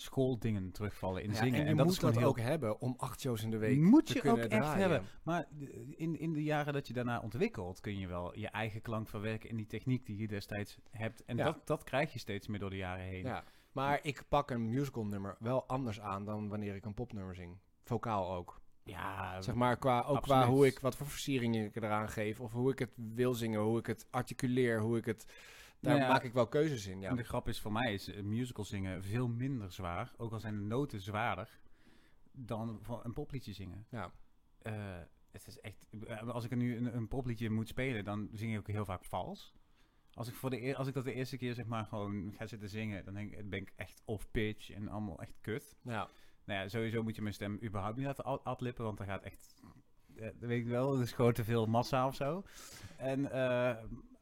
schooldingen 0.00 0.72
terugvallen 0.72 1.22
in 1.22 1.30
Ja, 1.30 1.36
zingen. 1.36 1.60
en 1.60 1.68
je 1.68 1.74
dat 1.74 1.84
moet 1.84 1.94
is 1.94 1.98
gewoon 1.98 2.14
dat 2.14 2.22
heel 2.22 2.30
ook 2.32 2.40
hebben 2.40 2.80
om 2.80 2.94
acht 2.96 3.20
shows 3.20 3.42
in 3.42 3.50
de 3.50 3.56
week 3.58 3.78
Moet 3.78 4.06
te 4.06 4.14
je 4.14 4.20
kunnen 4.20 4.44
ook 4.44 4.50
echt 4.50 4.74
hebben. 4.74 5.02
Maar 5.22 5.48
in, 5.96 6.18
in 6.18 6.32
de 6.32 6.42
jaren 6.42 6.72
dat 6.72 6.86
je 6.86 6.92
daarna 6.92 7.20
ontwikkelt, 7.20 7.80
kun 7.80 7.98
je 7.98 8.06
wel 8.06 8.38
je 8.38 8.48
eigen 8.48 8.80
klank 8.80 9.08
verwerken 9.08 9.48
in 9.50 9.56
die 9.56 9.66
techniek 9.66 10.06
die 10.06 10.16
je 10.16 10.28
destijds 10.28 10.78
hebt. 10.90 11.24
En 11.24 11.36
Ja. 11.36 11.44
dat, 11.44 11.66
dat 11.66 11.84
krijg 11.84 12.12
je 12.12 12.18
steeds 12.18 12.46
meer 12.46 12.58
door 12.58 12.70
de 12.70 12.76
jaren 12.76 13.04
heen. 13.04 13.24
Ja, 13.24 13.44
maar 13.72 13.98
ik 14.02 14.22
pak 14.28 14.50
een 14.50 14.68
musical 14.68 15.04
nummer 15.06 15.36
wel 15.38 15.66
anders 15.66 16.00
aan 16.00 16.24
dan 16.24 16.48
wanneer 16.48 16.74
ik 16.74 16.84
een 16.84 16.94
popnummer 16.94 17.34
zing. 17.34 17.56
Vokaal 17.84 18.34
ook. 18.34 18.60
Ja, 18.84 19.40
Zeg 19.42 19.54
maar, 19.54 19.76
qua, 19.76 20.02
ook 20.02 20.22
qua 20.22 20.46
hoe 20.46 20.66
ik, 20.66 20.78
wat 20.78 20.96
voor 20.96 21.06
versieringen 21.06 21.64
ik 21.64 21.76
eraan 21.76 22.08
geef. 22.08 22.40
Of 22.40 22.52
hoe 22.52 22.70
ik 22.72 22.78
het 22.78 22.90
wil 22.96 23.34
zingen, 23.34 23.60
hoe 23.60 23.78
ik 23.78 23.86
het 23.86 24.06
articuleer, 24.10 24.80
hoe 24.80 24.96
ik 24.96 25.04
het... 25.04 25.26
Daar 25.80 25.92
Nou 25.96 26.06
ja, 26.06 26.12
maak 26.12 26.22
ik 26.22 26.32
wel 26.32 26.46
keuzes 26.48 26.86
in, 26.86 27.00
ja. 27.00 27.10
En 27.10 27.16
de 27.16 27.22
grap 27.24 27.48
is 27.48 27.60
voor 27.60 27.72
mij 27.72 27.94
is 27.94 28.08
eh, 28.08 28.22
musical 28.22 28.64
zingen 28.64 29.02
veel 29.04 29.28
minder 29.28 29.72
zwaar, 29.72 30.12
ook 30.16 30.32
al 30.32 30.40
zijn 30.40 30.54
de 30.54 30.64
noten 30.64 31.00
zwaarder, 31.00 31.60
dan 32.32 32.80
een 33.02 33.12
popliedje 33.12 33.52
zingen. 33.52 33.86
Ja, 33.90 34.10
Eh, 34.62 34.98
het 35.30 35.46
is 35.46 35.60
echt, 35.60 35.84
eh, 36.06 36.28
als 36.28 36.44
ik 36.44 36.50
er 36.50 36.56
nu 36.56 36.76
een, 36.76 36.96
een 36.96 37.08
popliedje 37.08 37.50
moet 37.50 37.68
spelen, 37.68 38.04
dan 38.04 38.28
zing 38.32 38.52
ik 38.52 38.58
ook 38.58 38.66
heel 38.66 38.84
vaak 38.84 39.04
vals. 39.04 39.54
Als 40.12 40.28
ik, 40.28 40.34
voor 40.34 40.50
de, 40.50 40.76
als 40.76 40.86
ik 40.88 40.94
dat 40.94 41.04
de 41.04 41.12
eerste 41.12 41.36
keer 41.36 41.54
zeg 41.54 41.66
maar 41.66 41.84
gewoon 41.84 42.32
ga 42.36 42.46
zitten 42.46 42.68
zingen, 42.68 43.04
dan 43.04 43.14
denk 43.14 43.32
ik, 43.32 43.50
ben 43.50 43.60
ik 43.60 43.72
echt 43.76 44.02
off-pitch 44.04 44.70
en 44.70 44.88
allemaal 44.88 45.20
echt 45.20 45.34
kut. 45.40 45.76
ja. 45.82 46.08
Nou 46.44 46.60
ja, 46.60 46.68
sowieso 46.68 47.02
moet 47.02 47.14
je 47.16 47.22
mijn 47.22 47.34
stem 47.34 47.58
überhaupt 47.62 47.96
niet 47.96 48.06
laten 48.06 48.24
ad- 48.24 48.44
adlippen, 48.44 48.84
want 48.84 48.98
dan 48.98 49.06
gaat 49.06 49.22
echt, 49.22 49.62
dat 50.14 50.32
weet 50.38 50.60
ik 50.60 50.66
wel, 50.66 50.90
dat 50.90 51.00
is 51.00 51.12
gewoon 51.12 51.32
te 51.32 51.44
veel 51.44 51.66
massa 51.66 52.06
of 52.06 52.14
zo. 52.14 52.44
En, 52.96 53.30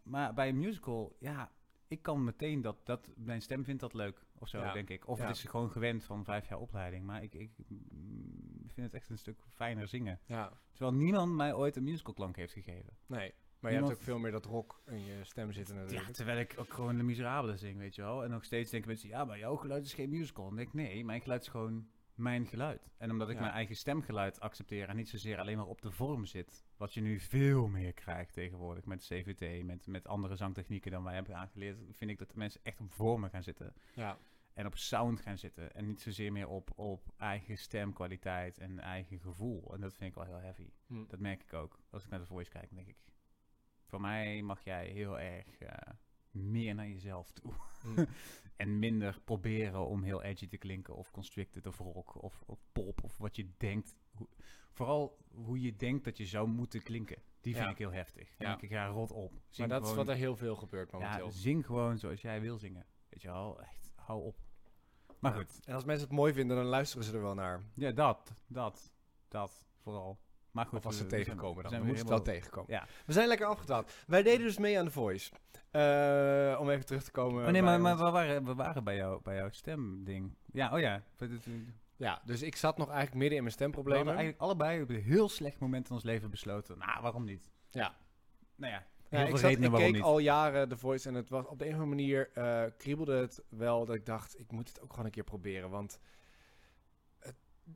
maar 0.07 0.35
bij 0.35 0.49
een 0.49 0.59
musical, 0.59 1.17
ja, 1.19 1.53
ik 1.89 2.03
kan 2.03 2.25
meteen 2.25 2.61
dat, 2.61 2.77
dat, 2.87 3.09
mijn 3.17 3.43
stem 3.43 3.65
vindt 3.65 3.81
dat 3.81 3.95
leuk 3.95 4.25
of 4.39 4.49
zo, 4.49 4.59
Ja. 4.59 4.73
denk 4.73 4.91
ik. 4.91 5.09
Of 5.09 5.19
Ja. 5.19 5.27
het 5.27 5.37
is 5.37 5.43
gewoon 5.45 5.71
gewend 5.71 6.05
van 6.05 6.25
vijf 6.25 6.49
jaar 6.49 6.59
opleiding, 6.59 7.05
maar 7.05 7.23
ik, 7.23 7.35
ik 7.35 7.51
mm, 7.69 8.65
vind 8.67 8.87
het 8.87 8.95
echt 8.95 9.11
een 9.11 9.19
stuk 9.19 9.41
fijner 9.55 9.89
zingen. 9.89 10.21
ja. 10.27 10.53
Terwijl 10.73 10.97
niemand 10.97 11.33
mij 11.33 11.55
ooit 11.55 11.77
een 11.77 11.85
musicalklank 11.85 12.37
heeft 12.37 12.53
gegeven. 12.53 12.97
Nee. 13.07 13.35
Maar 13.61 13.73
je 13.73 13.79
hebt 13.79 13.91
ook 13.91 14.03
veel 14.03 14.19
meer 14.19 14.31
dat 14.31 14.45
rock 14.45 14.81
in 14.87 15.05
je 15.05 15.25
stem 15.25 15.53
zitten 15.53 15.75
Ja, 15.75 15.81
natuurlijk. 15.83 16.11
terwijl 16.13 16.39
ik 16.39 16.55
ook 16.59 16.73
gewoon 16.73 16.97
de 16.97 17.03
miserabele 17.03 17.57
zing, 17.57 17.79
weet 17.79 17.95
je 17.95 18.03
wel. 18.03 18.25
En 18.25 18.31
nog 18.31 18.45
steeds 18.45 18.71
denken 18.71 18.89
mensen, 18.89 19.09
ja, 19.09 19.25
maar 19.25 19.39
jouw 19.39 19.57
geluid 19.57 19.85
is 19.85 19.95
geen 19.95 20.11
musical. 20.11 20.47
Dan 20.47 20.57
denk 20.57 20.69
ik, 20.69 20.75
nee, 20.75 21.05
mijn 21.05 21.21
geluid 21.21 21.43
is 21.43 21.49
gewoon 21.49 21.89
mijn 22.17 22.47
geluid. 22.47 22.91
En 22.99 23.11
omdat 23.11 23.29
ik 23.29 23.35
Ja. 23.35 23.41
mijn 23.41 23.53
eigen 23.53 23.77
stemgeluid 23.77 24.41
accepteer 24.41 24.89
en 24.89 24.97
niet 24.97 25.09
zozeer 25.09 25.39
alleen 25.39 25.57
maar 25.57 25.67
op 25.67 25.83
de 25.83 25.91
vorm 25.91 26.25
zit, 26.25 26.65
wat 26.77 26.95
je 26.95 27.01
nu 27.01 27.19
veel 27.21 27.69
meer 27.69 27.93
krijgt 27.93 28.33
tegenwoordig 28.33 28.85
met 28.85 29.05
CVT, 29.05 29.65
met, 29.65 29.87
met 29.87 30.07
andere 30.07 30.37
zangtechnieken 30.37 30.91
dan 30.91 31.05
wij 31.05 31.15
hebben 31.15 31.37
aangeleerd, 31.37 31.79
vind 31.91 32.11
ik 32.11 32.19
dat 32.19 32.31
de 32.31 32.39
mensen 32.39 32.61
echt 32.63 32.81
op 32.81 32.93
vormen 32.93 33.31
gaan 33.31 33.43
zitten. 33.43 33.75
Ja, 33.95 34.19
En 34.55 34.67
op 34.67 34.77
sound 34.77 35.21
gaan 35.21 35.39
zitten. 35.39 35.75
En 35.75 35.87
niet 35.87 36.01
zozeer 36.01 36.33
meer 36.33 36.49
op, 36.49 36.79
op 36.79 37.13
eigen 37.17 37.59
stemkwaliteit 37.59 38.59
en 38.59 38.79
eigen 38.79 39.19
gevoel. 39.19 39.75
En 39.75 39.81
dat 39.81 39.95
vind 39.95 40.11
ik 40.11 40.15
wel 40.17 40.25
heel 40.25 40.41
heavy. 40.41 40.71
Hm. 40.87 41.07
Dat 41.07 41.21
merk 41.21 41.43
ik 41.43 41.53
ook. 41.53 41.81
Als 41.91 42.05
ik 42.05 42.11
naar 42.11 42.19
de 42.19 42.27
voice 42.27 42.51
kijk, 42.51 42.75
denk 42.75 42.89
ik. 42.89 42.97
Voor 43.85 44.01
mij 44.01 44.43
mag 44.43 44.65
jij 44.65 44.87
heel 44.89 45.19
erg 45.21 45.59
eh, 45.59 45.93
meer 46.31 46.75
naar 46.75 46.89
jezelf 46.89 47.33
toe. 47.33 47.53
Hm. 47.83 48.05
en 48.57 48.79
minder 48.79 49.21
proberen 49.25 49.87
om 49.87 50.03
heel 50.03 50.23
edgy 50.23 50.47
te 50.49 50.57
klinken. 50.57 50.95
Of 50.97 51.11
constricted 51.11 51.67
of 51.67 51.79
rock 51.79 52.23
of, 52.23 52.43
of 52.47 52.65
pop. 52.73 53.05
Of 53.05 53.19
wat 53.19 53.37
je 53.37 53.49
denkt. 53.57 53.95
Hoe- 54.15 54.29
vooral 54.73 55.19
hoe 55.31 55.61
je 55.61 55.77
denkt 55.77 56.05
dat 56.05 56.17
je 56.17 56.27
zou 56.27 56.49
moeten 56.49 56.83
klinken. 56.83 57.17
Die 57.41 57.53
vind 57.55 57.67
Ja. 57.67 57.71
ik 57.73 57.79
heel 57.79 57.93
heftig. 57.93 58.29
Dan 58.37 58.47
Ja. 58.49 58.57
denk 58.57 58.63
ik, 58.63 58.71
ga 58.71 58.87
rot 58.87 59.11
op. 59.13 59.33
maar 59.57 59.69
dat 59.69 59.87
is 59.87 59.95
wat 59.95 60.09
er 60.09 60.15
heel 60.15 60.37
veel 60.37 60.57
gebeurt 60.57 60.93
momenteel. 60.93 61.25
ja, 61.27 61.31
zing 61.33 61.67
gewoon 61.67 61.99
zoals 61.99 62.21
jij 62.21 62.41
wil 62.41 62.59
zingen. 62.59 62.87
Weet 63.09 63.23
je 63.23 63.29
wel, 63.29 63.61
echt, 63.63 63.93
hou 63.95 64.23
op. 64.25 64.37
Maar 65.19 65.33
Ja. 65.33 65.39
goed, 65.39 65.61
En 65.67 65.75
als 65.75 65.85
mensen 65.85 66.07
het 66.07 66.17
mooi 66.17 66.33
vinden, 66.33 66.57
dan 66.57 66.67
luisteren 66.67 67.05
ze 67.05 67.15
er 67.15 67.23
wel 67.23 67.35
naar. 67.35 67.63
ja, 67.75 67.91
dat, 67.93 68.33
dat, 68.47 68.93
dat 69.29 69.67
vooral. 69.83 70.19
Maar 70.57 70.67
goed, 70.67 70.79
Of 70.79 70.85
als 70.87 70.95
we- 70.99 71.03
ze 71.05 71.09
we 71.09 71.17
tegenkomen, 71.17 71.57
we 71.57 71.63
dan, 71.63 71.71
zijn 71.71 71.83
dan 71.83 71.91
weer 71.93 72.03
moet 72.05 72.11
het 72.13 72.25
wel 72.25 72.35
tegenkomen. 72.35 72.71
Ja. 72.73 72.87
We 73.07 73.13
zijn 73.13 73.29
lekker 73.29 73.47
afgedwaald. 73.47 73.93
Wij 74.07 74.23
deden 74.23 74.47
dus 74.47 74.59
mee 74.59 74.79
aan 74.79 74.85
The 74.85 74.91
Voice. 74.91 75.31
Eh, 75.71 76.61
om 76.61 76.71
even 76.71 76.87
terug 76.87 77.03
te 77.05 77.11
komen. 77.11 77.45
Oh 77.47 77.51
nee, 77.51 77.63
maar, 77.63 77.81
maar 77.81 77.97
we, 77.97 78.11
waren, 78.11 78.45
we 78.45 78.55
waren 78.55 78.85
bij, 78.85 78.97
jou, 78.97 79.21
bij 79.23 79.37
jouw 79.37 79.51
stemding. 79.51 80.35
Ja, 80.53 80.73
oh 80.75 80.81
ja. 80.81 81.03
We, 81.17 81.29
we- 81.29 81.39
we 81.45 81.65
Ja, 81.97 82.23
dus 82.25 82.43
ik 82.43 82.57
zat 82.57 82.77
nog 82.77 82.87
eigenlijk 82.87 83.17
midden 83.17 83.37
in 83.37 83.43
mijn 83.43 83.55
stemproblemen. 83.55 84.07
eigenlijk 84.09 84.41
allebei 84.41 84.83
op 84.83 84.89
een 84.89 85.03
heel 85.03 85.29
slecht 85.29 85.59
moment 85.59 85.89
in 85.89 85.95
ons 85.95 86.05
leven 86.05 86.31
besloten. 86.31 86.79
Nou, 86.79 87.03
waarom 87.03 87.25
niet? 87.25 87.51
Ja. 87.71 87.95
Nou 88.57 88.73
ja, 88.73 88.87
Ja, 89.11 89.25
ik, 89.27 89.37
zat, 89.37 89.51
ik 89.51 89.71
keek 89.73 89.93
niet. 89.93 90.03
al 90.03 90.19
jaren 90.19 90.69
The 90.69 90.77
Voice 90.77 91.09
en 91.09 91.15
het 91.15 91.29
was 91.29 91.47
op 91.47 91.59
de 91.59 91.65
een 91.67 91.75
of 91.75 91.81
andere 91.81 91.97
manier 91.97 92.31
eh, 92.35 92.63
kriebelde 92.77 93.17
het 93.17 93.43
wel 93.49 93.85
dat 93.85 93.95
ik 93.95 94.07
dacht, 94.07 94.39
ik 94.39 94.53
moet 94.53 94.69
het 94.69 94.81
ook 94.81 94.91
gewoon 94.91 95.05
een 95.05 95.11
keer 95.11 95.25
proberen, 95.25 95.71
want 95.71 95.99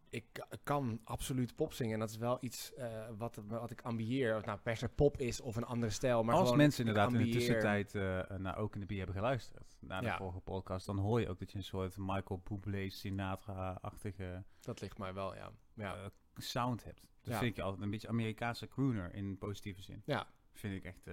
ik 0.09 0.25
ka- 0.33 0.49
kan 0.63 1.01
absoluut 1.05 1.55
pop 1.57 1.73
zingen 1.73 1.95
en 1.95 2.01
dat 2.01 2.11
is 2.11 2.17
wel 2.17 2.39
iets 2.41 2.75
eh, 2.75 3.09
wat, 3.17 3.41
wat 3.47 3.71
ik 3.71 3.81
ambieer. 3.83 4.37
Of 4.37 4.45
nou 4.45 4.59
per 4.59 4.77
se 4.77 4.89
pop 4.89 5.17
is 5.19 5.41
of 5.41 5.57
een 5.57 5.65
andere 5.65 5.93
stijl, 5.93 6.23
maar 6.25 6.35
Als 6.35 6.55
mensen 6.55 6.87
inderdaad 6.87 7.13
in 7.13 7.19
de 7.25 7.31
tussentijd 7.31 7.95
eh, 7.95 8.31
naar 8.39 8.57
Ook 8.57 8.75
in 8.75 8.81
de 8.81 8.87
Bie 8.87 8.97
hebben 8.99 9.17
geluisterd, 9.17 9.77
naar 9.81 10.01
de 10.01 10.07
Ja. 10.07 10.17
vorige 10.17 10.41
podcast, 10.41 10.87
dan 10.87 10.99
hoor 10.99 11.21
je 11.21 11.29
ook 11.29 11.39
dat 11.39 11.53
je 11.53 11.59
een 11.59 11.65
soort 11.65 11.97
Michael 11.99 12.41
Bublé, 12.45 12.89
Sinatra-achtige 12.91 14.45
Dat 14.61 14.81
ligt 14.81 14.99
mij 14.99 15.15
wel, 15.15 15.35
ja. 15.35 15.53
Ja, 15.75 16.11
sound 16.37 16.85
hebt. 16.85 17.01
Dat 17.23 17.33
Ja. 17.33 17.39
vind 17.39 17.57
ik 17.57 17.63
altijd 17.65 17.83
een 17.83 17.91
beetje 17.91 18.09
Amerikaanse 18.09 18.69
crooner 18.69 19.15
in 19.15 19.39
positieve 19.39 19.83
zin. 19.83 20.03
ja. 20.05 20.27
Vind 20.53 20.75
ik 20.75 20.85
echt 20.85 21.07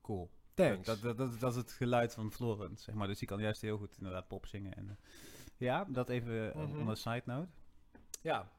cool. 0.00 0.30
thanks. 0.54 0.86
Dat, 0.86 1.00
dat, 1.00 1.16
dat, 1.16 1.40
dat 1.40 1.50
is 1.50 1.56
het 1.56 1.72
geluid 1.72 2.14
van 2.14 2.32
Florence, 2.32 2.82
zeg 2.82 2.94
maar. 2.94 3.06
Dus 3.06 3.18
die 3.18 3.28
kan 3.28 3.40
juist 3.40 3.60
heel 3.60 3.78
goed 3.78 3.96
inderdaad 3.98 4.28
pop 4.28 4.46
zingen. 4.46 4.74
En, 4.76 4.98
ja, 5.56 5.84
dat 5.88 6.08
even 6.08 6.54
on 6.54 6.88
a 6.88 6.94
side 6.94 7.22
note. 7.24 7.48
Ja. 8.26 8.50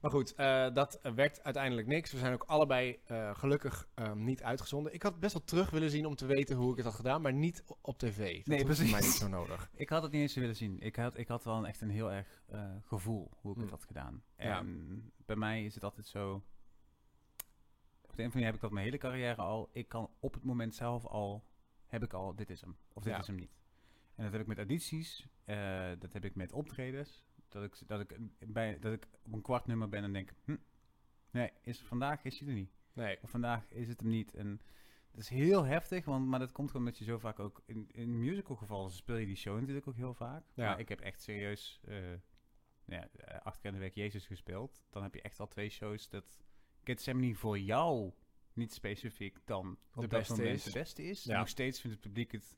Maar 0.00 0.10
goed, 0.10 0.34
eh, 0.34 0.74
dat 0.74 1.00
werd 1.14 1.42
uiteindelijk 1.44 1.86
niks. 1.86 2.12
We 2.12 2.18
zijn 2.18 2.32
ook 2.32 2.42
allebei 2.46 2.98
eh, 3.04 3.34
gelukkig 3.34 3.88
eh, 3.94 4.12
niet 4.12 4.42
uitgezonden. 4.42 4.92
Ik 4.94 5.02
had 5.02 5.20
best 5.20 5.32
wel 5.32 5.44
terug 5.44 5.70
willen 5.70 5.90
zien 5.90 6.06
om 6.06 6.14
te 6.14 6.26
weten 6.26 6.56
hoe 6.56 6.70
ik 6.70 6.76
het 6.76 6.86
had 6.86 6.94
gedaan, 6.94 7.22
maar 7.22 7.32
niet 7.32 7.64
op 7.80 7.98
tv. 7.98 8.16
Dat 8.36 8.46
Nee, 8.46 8.58
voor 8.58 8.66
mij 8.68 8.76
precies. 8.76 8.92
niet 8.92 9.04
zo 9.04 9.28
nodig. 9.28 9.70
Ik 9.74 9.88
had 9.88 10.02
het 10.02 10.12
niet 10.12 10.20
eens 10.20 10.34
willen 10.34 10.56
zien. 10.56 10.80
Ik 10.80 10.96
had, 10.96 11.18
ik 11.18 11.28
had 11.28 11.44
wel 11.44 11.56
een, 11.56 11.64
echt 11.64 11.80
een 11.80 11.90
heel 11.90 12.12
erg 12.12 12.42
gevoel 12.84 13.30
hoe 13.40 13.54
ik 13.54 13.60
het 13.60 13.70
had 13.70 13.84
gedaan. 13.84 14.22
Ja. 14.38 14.58
En 14.58 15.12
bij 15.26 15.36
mij 15.36 15.64
is 15.64 15.74
het 15.74 15.84
altijd 15.84 16.06
zo... 16.06 16.34
Op 18.02 18.16
de 18.16 18.22
een 18.22 18.28
of 18.28 18.34
andere 18.34 18.44
heb 18.44 18.54
ik 18.54 18.60
dat 18.60 18.70
mijn 18.70 18.84
hele 18.84 18.98
carrière 18.98 19.42
al. 19.42 19.68
Ik 19.72 19.88
kan 19.88 20.10
op 20.20 20.34
het 20.34 20.44
moment 20.44 20.74
zelf 20.74 21.06
al... 21.06 21.44
Heb 21.86 22.02
ik 22.02 22.12
al, 22.12 22.34
dit 22.34 22.50
is 22.50 22.60
hem. 22.60 22.76
Of 22.92 23.02
dit 23.02 23.12
Ja. 23.12 23.18
is 23.18 23.26
hem 23.26 23.36
niet. 23.36 23.56
En 24.14 24.22
dat 24.24 24.32
heb 24.32 24.40
ik 24.40 24.46
met 24.46 24.56
audities. 24.56 25.26
dat 25.98 26.12
heb 26.12 26.24
ik 26.24 26.34
met 26.34 26.52
optredens. 26.52 27.24
Dat 27.48 27.62
ik, 27.62 27.88
dat, 27.88 28.00
ik 28.00 28.16
bij, 28.38 28.78
dat 28.78 28.92
ik 28.92 29.08
op 29.22 29.32
een 29.32 29.42
kwart 29.42 29.66
nummer 29.66 29.88
ben 29.88 30.02
en 30.02 30.12
denk... 30.12 30.30
Hm, 30.44 30.56
nee, 31.30 31.50
is, 31.60 31.80
vandaag 31.80 32.24
is 32.24 32.38
hij 32.38 32.48
er 32.48 32.54
niet. 32.54 32.76
Nee. 32.92 33.18
Of 33.22 33.30
vandaag 33.30 33.72
is 33.72 33.88
het 33.88 34.00
hem 34.00 34.08
niet. 34.08 34.34
En 34.34 34.60
dat 35.10 35.20
is 35.20 35.28
heel 35.28 35.64
heftig, 35.64 36.04
want, 36.04 36.26
maar 36.26 36.38
dat 36.38 36.52
komt 36.52 36.70
gewoon 36.70 36.86
omdat 36.86 36.98
je 36.98 37.04
zo 37.04 37.18
vaak 37.18 37.38
ook... 37.38 37.62
In, 37.66 37.88
in 37.92 38.18
musical 38.18 38.56
gevallen 38.56 38.90
speel 38.90 39.16
je 39.16 39.26
die 39.26 39.36
show 39.36 39.58
natuurlijk 39.58 39.88
ook 39.88 39.96
heel 39.96 40.14
vaak. 40.14 40.44
Ja. 40.54 40.68
Maar 40.68 40.80
ik 40.80 40.88
heb 40.88 41.00
echt 41.00 41.22
serieus 41.22 41.80
uh, 41.88 42.14
ja, 42.84 43.08
eh, 43.08 43.40
acht 43.40 43.58
keer 43.60 43.70
in 43.70 43.76
de 43.76 43.82
week 43.82 43.94
Jezus 43.94 44.26
gespeeld. 44.26 44.84
Dan 44.90 45.02
heb 45.02 45.14
je 45.14 45.22
echt 45.22 45.40
al 45.40 45.48
twee 45.48 45.68
shows 45.68 46.08
dat 46.08 46.38
Gethsemane 46.84 47.34
voor 47.34 47.58
jou 47.58 48.12
niet 48.52 48.72
specifiek 48.72 49.38
dan 49.44 49.78
op 49.94 50.02
De 50.02 50.08
dat 50.08 50.18
beste 50.18 50.34
moment 50.34 50.56
is. 50.56 50.64
de 50.64 50.72
beste 50.72 51.02
is. 51.02 51.24
Ja. 51.24 51.38
Nog 51.38 51.48
steeds 51.48 51.80
vindt 51.80 51.96
het 51.96 52.06
publiek 52.06 52.32
het 52.32 52.56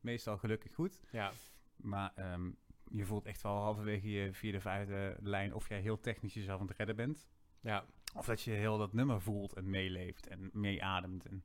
meestal 0.00 0.38
gelukkig 0.38 0.74
goed. 0.74 1.00
Ja. 1.10 1.32
Maar 1.76 2.12
ehm, 2.14 2.50
je 2.90 3.04
voelt 3.04 3.26
echt 3.26 3.42
wel 3.42 3.52
halverwege 3.56 4.10
je 4.10 4.32
vierde, 4.32 4.60
vijfde 4.60 5.16
lijn 5.20 5.54
of 5.54 5.68
jij 5.68 5.80
heel 5.80 6.00
technisch 6.00 6.34
jezelf 6.34 6.60
aan 6.60 6.66
het 6.66 6.76
redden 6.76 6.96
bent. 6.96 7.28
Ja. 7.60 7.84
Of 8.14 8.26
dat 8.26 8.42
je 8.42 8.50
heel 8.50 8.78
dat 8.78 8.92
nummer 8.92 9.20
voelt 9.20 9.52
en 9.52 9.70
meeleeft 9.70 10.26
en 10.26 10.50
meeademt. 10.52 11.24
En 11.26 11.44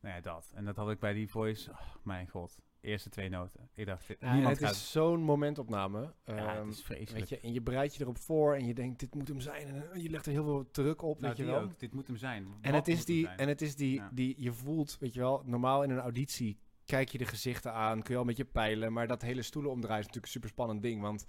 nou 0.00 0.14
ja, 0.14 0.20
dat. 0.20 0.52
En 0.54 0.64
dat 0.64 0.76
had 0.76 0.90
ik 0.90 0.98
bij 0.98 1.12
die 1.12 1.30
voice. 1.30 1.70
Oh, 1.70 1.80
mijn 2.02 2.28
god. 2.28 2.60
Eerste 2.80 3.08
twee 3.10 3.28
noten. 3.28 3.70
Ik 3.74 3.86
dacht, 3.86 4.06
Ja, 4.20 4.34
het 4.36 4.58
gaat... 4.58 4.70
is 4.74 4.90
zo'n 4.90 5.22
momentopname. 5.22 6.14
ja, 6.24 6.64
het 6.64 6.72
is 6.72 6.82
vreselijk. 6.82 7.10
weet 7.18 7.28
je, 7.28 7.40
en 7.40 7.52
je 7.52 7.60
bereidt 7.60 7.94
je 7.94 8.02
erop 8.02 8.18
voor 8.18 8.54
en 8.54 8.66
je 8.66 8.74
denkt, 8.74 9.00
dit 9.00 9.14
moet 9.14 9.28
hem 9.28 9.40
zijn. 9.40 9.66
En 9.66 9.90
eh, 9.92 10.02
je 10.02 10.10
legt 10.10 10.26
er 10.26 10.32
heel 10.32 10.44
veel 10.44 10.70
druk 10.70 11.02
op, 11.02 11.20
Nou, 11.20 11.34
weet 11.34 11.46
je 11.46 11.52
wel. 11.52 11.60
ook. 11.60 11.78
Dit 11.78 11.94
moet 11.94 12.06
hem 12.06 12.16
zijn. 12.16 12.46
En 12.60 12.74
het 12.74 12.88
is 12.88 13.04
die, 13.04 13.28
en 13.28 13.48
het 13.48 13.60
is 13.62 13.76
die, 13.76 13.94
Ja. 13.94 14.10
die, 14.12 14.34
je 14.38 14.52
voelt, 14.52 14.98
weet 14.98 15.14
je 15.14 15.20
wel, 15.20 15.42
normaal 15.44 15.82
in 15.82 15.90
een 15.90 15.98
auditie 15.98 16.58
kijk 16.90 17.08
je 17.08 17.18
de 17.18 17.24
gezichten 17.24 17.72
aan, 17.72 18.02
kun 18.02 18.12
je 18.12 18.18
al 18.18 18.24
met 18.26 18.36
je 18.36 18.44
peilen, 18.44 18.92
maar 18.92 19.06
dat 19.06 19.22
hele 19.22 19.42
stoelen 19.42 19.70
omdraaien 19.70 19.98
is 20.00 20.06
natuurlijk 20.06 20.26
een 20.26 20.40
super 20.40 20.48
spannend 20.48 20.82
ding, 20.82 21.00
want 21.02 21.24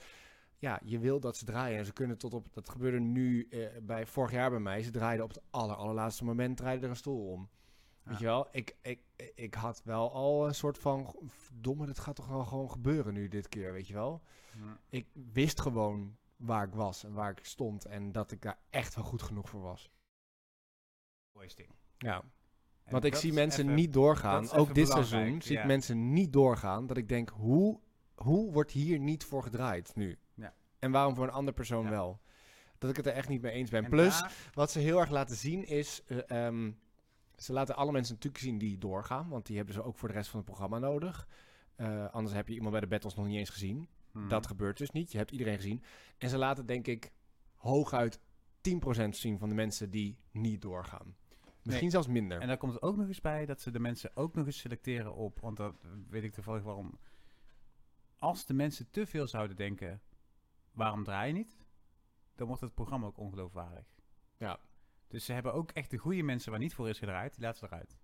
ja, 0.57 0.79
je 0.83 0.99
wil 0.99 1.19
dat 1.19 1.37
ze 1.37 1.45
draaien. 1.45 1.77
En 1.77 1.85
ze 1.85 1.93
kunnen 1.93 2.17
tot 2.17 2.33
op, 2.33 2.53
dat 2.53 2.69
gebeurde 2.69 2.99
nu 2.99 3.47
eh, 3.49 3.67
bij 3.81 4.05
vorig 4.05 4.31
jaar 4.31 4.49
bij 4.49 4.59
mij. 4.59 4.81
Ze 4.83 4.91
draaiden 4.91 5.25
op 5.25 5.31
het 5.33 5.41
aller, 5.49 5.75
allerlaatste 5.75 6.23
moment 6.23 6.57
draaide 6.57 6.83
er 6.83 6.89
een 6.89 6.95
stoel 6.95 7.31
om. 7.31 7.49
Weet 8.03 8.13
Ja. 8.13 8.19
je 8.19 8.25
wel, 8.25 8.47
ik, 8.51 8.75
ik, 8.81 9.01
ik 9.35 9.53
had 9.53 9.81
wel 9.83 10.11
al 10.13 10.47
een 10.47 10.55
soort 10.55 10.77
van, 10.77 11.15
domme, 11.53 11.85
dit 11.85 11.99
gaat 11.99 12.15
toch 12.15 12.27
wel 12.27 12.45
gewoon 12.45 12.71
gebeuren 12.71 13.13
nu 13.13 13.27
dit 13.27 13.47
keer, 13.49 13.71
weet 13.73 13.87
je 13.87 13.93
wel. 13.93 14.21
Ja. 14.59 14.79
Ik 14.89 15.07
wist 15.13 15.61
gewoon 15.61 16.17
waar 16.35 16.67
ik 16.67 16.73
was 16.73 17.03
en 17.03 17.13
waar 17.13 17.31
ik 17.31 17.45
stond 17.45 17.85
en 17.85 18.11
dat 18.11 18.31
ik 18.31 18.41
daar 18.41 18.59
echt 18.69 18.95
wel 18.95 19.03
goed 19.03 19.21
genoeg 19.21 19.49
voor 19.49 19.61
was. 19.61 19.89
Hoisting. 21.31 21.69
Ja, 21.97 22.23
want 22.91 23.03
ik 23.03 23.15
zie 23.15 23.33
mensen 23.33 23.63
even- 23.63 23.75
niet 23.75 23.93
doorgaan. 23.93 24.51
Ook 24.51 24.73
dit 24.73 24.87
seizoen 24.87 25.41
zie 25.41 25.55
ja. 25.55 25.61
ik 25.61 25.67
mensen 25.67 26.13
niet 26.13 26.33
doorgaan. 26.33 26.87
Dat 26.87 26.97
ik 26.97 27.09
denk, 27.09 27.29
hoe, 27.29 27.79
hoe 28.15 28.51
wordt 28.51 28.71
hier 28.71 28.99
niet 28.99 29.23
voor 29.23 29.43
gedraaid 29.43 29.91
nu? 29.95 30.17
Ja. 30.33 30.53
En 30.79 30.91
waarom 30.91 31.15
voor 31.15 31.23
een 31.23 31.31
andere 31.33 31.55
persoon 31.55 31.83
Ja. 31.83 31.89
wel? 31.89 32.19
Dat 32.77 32.89
ik 32.89 32.95
het 32.95 33.05
er 33.05 33.13
echt 33.13 33.29
niet 33.29 33.41
mee 33.41 33.51
eens 33.51 33.69
ben. 33.69 33.83
En 33.83 33.89
Plus, 33.89 34.19
daar- 34.19 34.33
wat 34.53 34.71
ze 34.71 34.79
heel 34.79 34.99
erg 34.99 35.09
laten 35.09 35.35
zien 35.35 35.67
is... 35.67 36.01
eh, 36.05 36.45
ehm, 36.47 36.71
ze 37.35 37.53
laten 37.53 37.75
alle 37.75 37.91
mensen 37.91 38.13
natuurlijk 38.13 38.43
zien 38.43 38.57
die 38.57 38.77
doorgaan. 38.77 39.29
Want 39.29 39.45
die 39.45 39.55
hebben 39.57 39.73
ze 39.73 39.83
ook 39.83 39.97
voor 39.97 40.07
de 40.07 40.13
rest 40.13 40.29
van 40.29 40.39
het 40.39 40.47
programma 40.47 40.79
nodig. 40.79 41.27
Eh, 41.75 42.05
anders 42.09 42.35
heb 42.35 42.47
je 42.47 42.53
iemand 42.53 42.71
bij 42.71 42.79
de 42.81 42.87
battles 42.87 43.15
nog 43.15 43.25
niet 43.25 43.37
eens 43.37 43.49
gezien. 43.49 43.87
Mhm. 44.11 44.27
Dat 44.27 44.47
gebeurt 44.47 44.77
dus 44.77 44.91
niet. 44.91 45.11
Je 45.11 45.17
hebt 45.17 45.31
iedereen 45.31 45.55
gezien. 45.55 45.83
En 46.17 46.29
ze 46.29 46.37
laten 46.37 46.65
denk 46.65 46.87
ik 46.87 47.11
hooguit 47.55 48.19
10% 48.61 49.17
zien 49.17 49.37
van 49.37 49.49
de 49.49 49.55
mensen 49.55 49.89
die 49.89 50.17
niet 50.31 50.61
doorgaan. 50.61 51.15
Misschien 51.63 51.91
zelfs 51.91 52.07
minder. 52.07 52.41
En 52.41 52.47
daar 52.47 52.57
komt 52.57 52.73
er 52.73 52.81
ook 52.81 52.97
nog 52.97 53.07
eens 53.07 53.21
bij 53.21 53.45
dat 53.45 53.61
ze 53.61 53.71
de 53.71 53.79
mensen 53.79 54.15
ook 54.15 54.35
nog 54.35 54.45
eens 54.45 54.59
selecteren 54.59 55.13
op, 55.13 55.39
want 55.39 55.57
dat 55.57 55.75
weet 56.09 56.23
ik 56.23 56.31
toevallig 56.31 56.63
waarom. 56.63 56.99
Als 58.17 58.45
de 58.45 58.53
mensen 58.53 58.89
te 58.89 59.05
veel 59.05 59.27
zouden 59.27 59.55
denken, 59.55 60.01
waarom 60.71 61.03
draai 61.03 61.27
je 61.27 61.33
niet? 61.33 61.57
Dan 62.35 62.47
wordt 62.47 62.61
het 62.61 62.73
programma 62.73 63.07
ook 63.07 63.17
ongeloofwaardig. 63.17 63.93
Ja. 64.37 64.59
Dus 65.07 65.25
ze 65.25 65.33
hebben 65.33 65.53
ook 65.53 65.71
echt 65.71 65.91
de 65.91 65.97
goede 65.97 66.23
mensen 66.23 66.51
waar 66.51 66.59
niet 66.59 66.73
voor 66.73 66.89
is 66.89 66.99
gedraaid, 66.99 67.33
die 67.33 67.43
laten 67.43 67.59
ze 67.59 67.65
eruit. 67.65 67.97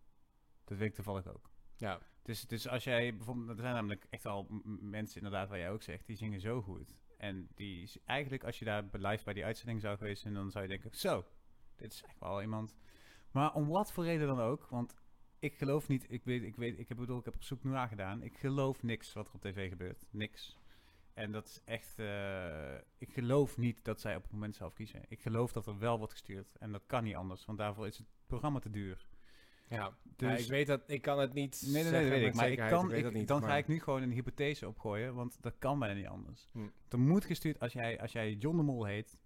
Dat 0.64 0.78
weet 0.78 0.88
ik 0.90 0.96
toevallig 0.96 1.28
ook. 1.28 1.52
ja. 1.76 2.00
Dus, 2.22 2.42
dus 2.42 2.68
als 2.68 2.84
jij 2.84 3.16
bijvoorbeeld, 3.16 3.50
er 3.50 3.64
zijn 3.64 3.74
namelijk 3.74 4.06
echt 4.10 4.26
al 4.26 4.48
mensen 4.80 5.18
inderdaad 5.22 5.50
waar 5.50 5.58
jij 5.58 5.72
ook 5.72 5.82
zegt, 5.82 6.06
die 6.06 6.16
zingen 6.16 6.40
zo 6.40 6.62
goed. 6.62 6.96
En 7.18 7.48
die 7.56 7.92
eigenlijk 8.06 8.44
als 8.44 8.60
je 8.60 8.66
daar 8.66 8.84
live 8.92 9.24
bij 9.24 9.34
die 9.34 9.46
uitzending 9.46 9.82
zou 9.82 9.98
geweest 9.98 10.22
zijn, 10.22 10.34
dan 10.34 10.52
zou 10.52 10.64
je 10.64 10.70
denken, 10.70 10.90
zo, 10.94 11.26
dit 11.76 11.94
is 11.94 12.04
echt 12.04 12.20
wel 12.20 12.42
iemand. 12.42 12.76
Maar 13.32 13.54
om 13.54 13.68
wat 13.68 13.92
voor 13.92 14.04
reden 14.04 14.28
dan 14.28 14.40
ook, 14.40 14.68
want 14.70 14.96
ik 15.40 15.56
geloof 15.58 15.88
niet, 15.88 16.06
ik 16.10 16.24
weet, 16.24 16.44
ik 16.44 16.56
weet, 16.56 16.80
ik 16.80 16.88
heb 16.88 16.98
bedoel, 16.98 17.20
ik 17.20 17.26
heb 17.26 17.36
op 17.36 17.44
zoek 17.44 17.64
naar 17.64 17.88
gedaan. 17.88 18.22
Ik 18.24 18.38
geloof 18.38 18.84
niks 18.84 19.14
wat 19.14 19.28
er 19.28 19.34
op 19.34 19.42
tv 19.42 19.70
gebeurt, 19.70 20.06
niks. 20.10 20.58
En 21.14 21.32
dat 21.32 21.46
is 21.48 21.62
echt, 21.66 22.00
eh, 22.00 22.74
ik 22.98 23.14
geloof 23.14 23.58
niet 23.58 23.80
dat 23.84 24.02
zij 24.02 24.16
op 24.16 24.24
het 24.24 24.32
moment 24.32 24.56
zelf 24.56 24.74
kiezen. 24.74 25.02
Ik 25.08 25.22
geloof 25.22 25.52
dat 25.52 25.68
er 25.68 25.80
wel 25.80 25.98
wordt 25.98 26.14
gestuurd 26.14 26.56
en 26.60 26.72
dat 26.72 26.84
kan 26.86 27.04
niet 27.04 27.16
anders, 27.16 27.46
want 27.46 27.58
daarvoor 27.58 27.88
is 27.88 27.98
het 27.98 28.08
programma 28.28 28.60
te 28.60 28.70
duur. 28.70 29.08
Ja, 29.70 29.98
Dus- 30.16 30.30
Ja, 30.30 30.38
ik 30.38 30.48
weet 30.50 30.68
dat, 30.68 30.82
ik 30.88 31.02
kan 31.02 31.20
het 31.20 31.34
niet 31.34 31.62
Nee, 31.62 31.72
nee, 31.72 31.82
nee, 31.82 31.92
zeggen 31.92 32.10
weet 32.10 32.28
ik. 32.28 32.34
Maar 32.34 32.50
ik 32.50 32.58
kan, 32.58 32.88
weet 32.88 32.98
ik, 32.98 33.04
dat 33.04 33.14
niet, 33.14 33.28
dan 33.28 33.40
maar- 33.40 33.50
ga 33.50 33.56
ik 33.58 33.68
nu 33.68 33.80
gewoon 33.80 34.02
een 34.02 34.12
hypothese 34.12 34.68
opgooien, 34.68 35.14
want 35.16 35.38
dat 35.42 35.56
kan 35.60 35.80
bijna 35.80 35.94
niet 35.96 36.08
anders. 36.08 36.48
Hm. 36.52 36.68
Er 36.90 37.00
moet 37.00 37.26
gestuurd, 37.26 37.60
als 37.60 37.74
jij, 37.74 38.00
als 38.02 38.12
jij 38.12 38.34
John 38.34 38.58
de 38.58 38.64
Mol 38.64 38.86
heet, 38.86 39.18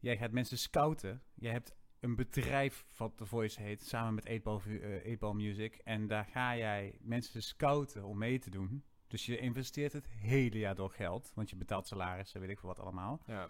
jij 0.00 0.16
gaat 0.16 0.30
mensen 0.30 0.58
scouten, 0.58 1.22
jij 1.34 1.52
hebt 1.52 1.74
een 2.04 2.14
bedrijf 2.16 2.84
wat 2.96 3.16
The 3.16 3.26
Voice 3.26 3.62
heet, 3.62 3.82
samen 3.82 4.14
met 4.14 4.26
8 4.28 4.42
Ball, 4.42 4.58
Vu- 4.58 4.80
eh, 4.80 5.10
8 5.10 5.18
Ball 5.18 5.34
Music, 5.34 5.74
en 5.74 6.06
daar 6.06 6.24
ga 6.24 6.56
jij 6.56 6.98
mensen 7.00 7.42
scouten 7.42 8.04
om 8.04 8.18
mee 8.18 8.38
te 8.38 8.50
doen. 8.50 8.84
Dus 9.06 9.26
je 9.26 9.38
investeert 9.38 9.92
het 9.92 10.08
hele 10.08 10.58
jaar 10.58 10.74
door 10.74 10.90
geld, 10.90 11.32
want 11.34 11.50
je 11.50 11.56
betaalt 11.56 11.86
salarissen, 11.86 12.40
weet 12.40 12.50
ik 12.50 12.58
veel 12.58 12.68
wat 12.68 12.80
allemaal. 12.80 13.22
Ja. 13.26 13.48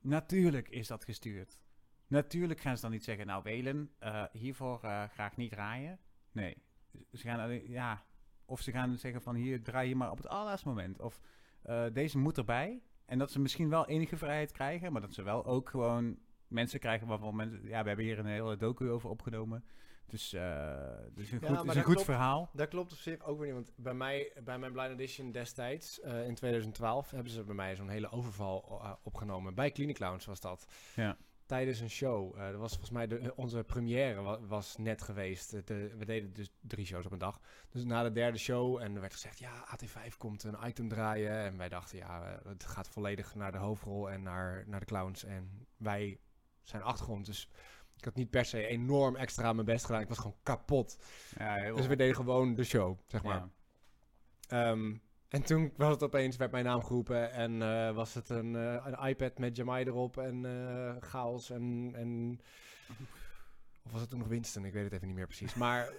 Natuurlijk 0.00 0.68
is 0.68 0.86
dat 0.86 1.04
gestuurd. 1.04 1.58
Natuurlijk 2.06 2.60
gaan 2.60 2.76
ze 2.76 2.82
dan 2.82 2.90
niet 2.90 3.04
zeggen, 3.04 3.26
nou 3.26 3.42
Welen, 3.42 3.90
eh, 3.98 4.24
hiervoor 4.32 4.82
eh, 4.82 5.04
graag 5.08 5.36
niet 5.36 5.50
draaien. 5.50 5.98
Nee, 6.32 6.56
ze 7.12 7.22
gaan 7.22 7.40
alleen, 7.40 7.70
ja, 7.70 8.04
of 8.44 8.60
ze 8.60 8.70
gaan 8.72 8.96
zeggen 8.98 9.22
van 9.22 9.34
hier 9.34 9.62
draai 9.62 9.88
je 9.88 9.96
maar 9.96 10.10
op 10.10 10.16
het 10.16 10.26
allerlaatste 10.28 10.68
moment. 10.68 11.00
Of 11.00 11.20
deze 11.92 12.18
moet 12.18 12.38
erbij. 12.38 12.82
En 13.04 13.18
dat 13.18 13.30
ze 13.30 13.40
misschien 13.40 13.68
wel 13.68 13.86
enige 13.86 14.16
vrijheid 14.16 14.52
krijgen, 14.52 14.92
maar 14.92 15.00
dat 15.00 15.14
ze 15.14 15.22
wel 15.22 15.44
ook 15.44 15.68
gewoon 15.68 16.18
mensen 16.54 16.80
krijgen 16.80 17.06
waarvan 17.06 17.36
mensen, 17.36 17.60
ja, 17.68 17.80
we 17.82 17.88
hebben 17.88 18.04
hier 18.04 18.18
een 18.18 18.26
hele 18.26 18.56
docu 18.56 18.90
over 18.90 19.10
opgenomen. 19.10 19.64
Dus, 20.06 20.32
eh 20.32 20.78
dus 21.14 21.30
een 21.30 21.38
Ja, 21.42 21.46
goed, 21.56 21.68
is 21.70 21.74
een 21.76 21.82
goed 21.82 21.92
klopt. 21.92 22.04
verhaal. 22.04 22.50
Dat 22.52 22.68
klopt 22.68 22.92
op 22.92 22.98
zich 22.98 23.24
ook 23.24 23.38
weer 23.38 23.46
niet, 23.46 23.54
want 23.54 23.72
bij 23.76 23.94
mij, 23.94 24.32
bij 24.44 24.58
mijn 24.58 24.72
Blind 24.72 24.90
Edition 24.90 25.32
destijds, 25.32 26.00
eh, 26.00 26.26
in 26.26 26.34
2012, 26.34 27.10
hebben 27.10 27.32
ze 27.32 27.44
bij 27.44 27.54
mij 27.54 27.76
zo'n 27.76 27.88
hele 27.88 28.10
overval 28.10 28.80
eh, 28.82 28.92
opgenomen. 29.02 29.54
Bij 29.54 29.70
Clinic 29.72 29.98
Lounge 29.98 30.26
was 30.26 30.40
dat. 30.40 30.66
Ja. 30.94 31.16
Tijdens 31.46 31.80
een 31.80 31.90
show. 31.90 32.36
Dat 32.38 32.54
was 32.54 32.70
volgens 32.70 32.90
mij 32.90 33.06
de, 33.06 33.32
onze 33.36 33.64
première 33.64 34.20
wa- 34.22 34.40
was 34.40 34.76
net 34.76 35.02
geweest. 35.02 35.66
De- 35.66 35.94
we 35.98 36.04
deden 36.04 36.32
dus 36.32 36.50
drie 36.60 36.86
shows 36.86 37.06
op 37.06 37.12
een 37.12 37.18
dag. 37.18 37.40
Dus 37.70 37.84
na 37.84 38.02
de 38.02 38.12
derde 38.12 38.38
show 38.38 38.82
en 38.82 38.94
er 38.94 39.00
werd 39.00 39.12
gezegd, 39.12 39.38
ja, 39.38 39.64
AT5 39.66 40.16
komt 40.18 40.42
een 40.42 40.56
item 40.66 40.88
draaien. 40.88 41.30
En 41.32 41.56
wij 41.56 41.68
dachten, 41.68 41.98
ja, 41.98 42.40
het 42.44 42.64
gaat 42.64 42.88
volledig 42.88 43.34
naar 43.34 43.52
de 43.52 43.58
hoofdrol 43.58 44.10
en 44.10 44.22
naar, 44.22 44.64
naar 44.66 44.80
de 44.80 44.86
clowns. 44.86 45.24
En 45.24 45.66
wij 45.76 46.18
zijn 46.64 46.82
achtergrond, 46.82 47.26
dus 47.26 47.48
ik 47.96 48.04
had 48.04 48.14
niet 48.14 48.30
per 48.30 48.44
se 48.44 48.66
enorm 48.66 49.16
extra 49.16 49.52
mijn 49.52 49.66
best 49.66 49.84
gedaan. 49.84 50.00
Ik 50.00 50.08
was 50.08 50.18
gewoon 50.18 50.36
kapot. 50.42 50.98
Ja, 51.38 51.54
heel 51.54 51.76
Dus 51.76 51.86
we 51.86 51.96
deden 51.96 52.14
gewoon 52.14 52.54
de 52.54 52.64
show, 52.64 52.98
zeg 53.06 53.22
maar. 53.22 53.34
ja. 53.34 53.50
Ehm, 54.48 54.94
en 55.28 55.42
toen 55.42 55.72
was 55.76 55.90
het 55.90 56.02
opeens, 56.02 56.36
werd 56.36 56.50
mijn 56.50 56.64
naam 56.64 56.82
geroepen 56.82 57.32
en 57.32 57.62
eh, 57.62 57.94
was 57.94 58.14
het 58.14 58.28
een, 58.28 58.56
eh, 58.56 58.86
een 58.86 59.08
iPad 59.08 59.38
met 59.38 59.56
Jamai 59.56 59.84
erop 59.84 60.16
en 60.16 60.44
eh, 60.44 60.96
chaos 61.00 61.50
en, 61.50 61.92
en... 61.94 62.40
Of 63.84 63.92
was 63.92 64.00
het 64.00 64.10
toen 64.10 64.18
nog 64.18 64.28
Winston? 64.28 64.64
Ik 64.64 64.72
weet 64.72 64.84
het 64.84 64.92
even 64.92 65.06
niet 65.06 65.16
meer 65.16 65.26
precies. 65.26 65.54
Maar 65.54 65.92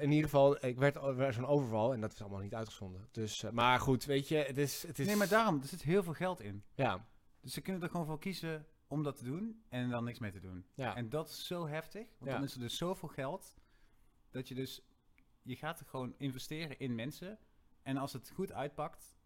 in 0.00 0.10
ieder 0.10 0.24
geval, 0.24 0.64
ik 0.64 0.78
werd, 0.78 0.96
er 0.96 1.16
werd 1.16 1.34
zo'n 1.34 1.46
overval 1.46 1.92
en 1.92 2.00
dat 2.00 2.12
is 2.12 2.20
allemaal 2.20 2.40
niet 2.40 2.54
uitgezonden. 2.54 3.08
Dus, 3.10 3.44
maar 3.52 3.80
goed, 3.80 4.04
weet 4.04 4.28
je, 4.28 4.36
het 4.36 4.58
is... 4.58 4.82
Het 4.86 4.98
is 4.98 5.06
Nee, 5.06 5.16
maar 5.16 5.28
daarom, 5.28 5.60
er 5.60 5.68
zit 5.68 5.82
heel 5.82 6.02
veel 6.02 6.12
geld 6.12 6.40
in. 6.40 6.62
Ja, 6.74 7.06
Dus 7.40 7.52
ze 7.52 7.60
kunnen 7.60 7.82
er 7.82 7.88
gewoon 7.88 8.06
voor 8.06 8.18
kiezen 8.18 8.66
om 8.86 9.02
dat 9.02 9.16
te 9.16 9.24
doen 9.24 9.62
en 9.68 9.90
dan 9.90 10.04
niks 10.04 10.18
mee 10.18 10.30
te 10.30 10.40
doen. 10.40 10.66
ja, 10.74 10.96
En 10.96 11.08
dat 11.08 11.28
is 11.28 11.46
zo 11.46 11.66
heftig, 11.66 12.06
want 12.18 12.30
dan 12.30 12.42
is 12.42 12.54
er 12.54 12.60
dus 12.60 12.76
zoveel 12.76 13.08
geld 13.08 13.56
dat 14.30 14.48
je 14.48 14.54
dus, 14.54 14.82
je 15.42 15.56
gaat 15.56 15.80
er 15.80 15.86
gewoon 15.86 16.14
investeren 16.18 16.78
in 16.78 16.94
mensen 16.94 17.38
en 17.82 17.96
als 17.96 18.12
het 18.12 18.30
goed 18.30 18.52
uitpakt, 18.52 19.18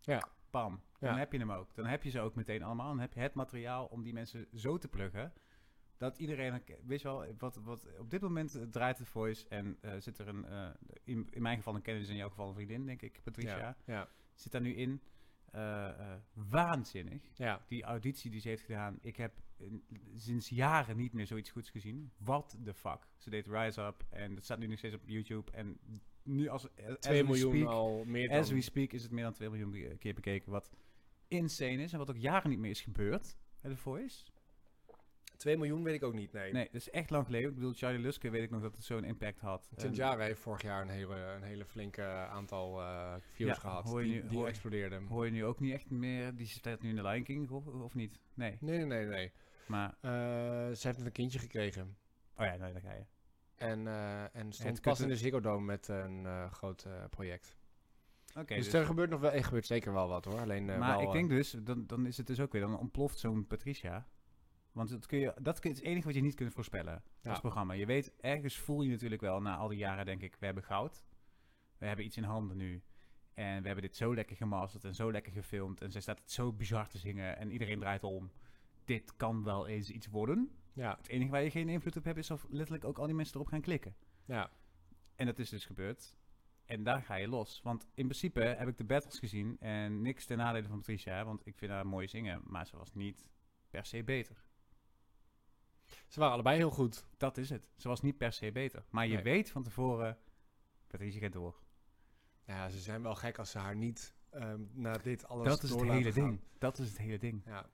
Ja. 0.00 0.28
bam, 0.50 0.80
dan 0.98 1.16
heb 1.18 1.32
je 1.32 1.38
hem 1.38 1.52
ook. 1.52 1.74
Dan 1.74 1.86
heb 1.86 2.02
je 2.02 2.10
ze 2.10 2.20
ook 2.20 2.34
meteen 2.34 2.62
allemaal, 2.62 2.88
dan 2.88 3.00
heb 3.00 3.12
je 3.12 3.20
het 3.20 3.34
materiaal 3.34 3.86
om 3.86 4.02
die 4.02 4.12
mensen 4.12 4.46
zo 4.54 4.78
te 4.78 4.88
pluggen 4.88 5.32
dat 5.96 6.18
iedereen, 6.18 6.62
weet 6.84 7.00
je 7.00 7.08
wel, 7.08 7.26
wat, 7.38 7.56
wat 7.56 7.88
op 7.98 8.10
dit 8.10 8.20
moment 8.20 8.58
draait 8.70 8.98
het 8.98 9.08
voice 9.08 9.48
en 9.48 9.78
eh, 9.80 9.92
zit 9.98 10.18
er 10.18 10.28
een, 10.28 10.44
eh, 10.44 10.68
in, 11.04 11.28
in 11.30 11.42
mijn 11.42 11.56
geval 11.56 11.74
een 11.74 11.82
kennis, 11.82 12.08
in 12.08 12.16
jouw 12.16 12.28
geval 12.28 12.48
een 12.48 12.54
vriendin, 12.54 12.86
denk 12.86 13.02
ik, 13.02 13.20
Patricia, 13.22 13.58
ja, 13.58 13.76
ja, 13.86 14.08
zit 14.34 14.52
daar 14.52 14.60
nu 14.60 14.74
in. 14.74 15.02
Eh, 15.56 15.88
eh, 15.88 16.18
waanzinnig 16.32 17.22
ja, 17.34 17.64
die 17.66 17.82
auditie 17.82 18.30
die 18.30 18.40
ze 18.40 18.48
heeft 18.48 18.64
gedaan, 18.64 18.98
ik 19.02 19.16
heb 19.16 19.32
eh, 19.56 19.66
sinds 20.16 20.48
jaren 20.48 20.96
niet 20.96 21.12
meer 21.12 21.26
zoiets 21.26 21.50
goeds 21.50 21.70
gezien. 21.70 22.12
What 22.18 22.56
the 22.64 22.74
fuck? 22.74 23.08
Ze 23.16 23.30
deed 23.30 23.46
Rise 23.46 23.82
Up 23.82 24.06
en 24.10 24.34
dat 24.34 24.44
staat 24.44 24.58
nu 24.58 24.66
nog 24.66 24.78
steeds 24.78 24.94
op 24.94 25.02
YouTube. 25.04 25.52
En 25.52 25.78
nu 26.22 26.48
als 26.48 26.62
as 26.62 26.98
2 26.98 27.22
we 27.22 27.28
miljoen 27.28 27.54
speak, 27.54 27.68
al 27.68 28.04
meer 28.04 28.30
as 28.30 28.46
dan... 28.46 28.56
we 28.56 28.62
speak 28.62 28.92
is 28.92 29.02
het 29.02 29.12
meer 29.12 29.24
dan 29.24 29.32
2 29.32 29.50
miljoen 29.50 29.98
keer 29.98 30.14
bekeken. 30.14 30.50
Wat 30.50 30.70
insane 31.28 31.82
is 31.82 31.92
en 31.92 31.98
wat 31.98 32.10
ook 32.10 32.16
jaren 32.16 32.50
niet 32.50 32.58
meer 32.58 32.70
is 32.70 32.80
gebeurd 32.80 33.36
bij 33.60 33.70
The 33.70 33.76
Voice. 33.76 34.24
2 35.36 35.56
miljoen 35.56 35.82
weet 35.82 35.94
ik 35.94 36.02
ook 36.02 36.14
niet, 36.14 36.32
nee. 36.32 36.52
Nee, 36.52 36.64
dat 36.64 36.74
is 36.74 36.90
echt 36.90 37.10
lang 37.10 37.24
geleden. 37.24 37.48
Ik 37.48 37.54
bedoel, 37.54 37.72
Charlie 37.72 38.00
Luske 38.00 38.30
weet 38.30 38.42
ik 38.42 38.50
nog 38.50 38.62
dat 38.62 38.74
het 38.76 38.84
zo'n 38.84 39.04
impact 39.04 39.40
had. 39.40 39.68
Tinjara 39.76 40.22
heeft 40.24 40.40
vorig 40.40 40.62
jaar 40.62 40.82
een 40.82 40.88
hele, 40.88 41.14
een 41.16 41.42
hele 41.42 41.64
flinke 41.64 42.04
aantal 42.06 42.80
eh 42.80 43.14
views 43.32 43.50
Ja, 43.50 43.54
gehad. 43.60 43.84
hoor 43.84 44.00
je 44.04 44.12
die 44.12 44.22
nu- 44.22 44.28
die 44.28 44.38
hoor- 44.38 44.46
explodeerden. 44.48 45.06
Hoor 45.06 45.24
je 45.24 45.30
nu 45.30 45.44
ook 45.44 45.60
niet 45.60 45.72
echt 45.72 45.90
meer, 45.90 46.34
die 46.36 46.46
staat 46.46 46.80
nu 46.82 46.88
in 46.88 46.96
de 46.96 47.02
Lion 47.02 47.22
King 47.22 47.50
of, 47.50 47.66
of 47.66 47.94
niet? 47.94 48.18
Nee, 48.34 48.56
Nee, 48.60 48.76
nee, 48.76 48.86
nee, 48.86 49.06
nee. 49.06 49.32
maar, 49.66 49.94
Eh, 50.00 50.10
ze 50.74 50.80
heeft 50.86 50.96
net 50.98 51.06
een 51.06 51.12
kindje 51.12 51.38
gekregen. 51.38 51.96
oh 52.36 52.46
ja, 52.46 52.56
nee, 52.56 52.72
daar 52.72 52.82
ga 52.82 52.92
je. 52.92 53.04
En, 53.56 53.86
eh, 53.86 54.22
en 54.36 54.52
stond 54.52 54.80
pas 54.80 55.00
in 55.00 55.08
de 55.08 55.16
Ziggo 55.16 55.40
Dome 55.40 55.64
met 55.64 55.88
een 55.88 56.26
groot 56.52 56.86
project. 57.10 57.56
Dus, 58.46 58.64
dus- 58.64 58.72
er 58.72 58.84
gebeurt 58.86 59.10
nog 59.10 59.20
wel, 59.20 59.32
er 59.32 59.44
gebeurt 59.44 59.66
zeker 59.66 59.92
wel 59.92 60.08
wat 60.08 60.24
hoor. 60.24 60.40
Alleen 60.40 60.64
maar 60.64 60.78
wel, 60.78 61.00
ik 61.02 61.12
denk 61.12 61.28
dus, 61.28 61.50
dan, 61.50 61.86
dan 61.86 62.06
is 62.06 62.16
het 62.16 62.26
dus 62.26 62.40
ook 62.40 62.52
weer, 62.52 62.60
dan 62.60 62.78
ontploft 62.78 63.18
zo'n 63.18 63.46
Patricia. 63.46 64.06
Want 64.76 64.88
dat, 64.90 65.06
kun 65.06 65.18
je, 65.18 65.34
dat 65.42 65.64
is 65.64 65.70
het 65.70 65.80
enige 65.80 66.06
wat 66.06 66.14
je 66.14 66.20
niet 66.20 66.34
kunt 66.34 66.52
voorspellen 66.52 67.02
Ja. 67.22 67.30
als 67.30 67.40
programma. 67.40 67.72
Je 67.72 67.86
weet, 67.86 68.12
ergens 68.20 68.56
voel 68.58 68.82
je 68.82 68.90
natuurlijk 68.90 69.20
wel 69.20 69.40
na 69.40 69.56
al 69.56 69.68
die 69.68 69.78
jaren, 69.78 70.04
denk 70.04 70.22
ik, 70.22 70.36
we 70.38 70.44
hebben 70.44 70.64
goud. 70.64 71.04
We 71.78 71.86
hebben 71.86 72.04
iets 72.04 72.16
in 72.16 72.22
handen 72.22 72.56
nu. 72.56 72.82
En 73.34 73.60
we 73.60 73.66
hebben 73.66 73.84
dit 73.84 73.96
zo 73.96 74.14
lekker 74.14 74.36
gemasterd 74.36 74.84
en 74.84 74.94
zo 74.94 75.12
lekker 75.12 75.32
gefilmd. 75.32 75.80
En 75.80 75.90
zij 75.90 76.00
staat 76.00 76.18
het 76.18 76.30
zo 76.30 76.52
bizar 76.52 76.88
te 76.88 76.98
zingen 76.98 77.36
en 77.36 77.50
iedereen 77.50 77.78
draait 77.78 78.04
om. 78.04 78.30
Dit 78.84 79.16
kan 79.16 79.44
wel 79.44 79.66
eens 79.66 79.90
iets 79.90 80.06
worden. 80.06 80.50
ja, 80.72 80.96
Het 80.96 81.08
enige 81.08 81.30
waar 81.30 81.42
je 81.42 81.50
geen 81.50 81.68
invloed 81.68 81.96
op 81.96 82.04
hebt, 82.04 82.18
is 82.18 82.30
of 82.30 82.46
letterlijk 82.48 82.84
ook 82.84 82.98
al 82.98 83.06
die 83.06 83.14
mensen 83.14 83.34
erop 83.34 83.48
gaan 83.48 83.60
klikken. 83.60 83.96
ja, 84.24 84.50
En 85.14 85.26
dat 85.26 85.38
is 85.38 85.48
dus 85.48 85.64
gebeurd. 85.64 86.16
En 86.64 86.82
daar 86.82 87.02
ga 87.02 87.14
je 87.14 87.28
los. 87.28 87.60
Want 87.62 87.82
in 87.94 88.04
principe 88.06 88.40
heb 88.40 88.68
ik 88.68 88.76
de 88.76 88.84
battles 88.84 89.18
gezien 89.18 89.56
en 89.60 90.02
niks 90.02 90.24
ten 90.26 90.36
nadele 90.36 90.68
van 90.68 90.78
Patricia, 90.78 91.24
want 91.24 91.46
ik 91.46 91.56
vind 91.58 91.70
haar 91.70 91.86
mooi 91.86 92.08
zingen, 92.08 92.40
maar 92.44 92.66
ze 92.66 92.76
was 92.76 92.92
niet 92.94 93.26
per 93.70 93.84
se 93.84 94.04
beter. 94.04 94.44
Ze 96.06 96.18
waren 96.18 96.34
allebei 96.34 96.56
heel 96.56 96.70
goed. 96.70 97.06
Dat 97.16 97.36
is 97.38 97.50
het. 97.50 97.68
Ze 97.76 97.88
was 97.88 98.00
niet 98.02 98.16
per 98.16 98.32
se 98.32 98.52
beter. 98.52 98.84
Maar 98.90 99.06
je 99.06 99.14
Nee. 99.14 99.22
weet 99.22 99.50
van 99.50 99.62
tevoren, 99.62 100.18
Patricia 100.86 101.20
gaat 101.20 101.32
door. 101.32 101.56
Ja, 102.44 102.68
ze 102.68 102.78
zijn 102.80 103.02
wel 103.02 103.14
gek 103.14 103.38
als 103.38 103.50
ze 103.50 103.58
haar 103.58 103.76
niet 103.76 104.14
ehm 104.30 104.60
na 104.72 104.92
dit 104.98 105.28
alles 105.28 105.46
dat 105.46 105.62
is 105.62 105.70
het 105.70 105.80
hele 105.82 106.12
gaan. 106.12 106.24
ding. 106.28 106.40
Dat 106.58 106.78
is 106.78 106.88
het 106.88 106.98
hele 106.98 107.18
ding. 107.18 107.42
Ja, 107.46 107.66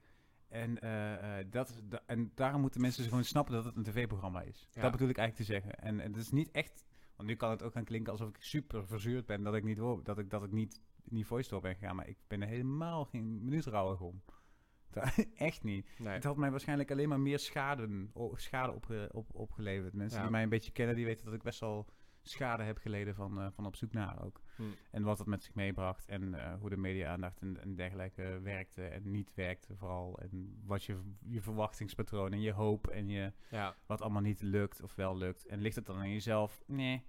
En, 0.49 0.81
eh, 0.81 1.39
eh, 1.41 1.47
dat, 1.51 1.69
is 1.69 1.75
da- 1.85 2.03
en 2.07 2.33
daarom 2.35 2.61
moeten 2.61 2.81
mensen 2.81 3.05
gewoon 3.05 3.25
snappen 3.25 3.55
dat 3.55 3.65
het 3.65 3.77
een 3.77 3.83
tv-programma 3.83 4.41
is. 4.43 4.69
Ja. 4.73 4.83
Dat 4.83 4.91
bedoel 4.91 5.09
ik 5.09 5.17
eigenlijk 5.19 5.49
te 5.49 5.53
zeggen. 5.55 5.79
En, 5.83 6.01
en 6.01 6.13
het 6.13 6.21
is 6.21 6.31
niet 6.31 6.51
echt... 6.51 6.85
Want 7.17 7.29
nu 7.29 7.35
kan 7.37 7.51
het 7.51 7.63
ook 7.63 7.73
gaan 7.73 7.85
klinken 7.85 8.13
alsof 8.13 8.29
ik 8.29 8.37
super 8.39 8.87
verzuurd 8.87 9.27
ben... 9.27 9.43
dat 9.43 9.55
ik 9.55 9.65
niet, 9.65 9.77
dat 10.03 10.19
ik, 10.19 10.31
dat 10.31 10.45
ik 10.45 10.53
niet 10.53 10.81
in 11.05 11.15
die 11.17 11.27
voice 11.27 11.45
store 11.45 11.61
ben 11.63 11.75
gegaan. 11.75 11.97
Maar 11.97 12.09
ik 12.09 12.19
ben 12.27 12.43
er 12.43 12.49
helemaal 12.49 13.05
geen 13.05 13.45
minuut 13.45 13.65
rouwig 13.65 14.01
om. 14.01 14.23
Echt 15.35 15.63
niet. 15.63 15.91
nee. 15.99 16.13
Het 16.13 16.25
had 16.25 16.37
mij 16.37 16.51
waarschijnlijk 16.51 16.91
alleen 16.91 17.09
maar 17.09 17.21
meer 17.21 17.39
schade, 17.39 18.07
schade 18.35 18.73
opge- 18.73 19.09
op, 19.13 19.35
opgeleverd. 19.35 19.93
Mensen 19.93 20.17
Ja. 20.19 20.23
die 20.25 20.33
mij 20.33 20.43
een 20.43 20.49
beetje 20.49 20.73
kennen, 20.73 20.97
die 20.97 21.05
weten 21.05 21.25
dat 21.25 21.35
ik 21.35 21.43
best 21.43 21.61
wel 21.61 21.87
schade 22.25 22.63
heb 22.63 22.79
geleden 22.79 23.15
van, 23.15 23.41
eh, 23.41 23.47
van 23.51 23.67
op 23.67 23.77
zoek 23.77 23.93
naar 23.93 24.25
ook. 24.25 24.41
Hm. 24.57 24.63
En 24.91 25.03
wat 25.03 25.19
het 25.19 25.27
met 25.27 25.43
zich 25.43 25.55
meebracht 25.55 26.07
en 26.09 26.35
eh, 26.35 26.55
hoe 26.61 26.71
de 26.71 26.77
media-aandacht 26.77 27.41
en, 27.41 27.61
en 27.61 27.75
dergelijke 27.75 28.41
werkte 28.43 28.87
en 28.87 29.11
niet 29.11 29.35
werkte 29.35 29.77
vooral. 29.77 30.19
En 30.19 30.61
wat 30.65 30.85
je, 30.85 31.01
je 31.21 31.41
verwachtingspatroon 31.41 32.33
en 32.33 32.41
je 32.41 32.53
hoop 32.53 32.87
en 32.87 33.09
je, 33.09 33.33
Ja, 33.51 33.75
wat 33.87 34.01
allemaal 34.01 34.23
niet 34.23 34.43
lukt 34.43 34.83
of 34.83 34.95
wel 34.95 35.17
lukt. 35.17 35.47
En 35.47 35.61
ligt 35.61 35.77
het 35.77 35.87
dan 35.87 35.97
aan 35.99 36.11
jezelf? 36.13 36.63
Nee, 36.67 37.05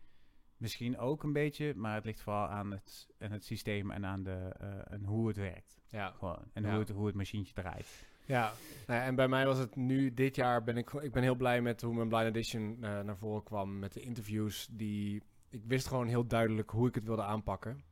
misschien 0.57 0.97
ook 0.97 1.23
een 1.23 1.33
beetje, 1.33 1.73
maar 1.75 1.95
het 1.95 2.05
ligt 2.05 2.21
vooral 2.21 2.47
aan 2.47 2.71
het, 2.71 3.07
aan 3.19 3.31
het 3.31 3.45
systeem 3.45 3.91
en 3.91 4.05
aan 4.05 4.23
de, 4.23 4.55
eh, 4.59 4.93
en 4.93 5.03
hoe 5.05 5.27
het 5.27 5.37
werkt. 5.37 5.81
Ja. 5.93 6.11
Gewoon. 6.17 6.39
En 6.53 6.63
Ja. 6.63 6.69
hoe, 6.69 6.79
het, 6.79 6.89
hoe 6.89 7.05
het 7.05 7.15
machientje 7.15 7.53
draait. 7.53 8.05
Ja, 8.25 8.53
nou 8.87 8.99
ja, 8.99 9.05
en 9.05 9.15
bij 9.15 9.27
mij 9.27 9.45
was 9.45 9.57
het 9.57 9.75
nu, 9.75 10.13
dit 10.13 10.35
jaar 10.35 10.63
ben 10.63 10.77
ik, 10.77 10.93
ik 10.93 11.11
ben 11.11 11.23
heel 11.23 11.35
blij 11.35 11.61
met 11.61 11.81
hoe 11.81 11.93
mijn 11.93 12.07
Blind 12.07 12.25
Edition 12.25 12.77
eh, 12.81 12.99
naar 13.01 13.17
voren 13.17 13.43
kwam. 13.43 13.79
Met 13.79 13.93
de 13.93 14.01
interviews 14.01 14.67
die, 14.71 15.23
ik 15.49 15.61
wist 15.67 15.87
gewoon 15.87 16.07
heel 16.07 16.27
duidelijk 16.27 16.69
hoe 16.69 16.87
ik 16.87 16.95
het 16.95 17.03
wilde 17.03 17.23
aanpakken. 17.23 17.83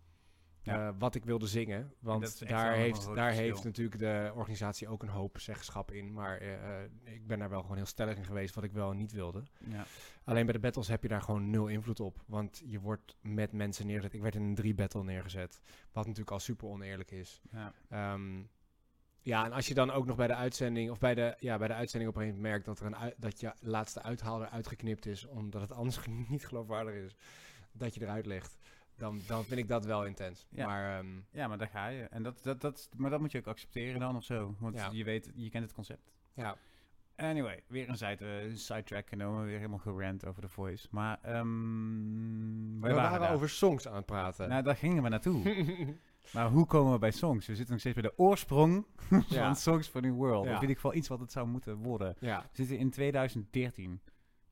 Ja. 0.64 0.88
eh, 0.88 0.94
wat 0.98 1.16
ik 1.16 1.26
wilde 1.26 1.48
zingen. 1.48 1.94
Want 2.00 2.48
daar, 2.48 2.74
heeft, 2.74 3.16
daar 3.16 3.32
heeft 3.32 3.64
natuurlijk 3.64 4.00
de 4.00 4.32
organisatie 4.36 4.88
ook 4.88 5.04
een 5.04 5.10
hoop 5.10 5.40
zeggenschap 5.40 5.92
in. 5.92 6.14
Maar 6.14 6.38
eh, 6.38 6.54
eh, 6.54 6.90
ik 7.04 7.28
ben 7.28 7.40
daar 7.40 7.50
wel 7.50 7.62
gewoon 7.62 7.78
heel 7.78 7.86
stellig 7.86 8.18
in 8.18 8.26
geweest 8.26 8.56
wat 8.56 8.64
ik 8.64 8.72
wel 8.72 8.92
en 8.92 8.98
niet 8.98 9.12
wilde. 9.12 9.44
Ja. 9.70 9.86
Alleen 10.24 10.46
bij 10.46 10.54
de 10.54 10.60
battles 10.60 10.88
heb 10.88 11.02
je 11.02 11.08
daar 11.08 11.22
gewoon 11.22 11.50
nul 11.50 11.68
invloed 11.68 12.00
op. 12.00 12.24
Want 12.26 12.62
je 12.66 12.80
wordt 12.80 13.16
met 13.22 13.52
mensen 13.52 13.86
neergezet. 13.86 14.14
Ik 14.14 14.22
werd 14.22 14.36
in 14.36 14.42
een 14.42 14.56
drie 14.56 14.74
battle 14.74 15.04
neergezet. 15.04 15.62
Wat 15.92 16.06
natuurlijk 16.06 16.32
al 16.32 16.40
super 16.40 16.68
oneerlijk 16.68 17.12
is. 17.12 17.42
Ja. 17.52 17.74
Ehm, 17.90 18.44
ja, 19.24 19.46
en 19.46 19.52
als 19.52 19.68
je 19.68 19.74
dan 19.74 19.92
ook 19.92 20.06
nog 20.06 20.16
bij 20.16 20.28
de 20.28 20.36
uitzending, 20.36 20.92
of 20.92 21.00
bij 21.00 21.16
de, 21.16 21.36
ja, 21.40 21.58
bij 21.58 21.68
de 21.68 21.74
uitzending 21.74 22.12
op 22.12 22.16
een 22.16 22.22
gegeven 22.22 22.44
moment 22.44 22.64
merkt 22.64 22.80
dat, 22.80 22.80
er 22.80 23.02
een 23.02 23.14
dat 23.18 23.40
je 23.40 23.54
laatste 23.60 24.02
uithaalder 24.02 24.48
uitgeknipt 24.48 25.06
is, 25.06 25.28
omdat 25.28 25.62
het 25.62 25.72
anders 25.72 26.00
niet 26.30 26.48
geloofwaardig 26.48 26.94
is, 26.94 27.16
dat 27.72 27.96
je 27.96 28.02
eruit 28.02 28.26
legt, 28.26 28.58
dan, 29.02 29.22
dan 29.28 29.44
vind 29.46 29.60
ik 29.60 29.68
dat 29.68 29.86
wel 29.86 30.06
intens. 30.06 30.46
Ja. 30.50 30.66
Maar 30.66 30.98
ehm, 30.98 31.08
Ja, 31.32 31.48
maar 31.48 31.58
daar 31.58 31.68
ga 31.68 31.88
je. 31.88 32.04
En 32.04 32.24
dat, 32.24 32.40
dat, 32.44 32.62
dat, 32.62 32.90
maar 32.98 33.10
dat 33.10 33.20
moet 33.20 33.32
je 33.32 33.38
ook 33.38 33.48
accepteren 33.48 34.00
dan 34.00 34.16
of 34.16 34.24
zo. 34.24 34.56
Want 34.60 34.76
Ja. 34.76 34.90
je 34.92 35.04
weet, 35.04 35.32
je 35.36 35.50
kent 35.50 35.64
het 35.64 35.74
concept. 35.74 36.12
ja, 36.34 36.56
Anyway, 37.16 37.64
weer 37.68 37.90
een 37.90 37.98
side, 37.98 38.26
eh, 38.26 38.56
sidetrack 38.56 39.10
genomen. 39.10 39.46
Weer 39.46 39.56
helemaal 39.58 39.78
gerant 39.78 40.26
over 40.26 40.42
de 40.42 40.48
voice. 40.48 40.88
Maar 40.92 41.20
ehm 41.22 42.80
we 42.82 42.88
wij 42.88 42.94
waren, 42.94 43.30
over 43.30 43.50
songs 43.50 43.88
aan 43.88 43.96
het 43.96 44.06
praten. 44.06 44.50
Nou, 44.50 44.64
daar 44.64 44.76
gingen 44.76 45.04
we 45.04 45.10
naartoe. 45.10 45.44
maar 46.34 46.50
hoe 46.50 46.66
komen 46.66 46.92
we 46.94 47.00
bij 47.00 47.12
songs? 47.12 47.48
We 47.48 47.56
zitten 47.56 47.72
nog 47.72 47.80
steeds 47.80 47.96
bij 48.02 48.10
de 48.10 48.18
oorsprong 48.18 48.86
Ja. 49.10 49.46
van 49.46 49.56
Songs 49.56 49.88
for 49.88 50.02
New 50.02 50.16
World. 50.16 50.46
Of 50.48 50.54
in 50.56 50.62
ieder 50.62 50.76
geval 50.76 50.94
iets 50.94 51.08
wat 51.08 51.20
het 51.20 51.32
zou 51.32 51.48
moeten 51.48 51.76
worden. 51.76 52.16
ja, 52.20 52.42
We 52.42 52.48
zitten 52.58 52.78
in 52.78 52.90
2013. 52.90 54.02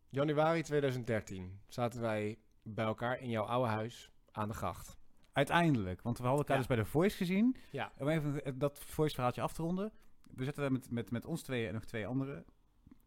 januari 0.09 0.61
2013 0.61 1.59
zaten 1.67 2.01
wij 2.01 2.37
bij 2.63 2.85
elkaar 2.85 3.19
in 3.19 3.29
jouw 3.29 3.43
oude 3.43 3.69
huis 3.69 4.11
aan 4.39 4.47
de 4.47 4.53
gracht. 4.53 4.97
Uiteindelijk. 5.31 6.01
Want 6.01 6.17
we 6.17 6.23
hadden 6.23 6.41
elkaar 6.41 6.55
Ja. 6.61 6.67
dus 6.67 6.75
bij 6.75 6.83
de 6.83 6.89
voice 6.91 7.17
gezien. 7.17 7.55
Ja, 7.71 7.91
Om 7.97 8.07
even 8.07 8.57
dat 8.59 8.79
voice 8.79 9.13
verhaaltje 9.13 9.41
af 9.41 9.53
te 9.53 9.61
ronden. 9.61 9.91
We 10.35 10.43
zitten 10.43 10.61
daar 10.61 10.71
met, 10.71 10.91
met, 10.91 11.11
met 11.11 11.25
ons 11.25 11.41
tweeën 11.41 11.67
en 11.67 11.73
nog 11.73 11.85
twee 11.85 12.07
andere 12.07 12.45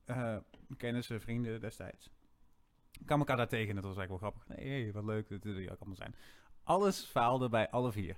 eh 0.04 0.36
kennissen, 0.76 1.20
vrienden 1.20 1.60
destijds. 1.60 2.10
We 2.92 3.04
kwamen 3.04 3.18
elkaar 3.26 3.36
daar 3.36 3.48
tegen 3.48 3.68
en 3.68 3.74
dat 3.74 3.84
was 3.84 3.96
eigenlijk 3.96 4.22
wel 4.22 4.30
grappig. 4.30 4.56
Nee, 4.56 4.82
hey, 4.82 4.92
wat 4.92 5.04
leuk 5.04 5.28
dat 5.28 5.42
jullie 5.42 5.70
ook 5.70 5.78
allemaal 5.78 5.96
zijn. 5.96 6.14
Alles 6.62 7.04
faalde 7.04 7.48
bij 7.48 7.70
alle 7.70 7.92
vier. 7.92 8.16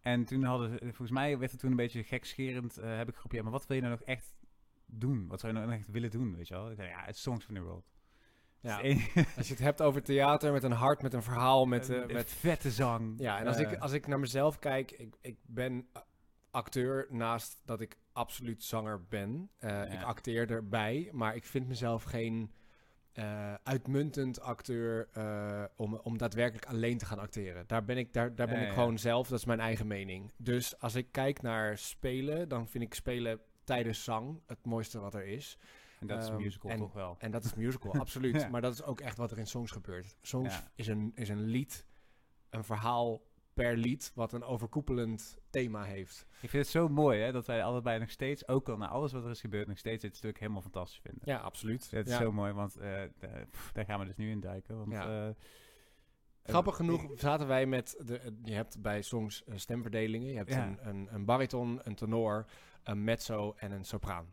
En 0.00 0.24
toen 0.24 0.42
hadden 0.42 0.70
ze, 0.70 0.78
volgens 0.80 1.10
mij 1.10 1.38
werd 1.38 1.50
het 1.50 1.60
toen 1.60 1.70
een 1.70 1.76
beetje 1.76 2.04
gekscherend, 2.04 2.78
eh 2.78 2.96
heb 2.96 3.08
ik 3.08 3.14
geroepen, 3.14 3.36
ja, 3.38 3.42
maar 3.42 3.52
wat 3.52 3.66
wil 3.66 3.76
je 3.76 3.82
nou 3.82 3.94
nog 3.98 4.06
echt 4.06 4.34
doen? 4.86 5.26
Wat 5.28 5.40
zou 5.40 5.52
je 5.52 5.58
nou 5.58 5.72
echt 5.72 5.90
willen 5.90 6.10
doen, 6.10 6.36
weet 6.36 6.48
je 6.48 6.54
wel? 6.54 6.70
Ik 6.70 6.76
zei, 6.76 6.88
ja, 6.88 7.04
het 7.04 7.16
Songs 7.16 7.44
from 7.44 7.54
the 7.54 7.60
World. 7.62 7.90
Ja. 8.60 8.76
Als 9.36 9.46
je 9.48 9.54
het 9.54 9.58
hebt 9.62 9.82
over 9.82 10.02
theater 10.02 10.52
met 10.52 10.62
een 10.62 10.72
hart, 10.72 11.02
met 11.02 11.14
een 11.14 11.22
verhaal, 11.22 11.66
met, 11.66 11.88
eh, 11.90 12.06
met 12.06 12.30
vette 12.30 12.70
zang. 12.70 13.14
Ja, 13.18 13.38
en 13.38 13.46
als, 13.46 13.56
Eh, 13.56 13.72
ik, 13.72 13.78
als 13.78 13.92
ik 13.92 14.06
naar 14.06 14.20
mezelf 14.20 14.58
kijk, 14.58 14.90
ik, 14.92 15.14
ik 15.20 15.36
ben 15.46 15.86
a- 15.96 16.04
acteur 16.50 17.06
naast 17.10 17.60
dat 17.64 17.80
ik 17.80 17.96
absoluut 18.12 18.62
zanger 18.64 19.04
ben. 19.08 19.50
Eh, 19.58 19.92
Ik 19.92 20.02
acteer 20.02 20.50
erbij, 20.50 21.08
maar 21.12 21.34
ik 21.36 21.44
vind 21.44 21.68
mezelf 21.68 22.02
geen 22.02 22.52
eh, 23.12 23.54
uitmuntend 23.62 24.40
acteur 24.40 25.08
eh, 25.12 25.64
om, 25.76 25.94
om 25.94 26.18
daadwerkelijk 26.18 26.66
alleen 26.66 26.98
te 26.98 27.06
gaan 27.06 27.18
acteren. 27.18 27.64
Daar 27.66 27.84
ben 27.84 27.96
ik, 27.98 28.12
daar, 28.12 28.34
daar 28.34 28.46
ben 28.46 28.56
Ja, 28.56 28.62
ik 28.62 28.68
ja. 28.68 28.74
gewoon 28.74 28.98
zelf, 28.98 29.28
dat 29.28 29.38
is 29.38 29.44
mijn 29.44 29.60
eigen 29.60 29.86
mening. 29.86 30.32
Dus 30.36 30.78
als 30.78 30.94
ik 30.94 31.06
kijk 31.10 31.42
naar 31.42 31.78
spelen, 31.78 32.48
dan 32.48 32.68
vind 32.68 32.84
ik 32.84 32.94
spelen 32.94 33.40
tijdens 33.64 34.04
zang 34.04 34.40
het 34.46 34.64
mooiste 34.64 35.00
wat 35.00 35.14
er 35.14 35.26
is. 35.26 35.58
En 36.00 36.06
dat 36.06 36.22
is 36.22 36.28
Ehm, 36.28 36.36
musical 36.36 36.70
en- 36.70 36.78
toch 36.78 36.92
wel. 36.92 37.14
En 37.18 37.30
dat 37.30 37.44
is 37.44 37.54
musical, 37.54 37.94
absoluut. 38.04 38.40
Ja. 38.40 38.48
Maar 38.48 38.60
dat 38.60 38.72
is 38.72 38.82
ook 38.82 39.00
echt 39.00 39.16
wat 39.16 39.30
er 39.30 39.38
in 39.38 39.46
songs 39.46 39.70
gebeurt. 39.70 40.16
Songs 40.20 40.54
Ja. 40.54 40.70
is, 40.74 40.86
een, 40.86 41.12
is 41.14 41.28
een 41.28 41.44
lied, 41.44 41.86
een 42.50 42.64
verhaal 42.64 43.22
per 43.54 43.76
lied, 43.76 44.12
wat 44.14 44.32
een 44.32 44.42
overkoepelend 44.44 45.38
thema 45.50 45.82
heeft. 45.82 46.26
Ik 46.40 46.50
vind 46.50 46.62
het 46.62 46.72
zo 46.72 46.88
mooi 46.88 47.20
hè, 47.20 47.32
dat 47.32 47.46
wij 47.46 47.64
allebei 47.64 47.98
nog 47.98 48.10
steeds, 48.10 48.48
ook 48.48 48.68
al 48.68 48.76
na 48.76 48.88
alles 48.88 49.12
wat 49.12 49.24
er 49.24 49.30
is 49.30 49.40
gebeurd, 49.40 49.66
nog 49.68 49.78
steeds 49.78 50.02
dit 50.02 50.16
stuk 50.16 50.38
helemaal 50.38 50.62
fantastisch 50.62 51.00
vinden. 51.00 51.22
Ja, 51.24 51.38
absoluut. 51.38 51.90
Dat 51.90 52.06
is 52.06 52.12
Ja. 52.12 52.18
zo 52.18 52.32
mooi, 52.32 52.52
want 52.52 52.76
eh, 52.76 53.02
pff, 53.50 53.72
daar 53.72 53.84
gaan 53.84 54.00
we 54.00 54.06
dus 54.06 54.16
nu 54.16 54.30
in 54.30 54.40
duiken. 54.40 54.76
Want, 54.78 54.92
Ja. 54.92 55.26
eh, 55.28 55.34
Grappig 56.42 56.72
eh, 56.72 56.78
genoeg 56.78 57.12
zaten 57.14 57.46
wij 57.46 57.66
met, 57.66 58.02
de, 58.04 58.38
je 58.42 58.52
hebt 58.54 58.82
bij 58.82 59.02
songs 59.02 59.42
stemverdelingen. 59.54 60.30
Je 60.30 60.36
hebt 60.36 60.52
Ja. 60.52 60.66
een, 60.66 60.88
een, 60.88 61.08
een 61.14 61.24
bariton, 61.24 61.80
een 61.82 61.94
tenor, 61.94 62.44
een 62.82 63.04
mezzo 63.04 63.54
en 63.56 63.70
een 63.72 63.84
sopraan. 63.84 64.32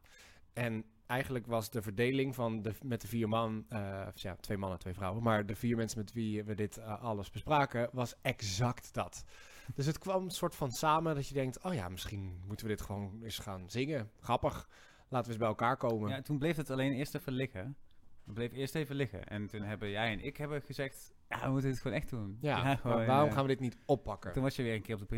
En 0.54 0.86
eigenlijk 1.08 1.48
was 1.48 1.70
de 1.70 1.82
verdeling 1.82 2.36
van 2.36 2.62
de, 2.62 2.74
met 2.84 3.02
de 3.02 3.08
vier 3.08 3.30
man, 3.30 3.66
of 4.08 4.22
ja, 4.22 4.36
twee 4.36 4.58
mannen, 4.58 4.80
twee 4.80 4.94
vrouwen, 4.94 5.24
maar 5.24 5.46
de 5.46 5.56
vier 5.56 5.76
mensen 5.78 5.98
met 5.98 6.14
wie 6.14 6.44
we 6.44 6.56
dit 6.56 6.78
eh, 6.78 7.02
alles 7.02 7.30
bespraken, 7.30 7.90
was 7.92 8.16
exact 8.22 8.94
dat. 8.94 9.24
Dus 9.76 9.86
het 9.86 9.98
kwam 9.98 10.24
een 10.24 10.32
soort 10.32 10.56
van 10.56 10.72
samen 10.72 11.16
dat 11.16 11.28
je 11.28 11.34
denkt, 11.34 11.64
oh 11.64 11.74
ja, 11.74 11.90
misschien 11.90 12.42
moeten 12.48 12.66
we 12.68 12.72
dit 12.72 12.82
gewoon 12.82 13.24
eens 13.24 13.40
gaan 13.40 13.70
zingen. 13.70 14.12
Grappig. 14.20 14.70
Laten 15.10 15.26
we 15.26 15.28
eens 15.28 15.38
bij 15.38 15.48
elkaar 15.48 15.78
komen. 15.78 16.10
ja, 16.10 16.22
toen 16.22 16.38
bleef 16.38 16.56
het 16.56 16.70
alleen 16.70 16.92
eerst 16.92 17.16
even 17.16 17.34
liggen. 17.34 17.78
Het 18.26 18.34
bleef 18.34 18.52
eerst 18.52 18.76
even 18.76 18.96
liggen. 18.96 19.28
En 19.28 19.48
toen 19.48 19.62
hebben 19.62 19.90
jij 19.90 20.12
en 20.12 20.26
ik 20.26 20.38
hebben 20.38 20.62
gezegd, 20.62 21.14
ja, 21.30 21.46
we 21.46 21.52
moeten 21.52 21.70
dit 21.70 21.80
gewoon 21.80 21.98
echt 21.98 22.10
doen. 22.10 22.38
Ja, 22.42 22.76
gewoon, 22.76 23.06
waarom 23.06 23.30
eh, 23.30 23.34
gaan 23.34 23.44
we 23.44 23.50
dit 23.50 23.60
niet 23.60 23.78
oppakken? 23.86 24.34
Toen 24.34 24.44
was 24.44 24.56
je 24.56 24.64
weer 24.64 24.74
een 24.74 24.82
keer 24.82 24.96
op 25.02 25.10
de 25.10 25.16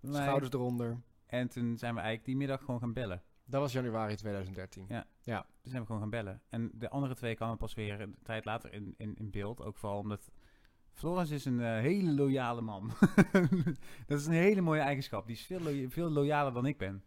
mij. 0.00 0.22
Schouders 0.22 0.52
eronder. 0.52 1.00
En 1.26 1.48
toen 1.48 1.78
zijn 1.78 1.94
we 1.94 2.00
eigenlijk 2.00 2.24
die 2.24 2.36
middag 2.36 2.60
gewoon 2.60 2.80
gaan 2.80 2.92
bellen. 2.92 3.22
Dat 3.44 3.60
was 3.60 3.72
januari 3.72 4.16
2013. 4.16 4.86
Ja. 4.88 5.06
Toen 5.40 5.70
zijn 5.70 5.80
we 5.80 5.86
gewoon 5.86 6.00
gaan 6.00 6.10
bellen. 6.10 6.42
En 6.48 6.70
de 6.74 6.88
andere 6.88 7.14
twee 7.14 7.34
kwamen 7.34 7.56
pas 7.56 7.74
weer 7.74 8.00
een 8.00 8.16
tijd 8.22 8.44
later 8.44 8.72
in, 8.72 8.94
in, 8.96 9.14
in 9.14 9.30
beeld. 9.30 9.62
Ook 9.62 9.76
vooral 9.76 9.98
omdat 9.98 10.30
Floris 10.92 11.30
is 11.30 11.44
een 11.44 11.60
eh, 11.60 11.80
hele 11.80 12.12
loyale 12.12 12.60
man. 12.60 12.90
dat 14.06 14.18
is 14.18 14.26
een 14.26 14.32
hele 14.32 14.60
mooie 14.60 14.80
eigenschap. 14.80 15.26
Die 15.26 15.36
is 15.36 15.46
veel, 15.46 15.88
veel 15.90 16.10
loyaler 16.10 16.52
dan 16.52 16.66
ik 16.66 16.78
ben. 16.78 17.04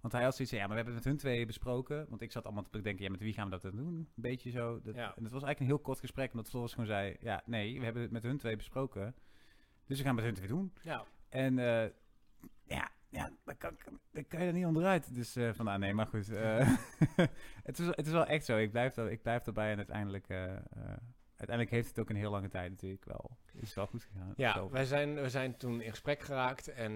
Want 0.00 0.14
hij 0.14 0.22
had 0.22 0.34
zoiets 0.34 0.54
van, 0.54 0.62
ja, 0.62 0.66
maar 0.66 0.76
we 0.76 0.82
hebben 0.82 0.94
het 0.94 1.04
met 1.04 1.12
hun 1.12 1.22
twee 1.22 1.46
besproken. 1.46 2.06
Want 2.08 2.20
ik 2.22 2.32
zat 2.32 2.44
allemaal 2.44 2.62
te 2.70 2.80
denken, 2.80 3.04
ja, 3.04 3.10
met 3.10 3.20
wie 3.20 3.32
gaan 3.32 3.44
we 3.44 3.50
dat 3.50 3.62
dan 3.62 3.76
doen? 3.76 3.94
Een 3.94 4.08
beetje 4.14 4.50
zo. 4.50 4.80
Dat, 4.80 4.94
Ja. 4.94 5.14
En 5.16 5.22
het 5.22 5.32
was 5.32 5.42
eigenlijk 5.42 5.60
een 5.60 5.66
heel 5.66 5.78
kort 5.78 6.00
gesprek, 6.00 6.30
omdat 6.30 6.48
Floris 6.48 6.70
gewoon 6.70 6.86
zei, 6.86 7.16
ja, 7.20 7.42
nee, 7.46 7.78
we 7.78 7.84
hebben 7.84 8.02
het 8.02 8.10
met 8.10 8.22
hun 8.22 8.38
twee 8.38 8.56
besproken. 8.56 9.14
Dus 9.86 9.98
we 9.98 10.04
gaan 10.04 10.16
het 10.16 10.24
met 10.24 10.34
hun 10.34 10.34
twee 10.34 10.58
doen. 10.58 10.72
Ja. 10.82 11.04
En 11.28 11.58
eh, 11.58 11.90
ja, 12.66 12.90
ja 13.12 13.30
dan, 13.44 13.56
kan, 13.56 13.76
dan 14.10 14.26
kan 14.26 14.40
je 14.40 14.46
er 14.46 14.52
niet 14.52 14.64
onderuit. 14.66 15.14
Dus 15.14 15.36
eh 15.36 15.52
van, 15.52 15.66
ah, 15.66 15.78
nee, 15.78 15.94
maar 15.94 16.06
goed. 16.06 16.28
eh, 16.28 16.76
het, 17.68 17.78
is, 17.78 17.86
het 17.86 18.06
is 18.06 18.12
wel 18.12 18.26
echt 18.26 18.44
zo. 18.44 18.56
Ik 18.56 18.70
blijf, 18.70 18.96
er, 18.96 19.10
ik 19.10 19.22
blijf 19.22 19.46
erbij 19.46 19.70
en 19.70 19.76
uiteindelijk, 19.76 20.28
eh, 20.28 20.56
uiteindelijk 21.36 21.70
heeft 21.70 21.88
het 21.88 21.98
ook 21.98 22.10
een 22.10 22.16
heel 22.16 22.30
lange 22.30 22.48
tijd 22.48 22.70
natuurlijk 22.70 23.04
wel. 23.04 23.36
Is 23.52 23.74
wel 23.74 23.86
goed 23.86 24.04
gegaan. 24.04 24.32
Ja, 24.36 24.68
wij 24.68 24.84
zijn, 24.84 25.14
we 25.14 25.28
zijn 25.28 25.56
toen 25.56 25.80
in 25.80 25.90
gesprek 25.90 26.20
geraakt 26.20 26.68
en 26.68 26.92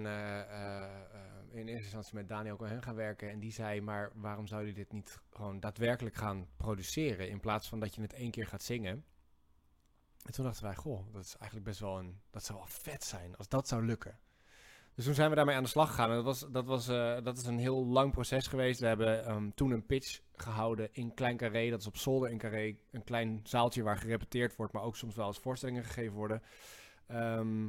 in 1.50 1.66
eerste 1.68 1.82
instantie 1.82 2.14
met 2.14 2.28
Daniel 2.28 2.56
Cohen 2.56 2.82
gaan 2.82 2.94
werken. 2.94 3.30
En 3.30 3.40
die 3.40 3.52
zei, 3.52 3.80
maar 3.80 4.10
waarom 4.14 4.46
zou 4.46 4.66
je 4.66 4.72
dit 4.72 4.92
niet 4.92 5.20
gewoon 5.30 5.60
daadwerkelijk 5.60 6.14
gaan 6.14 6.48
produceren 6.56 7.28
in 7.28 7.40
plaats 7.40 7.68
van 7.68 7.80
dat 7.80 7.94
je 7.94 8.00
het 8.02 8.12
één 8.12 8.30
keer 8.30 8.46
gaat 8.46 8.62
zingen? 8.62 9.04
En 10.22 10.32
toen 10.32 10.44
dachten 10.44 10.64
wij, 10.64 10.74
goh, 10.74 11.12
dat 11.12 11.24
is 11.24 11.36
eigenlijk 11.36 11.68
best 11.68 11.80
wel 11.80 11.98
een, 11.98 12.20
dat 12.30 12.44
zou 12.44 12.58
wel 12.58 12.66
vet 12.66 13.04
zijn 13.04 13.36
als 13.36 13.48
dat 13.48 13.68
zou 13.68 13.84
lukken. 13.84 14.18
Dus 14.96 15.04
toen 15.04 15.14
zijn 15.14 15.30
we 15.30 15.36
daarmee 15.36 15.56
aan 15.56 15.62
de 15.62 15.68
slag 15.68 15.88
gegaan. 15.88 16.10
En 16.10 16.14
dat, 16.14 16.24
was, 16.24 16.46
dat, 16.50 16.66
was, 16.66 16.88
eh, 16.88 17.16
dat 17.22 17.38
is 17.38 17.46
een 17.46 17.58
heel 17.58 17.86
lang 17.86 18.12
proces 18.12 18.46
geweest. 18.46 18.80
We 18.80 18.86
hebben 18.86 19.24
ehm, 19.24 19.50
toen 19.54 19.70
een 19.70 19.86
pitch 19.86 20.20
gehouden 20.36 20.88
in 20.92 21.14
Klein 21.14 21.36
Carré. 21.36 21.70
Dat 21.70 21.80
is 21.80 21.86
op 21.86 21.96
zolder 21.96 22.30
in 22.30 22.38
Carré. 22.38 22.76
Een 22.90 23.04
klein 23.04 23.40
zaaltje 23.42 23.82
waar 23.82 23.96
gerepeteerd 23.96 24.56
wordt, 24.56 24.72
maar 24.72 24.82
ook 24.82 24.96
soms 24.96 25.14
wel 25.14 25.26
eens 25.26 25.38
voorstellingen 25.38 25.84
gegeven 25.84 26.14
worden. 26.14 26.42
Ehm, 27.06 27.68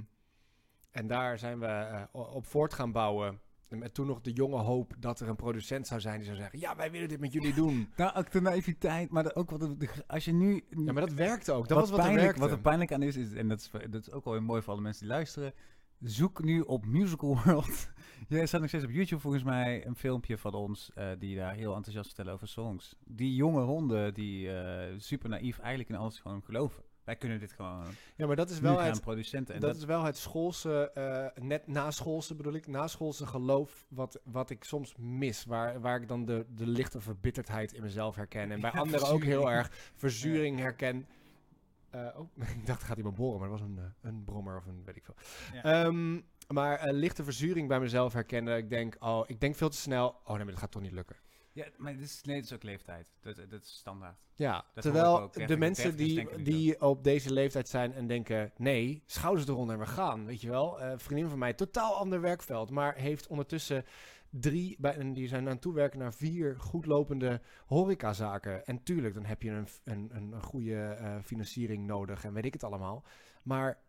en 0.91 1.07
daar 1.07 1.39
zijn 1.39 1.59
we 1.59 1.65
eh, 1.65 2.03
op 2.11 2.45
voort 2.45 2.73
gaan 2.73 2.91
bouwen. 2.91 3.39
Met 3.67 3.93
toen 3.93 4.07
nog 4.07 4.21
de 4.21 4.31
jonge 4.31 4.57
hoop 4.57 4.93
dat 4.99 5.19
er 5.19 5.29
een 5.29 5.35
producent 5.35 5.87
zou 5.87 6.01
zijn 6.01 6.15
die 6.15 6.25
zou 6.25 6.37
zeggen... 6.37 6.59
Ja, 6.59 6.75
wij 6.75 6.91
willen 6.91 7.09
dit 7.09 7.19
met 7.19 7.33
jullie 7.33 7.53
doen. 7.53 7.89
Nou, 7.95 8.15
ook 8.15 8.31
de 8.31 8.41
naïviteit, 8.41 9.09
maar 9.09 9.35
ook 9.35 9.49
wat 9.49 9.59
de, 9.59 9.89
als 10.07 10.25
je 10.25 10.33
nu... 10.33 10.63
Ja, 10.69 10.91
maar 10.91 11.05
dat 11.05 11.13
werkte 11.13 11.51
ook. 11.51 11.67
Dat 11.67 11.77
wat 11.77 11.79
was 11.79 11.89
wat 11.89 11.99
er 11.99 12.05
pijnlijk, 12.05 12.25
werkte. 12.25 12.41
Wat 12.41 12.51
er 12.51 12.59
pijnlijk 12.59 12.91
aan 12.91 13.01
is, 13.01 13.15
is 13.15 13.33
en 13.33 13.47
dat 13.47 13.59
is, 13.59 13.71
dat 13.89 14.01
is 14.07 14.11
ook 14.11 14.23
wel 14.23 14.33
weer 14.33 14.43
mooi 14.43 14.61
voor 14.61 14.73
alle 14.73 14.81
mensen 14.81 15.05
die 15.05 15.13
luisteren. 15.13 15.53
Zoek 16.01 16.43
nu 16.43 16.61
op 16.61 16.85
Musical 16.85 17.39
World. 17.43 17.91
er 18.29 18.47
staat 18.47 18.59
nog 18.59 18.69
steeds 18.69 18.83
op 18.83 18.91
YouTube 18.91 19.21
volgens 19.21 19.43
mij 19.43 19.85
een 19.85 19.95
filmpje 19.95 20.37
van 20.37 20.53
ons 20.53 20.91
eh, 20.95 21.09
die 21.19 21.35
daar 21.35 21.53
heel 21.53 21.75
enthousiast 21.75 22.07
vertellen 22.07 22.33
over 22.33 22.47
songs. 22.47 22.95
Die 23.05 23.35
jonge 23.35 23.61
honden 23.61 24.13
die 24.13 24.51
eh, 24.51 24.93
super 24.97 25.29
naïef 25.29 25.59
eigenlijk 25.59 25.89
in 25.89 25.95
alles 25.95 26.19
gewoon 26.19 26.43
geloven. 26.43 26.83
Wij 27.03 27.15
kunnen 27.15 27.39
dit 27.39 27.51
gewoon 27.51 27.83
Ja, 28.15 28.27
maar 28.27 28.35
dat 28.35 28.49
is 28.49 28.59
wel 28.59 28.79
het, 28.79 29.01
producenten. 29.01 29.55
En 29.55 29.61
dat, 29.61 29.69
dat, 29.69 29.79
is 29.79 29.85
wel 29.85 30.03
het 30.03 30.17
schoolse, 30.17 30.91
eh, 30.91 31.43
net 31.43 31.67
naschoolse 31.67 32.35
bedoel 32.35 32.53
ik, 32.53 32.67
naschoolse 32.67 33.25
geloof 33.25 33.85
wat, 33.89 34.19
wat 34.23 34.49
ik 34.49 34.63
soms 34.63 34.95
mis. 34.97 35.45
Waar, 35.45 35.81
waar 35.81 36.01
ik 36.01 36.07
dan 36.07 36.25
de, 36.25 36.45
de 36.55 36.67
lichte 36.67 37.01
verbitterdheid 37.01 37.73
in 37.73 37.81
mezelf 37.81 38.15
herken. 38.15 38.51
En 38.51 38.61
bij 38.61 38.71
Ja, 38.73 38.79
anderen 38.79 39.07
ook 39.07 39.23
heel 39.23 39.51
erg 39.51 39.71
verzuring 39.95 40.59
herken. 40.59 41.07
Eh, 41.89 42.19
oh, 42.19 42.29
ik 42.57 42.65
dacht, 42.65 42.83
gaat 42.83 42.97
iemand 42.97 43.15
boren, 43.15 43.39
maar 43.39 43.49
dat 43.49 43.59
was 43.59 43.67
een, 43.69 43.77
eh, 43.77 44.09
een 44.09 44.23
brommer 44.23 44.57
of 44.57 44.65
een 44.65 44.83
weet 44.85 44.95
ik 44.95 45.05
veel. 45.05 45.15
Ja. 45.53 45.63
Ehm, 45.63 46.21
maar 46.47 46.79
eh, 46.79 46.93
lichte 46.93 47.23
verzuring 47.23 47.67
bij 47.67 47.79
mezelf 47.79 48.13
herkennen. 48.13 48.57
Ik 48.57 48.69
denk, 48.69 48.95
oh, 48.99 49.23
ik 49.27 49.39
denk 49.39 49.55
veel 49.55 49.69
te 49.69 49.77
snel. 49.77 50.07
Oh 50.23 50.27
nee, 50.27 50.37
maar 50.37 50.45
dat 50.45 50.57
gaat 50.57 50.71
toch 50.71 50.81
niet 50.81 50.91
lukken. 50.91 51.15
ja, 51.51 51.65
maar 51.77 51.93
dit 51.93 52.03
is, 52.03 52.21
nee, 52.23 52.35
dit 52.35 52.45
is 52.45 52.53
ook 52.53 52.63
leeftijd. 52.63 53.13
Dat, 53.21 53.35
dat 53.35 53.63
is 53.63 53.77
standaard. 53.77 54.17
Ja, 54.35 54.65
ik 54.75 54.81
terwijl 54.81 55.21
ook. 55.21 55.33
de 55.33 55.39
30, 55.39 55.57
mensen 55.57 55.97
30 55.97 56.35
die, 56.35 56.43
die 56.43 56.81
op 56.81 57.03
deze 57.03 57.33
leeftijd 57.33 57.67
zijn 57.67 57.93
en 57.93 58.07
denken... 58.07 58.51
nee, 58.57 59.03
schouders 59.05 59.47
eronder 59.47 59.75
en 59.75 59.81
we 59.81 59.87
gaan, 59.87 60.25
weet 60.25 60.41
je 60.41 60.49
wel. 60.49 60.81
Een 60.81 60.99
vriendin 60.99 61.29
van 61.29 61.39
mij, 61.39 61.53
totaal 61.53 61.95
ander 61.95 62.21
werkveld... 62.21 62.69
maar 62.69 62.95
heeft 62.95 63.27
ondertussen 63.27 63.85
drie... 64.29 64.75
Bij, 64.79 64.95
en 64.95 65.13
die 65.13 65.27
zijn 65.27 65.45
aan 65.45 65.51
het 65.51 65.61
toewerken 65.61 65.99
naar 65.99 66.13
vier 66.13 66.59
goedlopende 66.59 67.41
horecazaken. 67.65 68.65
En 68.65 68.83
tuurlijk, 68.83 69.13
dan 69.13 69.25
heb 69.25 69.41
je 69.41 69.49
een, 69.49 69.67
een, 69.83 70.09
een, 70.15 70.41
goede 70.41 70.83
eh, 70.85 71.15
financiering 71.23 71.85
nodig 71.85 72.23
en 72.23 72.33
weet 72.33 72.45
ik 72.45 72.53
het 72.53 72.63
allemaal. 72.63 73.05
Maar 73.43 73.79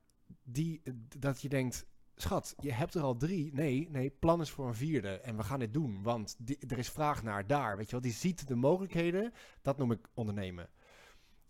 die, 0.43 0.83
dat 1.19 1.41
je 1.41 1.49
denkt... 1.49 1.87
Schat, 2.15 2.55
je 2.61 2.73
hebt 2.73 2.95
er 2.95 3.03
al 3.03 3.17
drie. 3.17 3.53
Nee, 3.53 3.89
nee, 3.91 4.11
plan 4.11 4.41
is 4.41 4.51
voor 4.51 4.67
een 4.67 4.75
vierde. 4.75 5.21
En 5.21 5.37
we 5.37 5.43
gaan 5.43 5.59
dit 5.59 5.73
doen, 5.73 6.03
want 6.03 6.37
die- 6.39 6.59
er 6.69 6.79
is 6.79 6.91
vraag 6.91 7.23
naar 7.23 7.47
daar. 7.47 7.77
Weet 7.77 7.87
je 7.87 7.93
wel, 7.93 8.01
die 8.01 8.13
ziet 8.13 8.49
de 8.49 8.55
mogelijkheden. 8.55 9.33
Dat 9.63 9.79
noem 9.79 9.91
ik 9.91 10.09
ondernemen. 10.15 10.69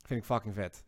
Vind 0.04 0.20
ik 0.20 0.26
fucking 0.26 0.54
vet. 0.54 0.84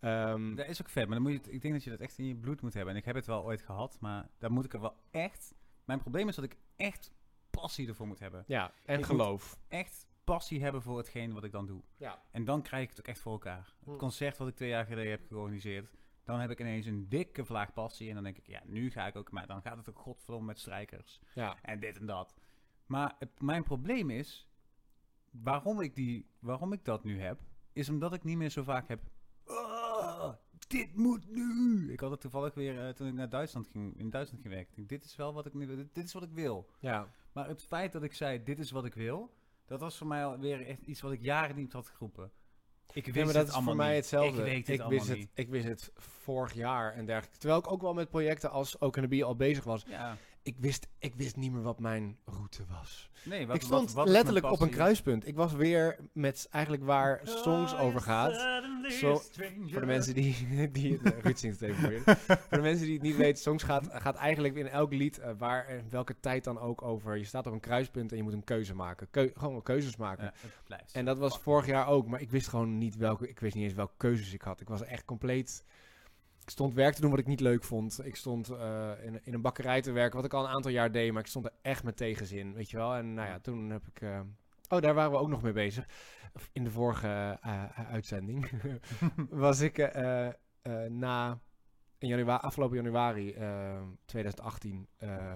Ehm, 0.00 0.54
Dat 0.54 0.66
is 0.66 0.80
ook 0.82 0.88
vet, 0.88 1.06
maar 1.06 1.14
dan 1.14 1.22
moet 1.32 1.44
je, 1.44 1.52
ik 1.52 1.62
denk 1.62 1.74
dat 1.74 1.84
je 1.84 1.90
dat 1.90 2.00
echt 2.00 2.18
in 2.18 2.26
je 2.26 2.36
bloed 2.36 2.62
moet 2.62 2.74
hebben. 2.74 2.92
En 2.92 2.98
ik 2.98 3.04
heb 3.04 3.14
het 3.14 3.26
wel 3.26 3.44
ooit 3.44 3.62
gehad, 3.62 3.96
maar 4.00 4.28
daar 4.38 4.52
moet 4.52 4.64
ik 4.64 4.72
er 4.72 4.80
wel 4.80 4.96
echt... 5.10 5.54
Mijn 5.84 5.98
probleem 5.98 6.28
is 6.28 6.34
dat 6.34 6.44
ik 6.44 6.56
echt 6.76 7.12
passie 7.60 7.88
ervoor 7.88 8.06
moet 8.06 8.18
hebben. 8.18 8.44
ja, 8.46 8.72
en 8.84 8.98
Ik 8.98 9.04
geloof. 9.04 9.58
Echt 9.68 10.06
passie 10.24 10.62
hebben 10.62 10.82
voor 10.82 10.98
hetgeen 10.98 11.32
wat 11.32 11.44
ik 11.44 11.52
dan 11.52 11.66
doe. 11.66 11.82
Ja. 11.96 12.22
En 12.30 12.44
dan 12.44 12.62
krijg 12.62 12.82
ik 12.82 12.90
het 12.90 12.98
ook 13.00 13.06
echt 13.06 13.20
voor 13.20 13.32
elkaar. 13.32 13.74
Hm. 13.82 13.90
Het 13.90 13.98
concert 13.98 14.36
wat 14.36 14.48
ik 14.48 14.54
twee 14.54 14.68
jaar 14.68 14.86
geleden 14.86 15.10
heb 15.10 15.26
georganiseerd, 15.28 15.90
dan 16.24 16.40
heb 16.40 16.50
ik 16.50 16.60
ineens 16.60 16.86
een 16.86 17.08
dikke 17.08 17.44
vlaag 17.44 17.72
passie. 17.72 18.08
En 18.08 18.14
dan 18.14 18.24
denk 18.24 18.36
ik, 18.36 18.46
ja, 18.46 18.62
nu 18.64 18.90
ga 18.90 19.06
ik 19.06 19.16
ook, 19.16 19.30
maar 19.30 19.46
dan 19.46 19.62
gaat 19.62 19.76
het 19.76 19.88
ook 19.88 19.98
godverdomme 19.98 20.46
met 20.46 20.58
strijkers. 20.58 21.20
Ja. 21.34 21.56
En 21.62 21.80
dit 21.80 21.98
en 21.98 22.06
dat. 22.06 22.34
Maar 22.86 23.14
het, 23.18 23.40
mijn 23.40 23.62
probleem 23.62 24.10
is, 24.10 24.48
waarom 25.30 25.80
ik, 25.80 25.94
die, 25.94 26.30
waarom 26.38 26.72
ik 26.72 26.84
dat 26.84 27.04
nu 27.04 27.20
heb, 27.20 27.40
is 27.72 27.88
omdat 27.88 28.12
ik 28.12 28.24
niet 28.24 28.36
meer 28.36 28.50
zo 28.50 28.62
vaak 28.62 28.88
heb. 28.88 29.02
"Ah, 30.64 30.78
dit 30.78 30.96
moet 30.96 31.30
nu. 31.30 31.92
Ik 31.92 32.00
had 32.00 32.10
het 32.10 32.20
toevallig 32.20 32.54
weer 32.54 32.86
eh, 32.86 32.88
toen 32.92 33.06
ik 33.06 33.14
naar 33.14 33.28
Duitsland 33.28 33.68
ging, 33.68 33.98
in 33.98 34.10
Duitsland 34.10 34.42
ging 34.42 34.54
werken. 34.54 34.74
Denk, 34.74 34.88
dit 34.88 35.04
is 35.04 35.16
wel 35.16 35.32
wat 35.34 35.46
ik 35.46 35.54
nu, 35.54 35.66
dit, 35.76 35.94
dit 35.94 36.04
is 36.04 36.12
wat 36.12 36.22
ik 36.22 36.32
wil. 36.32 36.70
Ja. 36.78 37.08
Maar 37.32 37.48
het 37.48 37.62
feit 37.62 37.92
dat 37.92 38.02
ik 38.02 38.14
zei, 38.14 38.42
dit 38.42 38.58
is 38.58 38.70
wat 38.70 38.84
ik 38.84 38.94
wil, 38.94 39.34
dat 39.66 39.80
was 39.80 39.96
voor 39.98 40.06
mij 40.06 40.24
alweer 40.24 40.66
echt 40.66 40.82
iets 40.82 41.00
wat 41.00 41.12
ik 41.12 41.22
jaren 41.22 41.56
niet 41.56 41.72
had 41.72 41.88
geroepen. 41.88 42.30
Ik 42.92 43.04
wist 43.04 43.16
Ja, 43.16 43.24
maar 43.24 43.32
dat 43.32 43.42
het 43.42 43.50
is 43.50 43.54
allemaal 43.54 43.74
voor 43.74 43.82
mij 43.84 43.94
niet. 43.94 44.00
hetzelfde. 44.00 44.38
Ik 44.38 44.44
weet 44.44 44.66
het 44.66 44.68
ik, 44.68 44.80
allemaal 44.80 44.98
wist 44.98 45.08
het, 45.08 45.18
niet. 45.18 45.30
ik 45.34 45.48
wist 45.48 45.66
het 45.66 45.90
vorig 45.96 46.52
jaar 46.52 46.92
en 46.92 47.04
dergelijke. 47.06 47.38
Terwijl 47.38 47.60
ik 47.60 47.70
ook 47.70 47.80
wel 47.82 47.94
met 47.94 48.08
projecten 48.10 48.50
als 48.50 48.80
Oceanaby 48.80 49.22
al 49.22 49.36
bezig 49.36 49.64
was. 49.64 49.84
Ja, 49.88 50.16
Ik 50.44 50.56
wist, 50.58 50.86
ik 50.98 51.14
wist 51.14 51.36
niet 51.36 51.52
meer 51.52 51.62
wat 51.62 51.78
mijn 51.78 52.18
route 52.24 52.64
was. 52.68 53.10
nee, 53.22 53.46
wat, 53.46 53.56
ik 53.56 53.62
stond 53.62 53.84
wat, 53.86 53.92
wat 53.94 54.06
is 54.06 54.12
letterlijk 54.12 54.50
op 54.50 54.60
een 54.60 54.70
kruispunt. 54.70 55.26
Ik 55.26 55.36
was 55.36 55.52
weer 55.52 55.98
met 56.12 56.46
eigenlijk 56.50 56.84
waar 56.84 57.20
songs 57.24 57.76
over 57.76 58.00
gaat. 58.00 58.32
Zo, 58.92 59.20
Voor 59.70 59.80
de 59.80 59.86
mensen 59.86 60.14
die... 60.14 60.36
die 60.70 60.98
eh, 61.02 61.18
Ruud 61.22 61.36
zingt 61.38 61.60
het 61.60 61.70
even 61.70 62.02
voor 62.26 62.36
de 62.50 62.60
mensen 62.60 62.84
die 62.84 62.94
het 62.94 63.02
niet 63.02 63.16
weten, 63.16 63.42
songs 63.42 63.62
gaat, 63.62 63.88
gaat 63.92 64.16
eigenlijk 64.16 64.54
in 64.54 64.68
elk 64.68 64.92
lied, 64.92 65.18
eh, 65.18 65.30
waar 65.38 65.66
en 65.66 65.86
welke 65.90 66.20
tijd 66.20 66.44
dan 66.44 66.58
ook 66.58 66.82
over. 66.82 67.16
Je 67.16 67.24
staat 67.24 67.46
op 67.46 67.52
een 67.52 67.60
kruispunt 67.60 68.10
en 68.10 68.16
je 68.16 68.22
moet 68.22 68.32
een 68.32 68.44
keuze 68.44 68.74
maken. 68.74 69.10
Keu- 69.10 69.32
gewoon 69.34 69.62
keuzes 69.62 69.96
maken. 69.96 70.24
Ja, 70.66 70.76
het. 70.76 70.92
En 70.92 71.04
dat 71.04 71.18
was 71.18 71.38
vorig 71.38 71.66
jaar 71.66 71.86
ook, 71.86 72.06
maar 72.06 72.20
ik 72.20 72.30
wist 72.30 72.48
gewoon 72.48 72.78
niet 72.78 72.96
welke, 72.96 73.28
ik 73.28 73.40
wist 73.40 73.54
niet 73.54 73.64
eens 73.64 73.74
welke 73.74 73.94
keuzes 73.96 74.32
ik 74.32 74.42
had. 74.42 74.60
Ik 74.60 74.68
was 74.68 74.82
echt 74.82 75.04
compleet, 75.04 75.64
ik 76.44 76.50
stond 76.50 76.74
werk 76.74 76.94
te 76.94 77.00
doen 77.00 77.10
wat 77.10 77.18
ik 77.18 77.26
niet 77.26 77.40
leuk 77.40 77.64
vond. 77.64 78.00
Ik 78.06 78.16
stond 78.16 78.48
eh, 78.48 78.90
in, 79.02 79.20
in 79.24 79.34
een 79.34 79.40
bakkerij 79.40 79.80
te 79.80 79.92
werken, 79.92 80.16
wat 80.16 80.24
ik 80.24 80.34
al 80.34 80.44
een 80.44 80.54
aantal 80.54 80.70
jaar 80.70 80.92
deed, 80.92 81.12
maar 81.12 81.22
ik 81.22 81.28
stond 81.28 81.44
er 81.44 81.52
echt 81.62 81.84
met 81.84 81.96
tegenzin, 81.96 82.54
weet 82.54 82.70
je 82.70 82.76
wel. 82.76 82.94
En 82.94 83.14
nou 83.14 83.28
ja, 83.28 83.38
toen 83.38 83.70
heb 83.70 83.86
ik, 83.86 84.00
eh, 84.00 84.20
oh 84.68 84.80
daar 84.80 84.94
waren 84.94 85.10
we 85.10 85.18
ook 85.18 85.28
nog 85.28 85.42
mee 85.42 85.52
bezig, 85.52 85.86
in 86.52 86.64
de 86.64 86.70
vorige 86.70 87.38
eh, 87.42 87.90
uitzending, 87.90 88.50
was 89.46 89.60
ik 89.60 89.92
na, 90.88 91.40
in 91.98 92.08
januari, 92.08 92.42
afgelopen 92.42 92.76
januari 92.76 93.32
eh, 93.32 93.82
2018, 94.04 94.88
eh, 94.96 95.32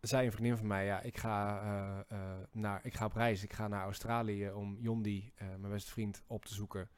zei 0.00 0.26
een 0.26 0.32
vriendin 0.32 0.56
van 0.56 0.66
mij, 0.66 0.84
ja, 0.84 1.00
ik 1.00 1.18
ga, 1.18 2.04
naar, 2.52 2.80
ik 2.84 2.94
ga 2.94 3.04
op 3.04 3.12
reis. 3.12 3.42
Ik 3.42 3.52
ga 3.52 3.68
naar 3.68 3.82
Australië 3.82 4.50
om 4.50 4.76
Jondi, 4.80 5.32
mijn 5.38 5.72
beste 5.72 5.90
vriend, 5.90 6.22
op 6.26 6.44
te 6.44 6.54
zoeken. 6.54 6.90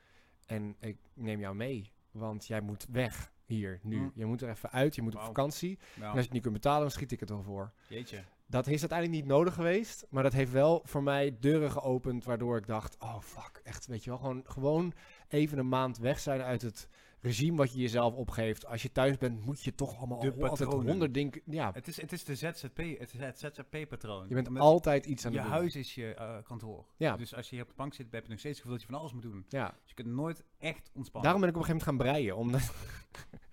En 0.47 0.77
ik 0.81 0.99
neem 1.15 1.41
jou 1.41 1.55
mee, 1.55 1.93
want 2.11 2.47
jij 2.47 2.61
moet 2.61 2.87
weg 2.91 3.33
hier, 3.45 3.81
nu. 3.83 3.99
Hm. 3.99 4.09
Je 4.15 4.27
moet 4.27 4.43
er 4.43 4.49
even 4.49 4.71
uit, 4.71 4.95
je 4.95 5.03
moet 5.03 5.15
op 5.15 5.23
vakantie. 5.23 5.79
En 5.97 6.03
als 6.03 6.13
je 6.15 6.21
het 6.21 6.33
niet 6.33 6.43
kunt 6.43 6.55
betalen, 6.55 6.81
dan 6.81 6.91
schiet 6.91 7.13
ik 7.13 7.21
het 7.21 7.29
wel 7.29 7.43
voor. 7.43 7.73
jeetje. 7.89 8.25
Dat 8.47 8.67
is 8.67 8.81
uiteindelijk 8.81 9.21
niet 9.21 9.29
nodig 9.29 9.55
geweest, 9.55 10.07
maar 10.09 10.23
dat 10.23 10.33
heeft 10.33 10.53
wel 10.53 10.83
voor 10.85 11.03
mij 11.03 11.37
deuren 11.41 11.71
geopend, 11.71 12.25
waardoor 12.25 12.57
ik 12.57 12.67
dacht, 12.67 12.97
oh 12.99 13.21
fuck, 13.21 13.61
echt, 13.65 13.87
weet 13.87 14.05
je 14.05 14.11
wel, 14.11 14.19
gewoon, 14.19 14.43
gewoon 14.45 14.93
even 15.29 15.59
een 15.59 15.69
maand 15.69 15.99
weg 15.99 16.19
zijn 16.21 16.41
uit 16.41 16.63
het 16.63 16.89
regime 17.21 17.57
wat 17.57 17.73
je 17.73 17.79
jezelf 17.81 18.15
opgeeft. 18.15 18.67
Als 18.67 18.83
je 18.83 18.93
thuis 18.93 19.17
bent, 19.19 19.45
moet 19.45 19.63
je 19.63 19.75
toch 19.75 19.97
allemaal 19.97 20.21
De 20.21 20.49
altijd 20.49 20.73
honderd 20.73 21.15
dingen, 21.15 21.41
ja, 21.45 21.71
Het 21.73 21.89
is, 21.89 22.01
het 22.01 22.13
is 22.13 22.25
de 22.25 22.35
ZZP, 22.35 22.77
het 22.99 23.13
is 23.15 23.19
het 23.19 23.39
ZZP-patroon. 23.39 24.29
je 24.29 24.35
bent 24.35 24.49
Omdat 24.49 24.63
altijd 24.63 25.07
iets 25.07 25.27
aan 25.27 25.33
je 25.33 25.39
het 25.39 25.47
doen. 25.47 25.57
huis 25.57 25.77
is 25.77 25.95
je 25.95 26.15
eh, 26.15 26.37
kantoor. 26.43 26.85
Ja. 26.97 27.17
Dus 27.17 27.35
als 27.35 27.49
je 27.49 27.55
hier 27.55 27.65
op 27.65 27.71
de 27.71 27.77
bank 27.77 27.95
zit, 27.95 28.07
heb 28.11 28.23
je 28.25 28.31
nog 28.31 28.39
steeds 28.39 28.59
het 28.59 28.67
gevoel 28.67 28.73
dat 28.79 28.81
je 28.87 28.93
van 28.93 29.01
alles 29.01 29.13
moet 29.13 29.23
doen. 29.23 29.45
Ja, 29.49 29.67
Dus 29.69 29.89
je 29.89 29.95
kunt 29.95 30.09
nooit 30.15 30.45
echt 30.59 30.91
ontspannen. 30.95 31.23
daarom 31.23 31.41
ben 31.41 31.51
ik 31.51 31.57
op 31.57 31.61
een 31.61 31.67
gegeven 31.67 31.95
moment 31.95 32.05
gaan 32.05 32.15
breien. 32.15 32.37
Omdat, 32.37 32.73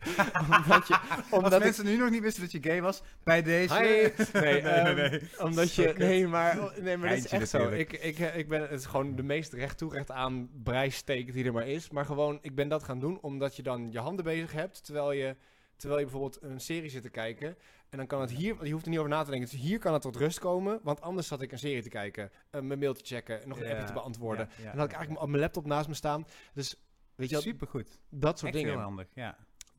omdat 0.63 0.87
je... 0.87 0.99
Als 1.09 1.31
Omdat 1.31 1.53
ik, 1.53 1.59
mensen 1.59 1.85
nu 1.85 1.97
nog 1.97 2.09
niet 2.09 2.21
wisten 2.21 2.41
dat 2.41 2.51
je 2.51 2.61
gay 2.61 2.81
was, 2.81 3.01
bij 3.23 3.41
deze... 3.43 3.73
Hi. 3.73 3.81
Nee, 3.81 4.13
nee, 4.33 4.61
nee, 4.61 4.61
ehm, 4.61 4.95
nee. 4.95 5.21
omdat 5.39 5.73
je... 5.73 5.93
Nee, 5.97 6.27
maar, 6.27 6.71
nee, 6.81 6.97
maar 6.97 7.09
dat 7.09 7.17
is 7.17 7.27
echt 7.27 7.49
zo. 7.49 7.69
Ik, 7.69 7.93
ik, 7.93 8.19
ik 8.19 8.47
ben, 8.47 8.61
het 8.61 8.79
is 8.79 8.85
gewoon 8.85 9.15
de 9.15 9.23
meest 9.23 9.53
recht 9.53 9.77
toe, 9.77 9.93
recht 9.93 10.11
aan 10.11 10.49
breisteek 10.63 11.33
die 11.33 11.45
er 11.45 11.53
maar 11.53 11.67
is. 11.67 11.89
Maar 11.89 12.05
gewoon, 12.05 12.39
ik 12.41 12.55
ben 12.55 12.67
dat 12.67 12.83
gaan 12.83 12.99
doen 12.99 13.21
omdat 13.21 13.55
je 13.55 13.63
dan 13.63 13.91
je 13.91 13.99
handen 13.99 14.25
bezig 14.25 14.51
hebt. 14.51 14.85
Terwijl 14.85 15.11
je, 15.11 15.35
terwijl 15.75 15.99
je 15.99 16.05
bijvoorbeeld 16.05 16.41
een 16.41 16.59
serie 16.59 16.89
zit 16.89 17.01
te 17.03 17.09
kijken. 17.09 17.57
En 17.89 17.97
dan 17.97 18.07
kan 18.07 18.21
het 18.21 18.31
hier, 18.31 18.65
je 18.65 18.71
hoeft 18.71 18.83
er 18.83 18.89
niet 18.89 18.99
over 18.99 19.11
na 19.11 19.23
te 19.23 19.31
denken. 19.31 19.49
Dus 19.49 19.59
hier 19.59 19.79
kan 19.79 19.93
het 19.93 20.01
tot 20.01 20.15
rust 20.15 20.39
komen. 20.39 20.79
Want 20.83 21.01
anders 21.01 21.27
zat 21.27 21.41
ik 21.41 21.51
een 21.51 21.59
serie 21.59 21.81
te 21.81 21.89
kijken, 21.89 22.31
eh, 22.49 22.61
mijn 22.61 22.79
mail 22.79 22.93
te 22.93 23.05
checken, 23.05 23.41
nog 23.47 23.59
een 23.59 23.65
Ja, 23.65 23.71
appje 23.71 23.85
te 23.85 23.93
beantwoorden. 23.93 24.49
ja, 24.49 24.53
ja, 24.57 24.63
en 24.63 24.69
dan 24.69 24.77
had 24.77 24.85
ik 24.85 24.91
ja, 24.91 24.97
eigenlijk 24.97 25.27
mijn 25.29 25.41
laptop 25.41 25.65
naast 25.65 25.87
me 25.87 25.93
staan. 25.93 26.27
Dus 26.53 26.75
weet 27.15 27.27
je 27.29 27.33
wel, 27.35 27.43
Supergoed. 27.43 27.99
dat 28.09 28.39
soort 28.39 28.51
Echt 28.51 28.61
dingen. 28.63 28.77
heel 28.77 28.87
handig, 28.87 29.07
ja. 29.13 29.37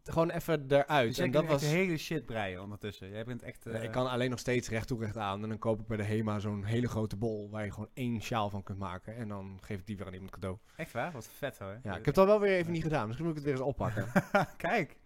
Gewoon 0.08 0.30
even 0.30 0.64
eruit. 0.68 1.08
Dus 1.08 1.18
en 1.18 1.30
dat 1.30 1.46
was... 1.46 1.62
hele 1.62 1.96
shit 1.96 2.26
breien 2.26 2.62
ondertussen. 2.62 3.10
Jij 3.10 3.24
bent 3.24 3.42
echt... 3.42 3.64
Nee, 3.64 3.74
eh, 3.74 3.82
ik 3.82 3.90
kan 3.90 4.10
alleen 4.10 4.30
nog 4.30 4.38
steeds 4.38 4.68
recht 4.68 4.86
toe 4.86 5.00
recht 5.00 5.16
aan. 5.16 5.42
En 5.42 5.48
dan 5.48 5.58
koop 5.58 5.80
ik 5.80 5.86
bij 5.86 5.96
de 5.96 6.02
HEMA 6.02 6.38
zo'n 6.38 6.64
hele 6.64 6.88
grote 6.88 7.16
bol 7.16 7.50
waar 7.50 7.64
je 7.64 7.72
gewoon 7.72 7.88
één 7.94 8.22
sjaal 8.22 8.50
van 8.50 8.62
kunt 8.62 8.78
maken. 8.78 9.16
En 9.16 9.28
dan 9.28 9.58
geef 9.60 9.78
ik 9.78 9.86
die 9.86 9.96
weer 9.96 10.06
aan 10.06 10.12
iemand 10.12 10.30
cadeau. 10.30 10.58
Echt 10.76 10.92
waar? 10.92 11.12
Wat 11.12 11.28
vet 11.36 11.58
hoor. 11.58 11.80
Ja, 11.82 11.90
ik 11.90 11.94
heb 11.94 12.04
het 12.04 12.18
al 12.18 12.26
wel 12.26 12.40
weer 12.40 12.56
even 12.56 12.72
niet 12.72 12.82
gedaan. 12.82 13.06
Misschien 13.06 13.26
moet 13.28 13.38
ik 13.38 13.44
het 13.44 13.52
weer 13.52 13.60
eens 13.60 13.68
oppakken. 13.70 14.06
Kijk. 14.56 14.96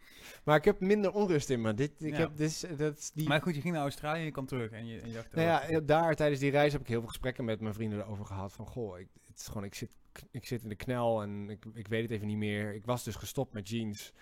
maar 0.45 0.57
ik 0.57 0.65
heb 0.65 0.81
minder 0.81 1.13
onrust 1.13 1.51
in 1.51 1.61
me. 1.61 1.75
Dit, 1.75 1.93
ik 1.99 2.13
Ja. 2.13 2.19
heb 2.19 2.37
dus, 2.37 2.65
dat 2.77 2.99
is 2.99 3.11
die... 3.11 3.29
Maar 3.29 3.43
goed, 3.43 3.55
je 3.55 3.61
ging 3.61 3.75
naar 3.75 3.83
Australië 3.83 4.19
en 4.19 4.25
je 4.25 4.31
kwam 4.31 4.47
terug 4.47 4.71
en 4.71 4.87
je, 4.87 5.01
en 5.01 5.09
je 5.09 5.15
dacht... 5.15 5.35
nou 5.35 5.47
ja, 5.47 5.81
daar 5.81 6.15
tijdens 6.15 6.41
die 6.41 6.51
reis 6.51 6.73
heb 6.73 6.81
ik 6.81 6.89
heel 6.89 7.01
veel 7.01 7.09
gesprekken 7.09 7.45
met 7.45 7.61
mijn 7.61 7.75
vrienden 7.75 7.99
erover 7.99 8.27
gehad. 8.27 8.53
Van 8.53 8.67
goh, 8.67 8.99
ik, 8.99 9.09
het 9.27 9.39
is 9.39 9.47
gewoon, 9.47 9.65
ik 9.65 9.75
zit 9.75 9.97
ik 10.31 10.47
zit 10.47 10.63
in 10.63 10.69
de 10.69 10.75
knel 10.75 11.23
en 11.23 11.51
ik, 11.51 11.65
ik 11.75 11.89
weet 11.89 12.03
het 12.03 12.11
even 12.11 12.27
niet 12.27 12.37
meer. 12.37 12.75
Ik 12.75 12.85
was 12.85 13.05
dus 13.05 13.15
gestopt 13.15 13.53
met 13.53 13.69
jeans. 13.69 14.13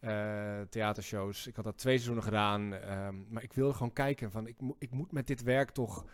Eh, 0.00 0.60
theatershows. 0.60 1.46
Ik 1.46 1.56
had 1.56 1.64
dat 1.64 1.78
twee 1.78 1.94
seizoenen 1.94 2.24
gedaan. 2.24 2.72
ehm, 2.74 3.14
maar 3.28 3.42
ik 3.42 3.52
wilde 3.52 3.72
gewoon 3.72 3.92
kijken 3.92 4.30
van 4.30 4.46
ik, 4.46 4.60
mo- 4.60 4.76
ik 4.78 4.90
moet 4.90 5.12
met 5.12 5.26
dit 5.26 5.42
werk 5.42 5.70
toch 5.70 6.04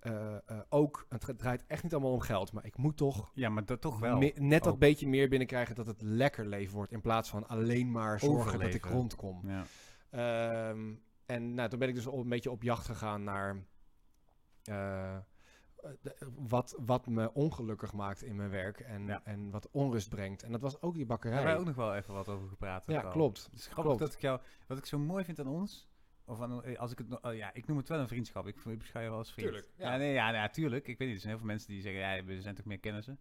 eh, 0.00 0.34
eh, 0.46 0.58
ook. 0.68 1.06
Het 1.08 1.38
draait 1.38 1.64
echt 1.66 1.82
niet 1.82 1.92
allemaal 1.92 2.12
om 2.12 2.20
geld, 2.20 2.52
maar 2.52 2.64
ik 2.64 2.76
moet 2.76 2.96
toch 2.96 3.30
Ja, 3.34 3.48
maar 3.48 3.64
dat 3.64 3.80
toch 3.80 3.98
wel. 3.98 4.18
net 4.34 4.62
dat 4.64 4.78
beetje 4.78 5.08
meer 5.08 5.28
binnenkrijgen 5.28 5.74
dat 5.74 5.86
het 5.86 6.02
lekker 6.02 6.46
leven 6.46 6.74
wordt 6.74 6.92
in 6.92 7.00
plaats 7.00 7.30
van 7.30 7.46
alleen 7.48 7.90
maar 7.90 8.20
zorgen 8.20 8.58
dat 8.60 8.74
ik 8.74 8.84
rondkom. 8.84 9.42
Ja. 9.48 9.64
Ehm, 10.10 10.92
en 11.26 11.54
nou, 11.54 11.68
toen 11.68 11.78
ben 11.78 11.88
ik 11.88 11.94
dus 11.94 12.04
een 12.06 12.28
beetje 12.28 12.50
op 12.50 12.62
jacht 12.62 12.86
gegaan 12.86 13.24
naar 13.24 13.56
wat, 16.48 16.74
wat 16.86 17.06
me 17.06 17.32
ongelukkig 17.34 17.92
maakt 17.92 18.22
in 18.22 18.36
mijn 18.36 18.50
werk 18.50 18.80
en, 18.80 19.06
Ja. 19.06 19.20
en 19.24 19.50
wat 19.50 19.68
onrust 19.70 20.08
brengt. 20.08 20.42
En 20.42 20.52
dat 20.52 20.60
was 20.60 20.80
ook 20.82 20.94
die 20.94 21.06
Daar 21.06 21.06
bakkerij. 21.16 21.36
hebben 21.36 21.52
wij 21.52 21.60
ook 21.60 21.66
nog 21.76 21.86
wel 21.86 21.94
even 21.96 22.14
wat 22.14 22.28
over 22.28 22.48
gepraat. 22.48 22.84
ja, 22.86 23.00
al. 23.00 23.10
klopt. 23.10 23.44
Het 23.50 23.58
is 23.58 23.64
grappig 23.66 23.84
Klopt. 23.84 23.98
dat 23.98 24.12
ik 24.12 24.20
jou... 24.20 24.40
Wat 24.66 24.78
ik 24.78 24.86
zo 24.86 24.98
mooi 24.98 25.24
vind 25.24 25.40
aan 25.40 25.46
ons... 25.46 25.88
Of 26.24 26.40
aan, 26.40 26.64
eh, 26.64 26.78
als 26.78 26.92
ik 26.92 26.98
het, 26.98 27.20
oh 27.22 27.34
ja, 27.34 27.50
ik 27.54 27.66
noem 27.66 27.76
het 27.76 27.88
wel 27.88 27.98
een 27.98 28.08
vriendschap. 28.08 28.46
Ik, 28.46 28.56
ik 28.64 28.78
beschouw 28.78 29.02
je 29.02 29.08
wel 29.08 29.18
als 29.18 29.32
vriend. 29.32 29.48
Tuurlijk, 29.48 29.70
ja. 29.76 29.92
Ja, 29.92 29.96
nee, 29.98 30.12
ja, 30.12 30.32
ja, 30.32 30.48
tuurlijk. 30.48 30.88
Ik 30.88 30.98
weet 30.98 31.06
niet, 31.08 31.16
er 31.16 31.22
zijn 31.22 31.32
heel 31.32 31.38
veel 31.42 31.50
mensen 31.52 31.68
die 31.68 31.80
zeggen... 31.82 32.00
Ja, 32.00 32.24
we 32.24 32.40
zijn 32.40 32.54
toch 32.54 32.64
meer 32.64 32.78
kennissen. 32.78 33.18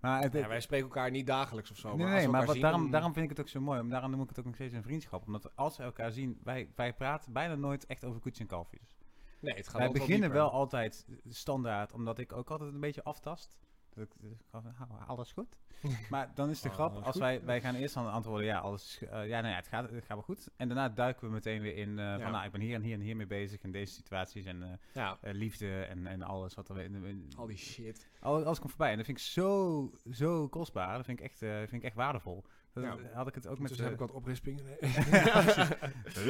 Maar 0.00 0.22
het, 0.22 0.32
Ja, 0.32 0.48
wij 0.48 0.60
spreken 0.60 0.86
elkaar 0.86 1.10
niet 1.10 1.26
dagelijks 1.26 1.70
of 1.70 1.76
zo. 1.76 1.88
nee, 1.96 2.06
maar 2.06 2.14
nee, 2.16 2.24
we 2.24 2.30
maar 2.30 2.44
wat, 2.44 2.52
zien, 2.52 2.62
daarom, 2.62 2.90
daarom 2.90 3.12
vind 3.12 3.24
ik 3.24 3.30
het 3.30 3.40
ook 3.40 3.48
zo 3.48 3.60
mooi. 3.60 3.80
om- 3.80 3.88
Daarom 3.88 4.10
noem 4.10 4.22
ik 4.22 4.28
het 4.28 4.38
ook 4.38 4.44
nog 4.44 4.54
steeds 4.54 4.74
een 4.74 4.82
vriendschap. 4.82 5.26
Omdat 5.26 5.56
als 5.56 5.76
we 5.76 5.82
elkaar 5.82 6.12
zien... 6.12 6.40
Wij, 6.44 6.70
wij 6.74 6.94
praten 6.94 7.32
bijna 7.32 7.54
nooit 7.54 7.86
echt 7.86 8.04
over 8.04 8.20
koetjes 8.20 8.40
en 8.40 8.46
kalfjes. 8.46 8.96
Nee, 9.42 9.54
het 9.54 9.68
gaat 9.68 9.78
Wij 9.80 9.90
beginnen 9.90 10.30
wel 10.30 10.50
altijd 10.50 11.06
standaard, 11.28 11.92
omdat 11.92 12.18
ik 12.18 12.32
ook 12.32 12.50
altijd 12.50 12.72
een 12.72 12.80
beetje 12.80 13.02
aftast. 13.04 13.58
Dat 13.94 14.04
ik, 14.04 14.10
"Ah, 14.50 15.08
alles 15.08 15.32
goed. 15.32 15.56
maar 16.10 16.30
dan 16.34 16.48
is 16.50 16.60
de 16.60 16.68
Ah, 16.68 16.74
grap, 16.74 16.96
als 17.04 17.16
wij, 17.16 17.44
wij 17.44 17.60
gaan 17.60 17.74
eerst 17.74 17.96
aan 17.96 18.10
antwoorden, 18.10 18.46
ja, 18.46 18.58
alles, 18.58 19.02
eh, 19.02 19.08
ja, 19.28 19.40
nou 19.40 19.46
ja, 19.52 19.54
het 19.56 19.66
gaat, 19.66 19.90
het 19.90 20.04
gaat 20.04 20.08
wel 20.16 20.22
goed. 20.22 20.48
En 20.56 20.68
daarna 20.68 20.88
duiken 20.88 21.26
we 21.26 21.32
meteen 21.32 21.60
weer 21.60 21.76
in 21.76 21.88
eh, 21.98 22.04
Ja. 22.04 22.18
van, 22.18 22.30
nou, 22.32 22.44
ik 22.44 22.52
ben 22.52 22.60
hier 22.60 22.74
en 22.74 22.82
hier 22.82 22.94
en 22.94 23.00
hier 23.00 23.16
mee 23.16 23.26
bezig 23.26 23.62
in 23.62 23.72
deze 23.72 23.92
situaties 23.94 24.44
en 24.44 24.62
eh, 24.62 24.68
Ja, 24.92 25.18
liefde 25.22 25.82
en, 25.82 26.06
en 26.06 26.22
alles 26.22 26.54
wat 26.54 26.68
er 26.68 26.78
in, 26.80 27.04
in- 27.04 27.32
al 27.36 27.46
die 27.46 27.56
shit. 27.56 28.06
alles, 28.20 28.44
alles 28.44 28.58
komt 28.58 28.70
voorbij. 28.70 28.90
En 28.90 28.96
dat 28.96 29.06
vind 29.06 29.18
ik 29.18 29.24
zo, 29.24 29.90
zo 30.10 30.48
kostbaar. 30.48 30.96
Dat 30.96 31.04
vind 31.04 31.18
ik 31.18 31.24
echt, 31.24 31.42
eh, 31.42 31.56
vind 31.58 31.72
ik 31.72 31.82
echt 31.82 31.96
waardevol. 31.96 32.44
Dat 32.72 32.84
Ja. 32.84 32.98
had 33.12 33.26
ik 33.28 33.34
het 33.34 33.46
ook 33.46 33.58
met... 33.58 33.68
Dus 33.68 33.78
eh, 33.78 33.84
heb 33.84 33.92
ik 33.92 33.98
wat 33.98 34.10
oprispingen. 34.12 34.64
Nee. 34.64 34.76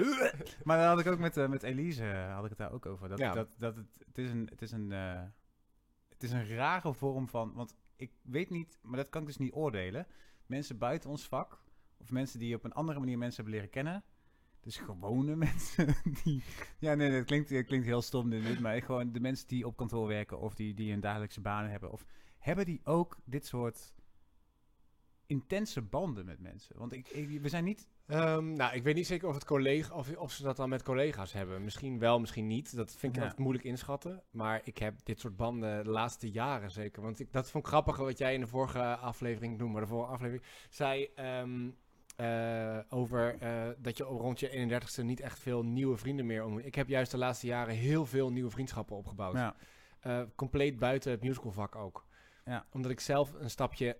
maar 0.65 0.79
dat 0.79 0.87
had 0.87 1.01
ik 1.01 1.07
ook 1.07 1.19
met, 1.19 1.37
eh, 1.37 1.49
met 1.49 1.63
Elise, 1.63 2.11
eh, 2.11 2.35
had 2.35 2.43
ik 2.45 2.49
het 2.51 2.59
daar 2.59 2.73
ook 2.73 2.87
over. 2.87 3.09
Dat, 3.09 3.19
Ja. 3.19 3.33
dat, 3.33 3.55
dat 3.59 3.77
het, 3.77 3.87
het 4.07 4.19
is 4.19 4.31
een, 4.31 4.47
het 4.51 4.63
is 4.63 4.73
een, 4.73 4.93
eh, 4.93 5.23
het 6.09 6.23
is 6.23 6.33
een 6.33 6.49
rare 6.49 6.95
vorm 6.95 7.29
van, 7.29 7.53
want 7.55 7.75
ik 7.97 8.13
weet 8.23 8.51
niet, 8.51 8.79
maar 8.83 8.97
dat 8.97 9.09
kan 9.09 9.21
ik 9.21 9.27
dus 9.27 9.37
niet 9.39 9.53
oordelen. 9.53 10.07
Mensen 10.47 10.79
buiten 10.79 11.11
ons 11.11 11.29
vak, 11.29 11.63
of 11.97 12.11
mensen 12.11 12.39
die 12.39 12.55
op 12.55 12.65
een 12.65 12.73
andere 12.73 12.99
manier 12.99 13.19
mensen 13.19 13.37
hebben 13.37 13.55
leren 13.55 13.71
kennen, 13.71 14.05
dus 14.61 14.77
gewone 14.77 15.37
mensen 15.47 15.95
die, 16.23 16.43
ja 16.79 16.95
nee, 16.95 17.11
het 17.11 17.27
klinkt, 17.27 17.51
het 17.51 17.67
klinkt 17.67 17.87
heel 17.87 18.03
stom 18.03 18.31
dit, 18.31 18.61
maar 18.61 18.83
gewoon 18.83 19.13
de 19.13 19.21
mensen 19.21 19.49
die 19.49 19.67
op 19.67 19.77
kantoor 19.77 20.07
werken 20.07 20.41
of 20.41 20.55
die, 20.55 20.75
die 20.75 20.93
een 20.93 21.01
dagelijkse 21.01 21.41
baan 21.41 21.69
hebben, 21.69 21.91
of 21.91 22.05
hebben 22.39 22.65
die 22.65 22.81
ook 22.85 23.19
dit 23.25 23.47
soort 23.47 23.93
intense 25.27 25.83
banden 25.83 26.25
met 26.25 26.41
mensen? 26.41 26.79
Want 26.79 26.93
ik, 26.93 27.09
ik- 27.09 27.41
we 27.41 27.49
zijn 27.49 27.65
niet 27.65 27.89
Ehm, 28.07 28.53
nou, 28.53 28.75
ik 28.75 28.83
weet 28.83 28.95
niet 28.95 29.07
zeker 29.07 29.29
of, 29.29 29.35
het 29.35 29.45
collega, 29.45 29.95
of, 29.95 30.17
of 30.17 30.33
ze 30.33 30.43
dat 30.43 30.57
dan 30.57 30.69
met 30.69 30.83
collega's 30.83 31.33
hebben. 31.33 31.65
Misschien 31.65 31.99
wel, 31.99 32.21
misschien 32.21 32.47
niet. 32.47 32.77
Dat 32.77 32.91
vind 32.91 33.03
ik 33.13 33.15
Ja. 33.15 33.21
altijd 33.23 33.41
moeilijk 33.41 33.65
inschatten. 33.65 34.23
Maar 34.31 34.61
ik 34.65 34.79
heb 34.79 34.95
dit 35.05 35.21
soort 35.21 35.37
banden 35.37 35.85
de 35.85 35.91
laatste 35.91 36.31
jaren 36.31 36.71
zeker. 36.71 37.03
Want 37.03 37.21
ik, 37.21 37.33
dat 37.33 37.51
vond 37.51 37.65
ik 37.65 37.71
grappig 37.71 37.97
wat 37.97 38.19
jij 38.19 38.35
in 38.35 38.41
de 38.41 38.47
vorige 38.47 38.97
aflevering 38.97 39.59
noemde. 39.59 39.81
De 39.81 39.87
vorige 39.87 40.13
aflevering 40.13 40.45
zei 40.71 41.09
ehm, 41.15 41.71
eh, 42.17 42.79
over 42.89 43.39
eh, 43.39 43.69
dat 43.79 43.97
je 43.97 44.05
rond 44.05 44.41
je 44.41 44.49
31ste 44.51 45.03
niet 45.05 45.21
echt 45.21 45.39
veel 45.39 45.63
nieuwe 45.65 45.97
vrienden 45.97 46.27
meer 46.27 46.45
om. 46.45 46.59
Ik 46.59 46.75
heb 46.75 46.89
juist 46.89 47.11
de 47.11 47.19
laatste 47.19 47.47
jaren 47.47 47.75
heel 47.75 48.07
veel 48.07 48.31
nieuwe 48.33 48.51
vriendschappen 48.51 48.97
opgebouwd. 48.97 49.35
ja, 49.35 49.57
Eh, 50.01 50.23
compleet 50.35 50.79
buiten 50.79 51.11
het 51.11 51.23
musicalvak 51.23 51.77
ook. 51.77 52.07
Ja. 52.45 52.67
Omdat 52.73 52.91
ik 52.91 53.01
zelf 53.01 53.33
een 53.39 53.51
stapje 53.51 53.97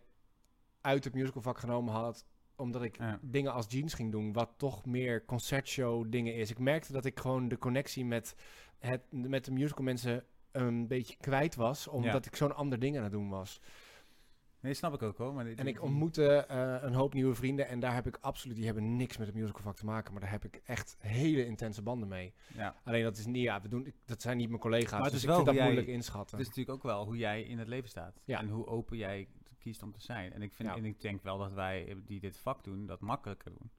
uit 0.83 1.05
het 1.05 1.15
musicalvak 1.15 1.59
genomen 1.59 1.95
had. 1.95 2.27
Omdat 2.57 2.83
ik 2.83 2.99
Ja. 2.99 3.19
dingen 3.23 3.53
als 3.53 3.67
jeans 3.69 3.95
ging 3.95 4.13
doen. 4.13 4.33
Wat 4.33 4.51
toch 4.57 4.85
meer 4.87 5.25
concertshow 5.25 6.07
dingen 6.13 6.35
is. 6.35 6.51
Ik 6.51 6.59
merkte 6.59 6.93
dat 6.93 7.05
ik 7.05 7.21
gewoon 7.21 7.49
de 7.49 7.59
connectie 7.59 8.05
met, 8.05 8.35
het, 8.79 9.01
met 9.11 9.45
de 9.45 9.53
musical 9.53 9.85
mensen 9.85 10.25
een 10.51 10.87
beetje 10.87 11.17
kwijt 11.21 11.55
was. 11.55 11.89
Omdat 11.89 12.27
ik 12.27 12.37
zo'n 12.37 12.55
ander 12.57 12.79
ding 12.79 12.97
aan 12.97 13.03
het 13.03 13.13
doen 13.13 13.29
was. 13.29 13.61
nee, 14.61 14.75
snap 14.75 14.95
ik 14.95 15.03
ook 15.03 15.17
hoor. 15.19 15.35
Maar 15.35 15.45
dit- 15.45 15.59
En 15.59 15.67
ik 15.67 15.83
ontmoette 15.83 16.37
eh, 16.37 16.77
een 16.81 16.95
hoop 16.95 17.15
nieuwe 17.15 17.35
vrienden. 17.35 17.69
En 17.69 17.81
daar 17.81 17.95
heb 17.95 18.07
ik 18.07 18.19
absoluut, 18.21 18.57
die 18.57 18.65
hebben 18.65 18.97
niks 18.97 19.17
met 19.17 19.27
het 19.27 19.37
musicalvak 19.37 19.77
te 19.77 19.85
maken. 19.85 20.13
Maar 20.13 20.21
daar 20.21 20.31
heb 20.31 20.45
ik 20.45 20.61
echt 20.65 20.97
hele 20.99 21.47
intense 21.47 21.83
banden 21.83 22.09
mee. 22.09 22.33
Ja. 22.57 22.75
Alleen 22.85 23.03
dat 23.03 23.17
is 23.17 23.27
niet, 23.27 23.43
ja, 23.43 23.61
we 23.61 23.69
doen, 23.69 23.87
ik- 23.87 23.95
dat 24.05 24.23
zijn 24.23 24.37
niet 24.37 24.49
mijn 24.49 24.61
collega's. 24.61 24.91
Maar 24.91 25.01
het 25.03 25.11
dus 25.11 25.19
is 25.19 25.23
ik 25.23 25.29
wel 25.29 25.37
vind 25.37 25.47
dat 25.49 25.57
jij- 25.57 25.65
moeilijk 25.65 25.89
inschatten. 25.93 26.37
Het 26.39 26.47
is 26.47 26.55
natuurlijk 26.55 26.77
ook 26.85 26.91
wel 26.93 27.05
hoe 27.05 27.17
jij 27.17 27.43
in 27.43 27.59
het 27.59 27.69
leven 27.69 27.89
staat. 27.89 28.21
Ja. 28.25 28.39
En 28.39 28.49
hoe 28.49 28.67
open 28.67 28.97
jij 28.97 29.29
kiest 29.63 29.83
om 29.83 29.93
te 29.93 30.01
zijn. 30.01 30.33
En 30.33 30.43
ik, 30.43 30.53
vind, 30.53 30.69
Ja. 30.69 30.77
en 30.77 30.85
ik 30.85 31.01
denk 31.01 31.23
wel 31.23 31.39
dat 31.39 31.53
wij 31.53 31.89
eh, 31.89 31.97
die 32.05 32.21
dit 32.21 32.37
vak 32.39 32.65
doen, 32.65 32.87
dat 32.87 33.01
makkelijker 33.01 33.51
doen. 33.51 33.71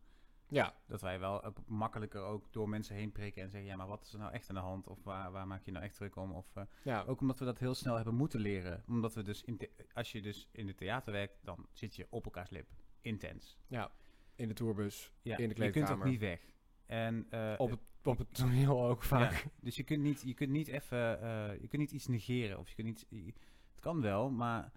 ja, 0.48 0.76
Dat 0.88 1.02
wij 1.02 1.20
wel 1.20 1.38
op- 1.40 1.64
makkelijker 1.68 2.22
ook 2.22 2.54
door 2.54 2.70
mensen 2.70 2.96
heen 2.96 3.12
prikken 3.12 3.44
en 3.44 3.50
zeggen, 3.50 3.70
ja, 3.70 3.76
maar 3.76 3.88
wat 3.88 4.04
is 4.04 4.14
er 4.14 4.20
nou 4.20 4.32
echt 4.34 4.50
aan 4.50 4.56
de 4.56 4.62
hand? 4.62 4.88
Of 4.88 5.04
waar, 5.04 5.32
waar 5.32 5.48
maak 5.48 5.64
je 5.66 5.72
nou 5.72 5.84
echt 5.84 5.96
druk 5.96 6.16
om? 6.16 6.32
Of, 6.32 6.56
eh, 6.56 6.64
ja. 6.84 7.04
ook 7.08 7.22
omdat 7.22 7.40
we 7.40 7.46
dat 7.46 7.60
heel 7.60 7.74
snel 7.76 7.96
hebben 7.96 8.16
moeten 8.16 8.40
leren. 8.40 8.84
Omdat 8.88 9.14
we 9.14 9.24
dus, 9.24 9.44
in 9.44 9.60
als 9.94 10.12
je 10.12 10.22
dus 10.22 10.50
in 10.52 10.66
de 10.68 10.76
theater 10.76 11.12
werkt, 11.14 11.40
dan 11.44 11.68
zit 11.72 11.96
je 11.96 12.08
op 12.10 12.26
elkaars 12.26 12.50
lip. 12.50 12.68
Intens. 13.02 13.58
Ja, 13.68 13.92
in 14.36 14.48
de 14.48 14.54
tourbus, 14.54 15.12
Ja, 15.22 15.38
in 15.38 15.50
de 15.50 15.56
Je 15.56 15.60
kunt 15.62 15.72
kleedkamer. 15.74 16.06
ook 16.06 16.12
niet 16.12 16.20
weg. 16.20 16.42
En, 16.86 17.26
eh, 17.30 17.54
op, 17.58 17.70
het, 17.70 17.80
op 18.04 18.18
het 18.18 18.34
toneel 18.34 18.86
ook 18.86 19.04
vaak. 19.04 19.32
Ja, 19.32 19.50
dus 19.62 19.76
je 19.76 19.84
kunt 19.84 20.02
niet, 20.02 20.22
je 20.26 20.34
kunt 20.34 20.52
niet 20.52 20.68
even, 20.68 21.22
eh, 21.22 21.52
je 21.62 21.68
kunt 21.68 21.82
niet 21.82 21.92
iets 21.92 22.08
negeren 22.08 22.60
of 22.60 22.70
je 22.70 22.76
kunt 22.76 22.88
niet, 22.88 23.06
je- 23.10 23.34
het 23.72 23.80
kan 23.80 24.02
wel, 24.02 24.30
maar 24.32 24.72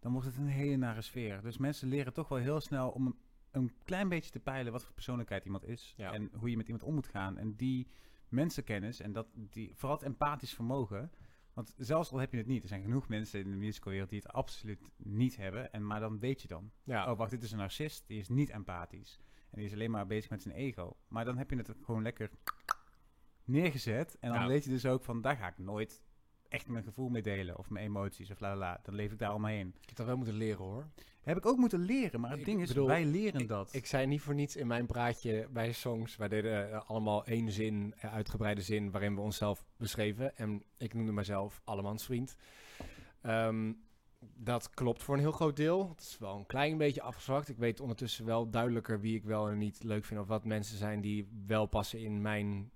dan 0.00 0.12
wordt 0.12 0.26
het 0.26 0.36
een 0.36 0.46
hele 0.46 0.76
nare 0.76 1.02
sfeer. 1.02 1.42
Dus 1.42 1.58
mensen 1.58 1.88
leren 1.88 2.12
toch 2.12 2.28
wel 2.28 2.38
heel 2.38 2.60
snel 2.60 2.90
om 2.90 3.06
een, 3.06 3.16
een 3.50 3.72
klein 3.84 4.08
beetje 4.08 4.30
te 4.30 4.40
peilen 4.40 4.72
wat 4.72 4.84
voor 4.84 4.94
persoonlijkheid 4.94 5.44
iemand 5.44 5.64
is 5.64 5.94
Ja. 5.96 6.12
en 6.12 6.30
hoe 6.34 6.50
je 6.50 6.56
met 6.56 6.66
iemand 6.66 6.84
om 6.84 6.94
moet 6.94 7.06
gaan. 7.08 7.38
En 7.38 7.56
die 7.56 7.86
mensenkennis 8.28 9.00
en 9.00 9.12
dat, 9.12 9.26
die, 9.34 9.72
vooral 9.74 9.96
het 9.98 10.06
empathisch 10.06 10.54
vermogen. 10.54 11.10
Want 11.52 11.74
zelfs 11.76 12.12
al 12.12 12.18
heb 12.18 12.32
je 12.32 12.38
het 12.38 12.46
niet, 12.46 12.62
er 12.62 12.68
zijn 12.68 12.82
genoeg 12.82 13.08
mensen 13.08 13.40
in 13.40 13.50
de 13.50 13.56
musicalwereld 13.56 14.10
die 14.10 14.18
het 14.18 14.32
absoluut 14.32 14.90
niet 14.96 15.36
hebben. 15.36 15.72
En, 15.72 15.86
maar 15.86 16.00
dan 16.00 16.18
weet 16.18 16.42
je 16.42 16.48
dan, 16.48 16.70
Ja, 16.84 17.10
oh 17.10 17.18
wacht, 17.18 17.30
dit 17.30 17.42
is 17.42 17.52
een 17.52 17.58
narcist, 17.58 18.06
die 18.06 18.18
is 18.18 18.28
niet 18.28 18.50
empathisch. 18.50 19.18
En 19.50 19.56
die 19.58 19.66
is 19.66 19.72
alleen 19.72 19.90
maar 19.90 20.06
bezig 20.06 20.30
met 20.30 20.42
zijn 20.42 20.54
ego. 20.54 20.96
Maar 21.08 21.24
dan 21.24 21.36
heb 21.38 21.50
je 21.50 21.56
het 21.56 21.74
gewoon 21.82 22.02
lekker 22.02 22.30
neergezet. 23.44 24.18
En 24.20 24.30
dan 24.32 24.40
Ja. 24.40 24.46
weet 24.46 24.64
je 24.64 24.70
dus 24.70 24.86
ook 24.86 25.04
van, 25.04 25.20
daar 25.20 25.36
ga 25.36 25.48
ik 25.48 25.58
nooit 25.58 26.02
echt 26.50 26.68
mijn 26.68 26.84
gevoel 26.84 27.08
mee 27.08 27.22
delen. 27.22 27.58
Of 27.58 27.70
mijn 27.70 27.84
emoties 27.84 28.30
of 28.30 28.40
la 28.40 28.56
la. 28.56 28.80
Dan 28.82 28.94
leef 28.94 29.12
ik 29.12 29.18
daar 29.18 29.30
allemaal 29.30 29.50
heen. 29.50 29.74
ik 29.80 29.88
heb 29.88 29.96
dat 29.96 30.06
wel 30.06 30.16
moeten 30.16 30.34
leren 30.34 30.64
hoor. 30.64 30.86
Heb 31.20 31.36
ik 31.36 31.46
ook 31.46 31.56
moeten 31.56 31.80
leren. 31.80 32.20
Maar 32.20 32.30
het 32.30 32.38
Ik 32.38 32.44
ding 32.44 32.60
is, 32.60 32.68
bedoel, 32.68 32.86
wij 32.86 33.04
leren 33.04 33.46
dat. 33.46 33.74
Ik 33.74 33.86
zei 33.86 34.06
niet 34.06 34.20
voor 34.20 34.34
niets 34.34 34.56
in 34.56 34.66
mijn 34.66 34.86
praatje 34.86 35.48
bij 35.50 35.72
songs. 35.72 36.16
Wij 36.16 36.28
deden 36.28 36.72
eh, 36.72 36.88
allemaal 36.88 37.24
één 37.24 37.52
zin, 37.52 37.94
eh, 37.96 38.12
uitgebreide 38.12 38.62
zin, 38.62 38.90
waarin 38.90 39.14
we 39.14 39.20
onszelf 39.20 39.64
beschreven. 39.76 40.36
En 40.36 40.62
ik 40.78 40.94
noemde 40.94 41.12
mezelf 41.12 41.60
allemansvriend. 41.64 42.36
Ehm 43.20 43.72
dat 44.34 44.70
klopt 44.70 45.02
voor 45.02 45.14
een 45.14 45.20
heel 45.20 45.32
groot 45.32 45.56
deel. 45.56 45.88
Het 45.88 46.00
is 46.00 46.18
wel 46.18 46.36
een 46.36 46.46
klein 46.46 46.78
beetje 46.78 47.02
afgezwakt. 47.02 47.48
Ik 47.48 47.56
weet 47.56 47.80
ondertussen 47.80 48.24
wel 48.24 48.50
duidelijker 48.50 49.00
wie 49.00 49.16
ik 49.16 49.24
wel 49.24 49.48
en 49.48 49.58
niet 49.58 49.82
leuk 49.82 50.04
vind. 50.04 50.20
Of 50.20 50.26
wat 50.26 50.44
mensen 50.44 50.78
zijn 50.78 51.00
die 51.00 51.28
wel 51.46 51.66
passen 51.66 51.98
in 51.98 52.22
mijn... 52.22 52.70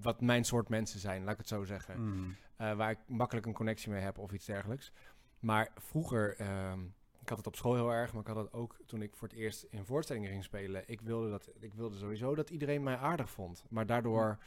Wat 0.00 0.20
mijn 0.20 0.44
soort 0.44 0.68
mensen 0.68 1.00
zijn, 1.00 1.22
laat 1.22 1.32
ik 1.32 1.38
het 1.38 1.48
zo 1.48 1.64
zeggen. 1.64 2.00
Mm. 2.00 2.36
eh, 2.56 2.76
waar 2.76 2.90
ik 2.90 2.98
makkelijk 3.06 3.46
een 3.46 3.52
connectie 3.52 3.90
mee 3.90 4.02
heb 4.02 4.18
of 4.18 4.32
iets 4.32 4.46
dergelijks. 4.46 4.92
Maar 5.38 5.70
vroeger, 5.76 6.36
ehm, 6.36 6.80
ik 7.20 7.28
had 7.28 7.38
het 7.38 7.46
op 7.46 7.56
school 7.56 7.74
heel 7.74 7.90
erg, 7.90 8.12
maar 8.12 8.20
ik 8.22 8.28
had 8.28 8.36
het 8.36 8.52
ook 8.52 8.76
toen 8.86 9.02
ik 9.02 9.16
voor 9.16 9.28
het 9.28 9.36
eerst 9.36 9.66
in 9.70 9.84
voorstellingen 9.84 10.30
ging 10.30 10.44
spelen. 10.44 10.82
Ik 10.86 11.00
wilde, 11.00 11.30
dat, 11.30 11.50
ik 11.60 11.74
wilde 11.74 11.96
sowieso 11.96 12.34
dat 12.34 12.50
iedereen 12.50 12.82
mij 12.82 12.96
aardig 12.96 13.30
vond. 13.30 13.64
Maar 13.68 13.86
daardoor 13.86 14.38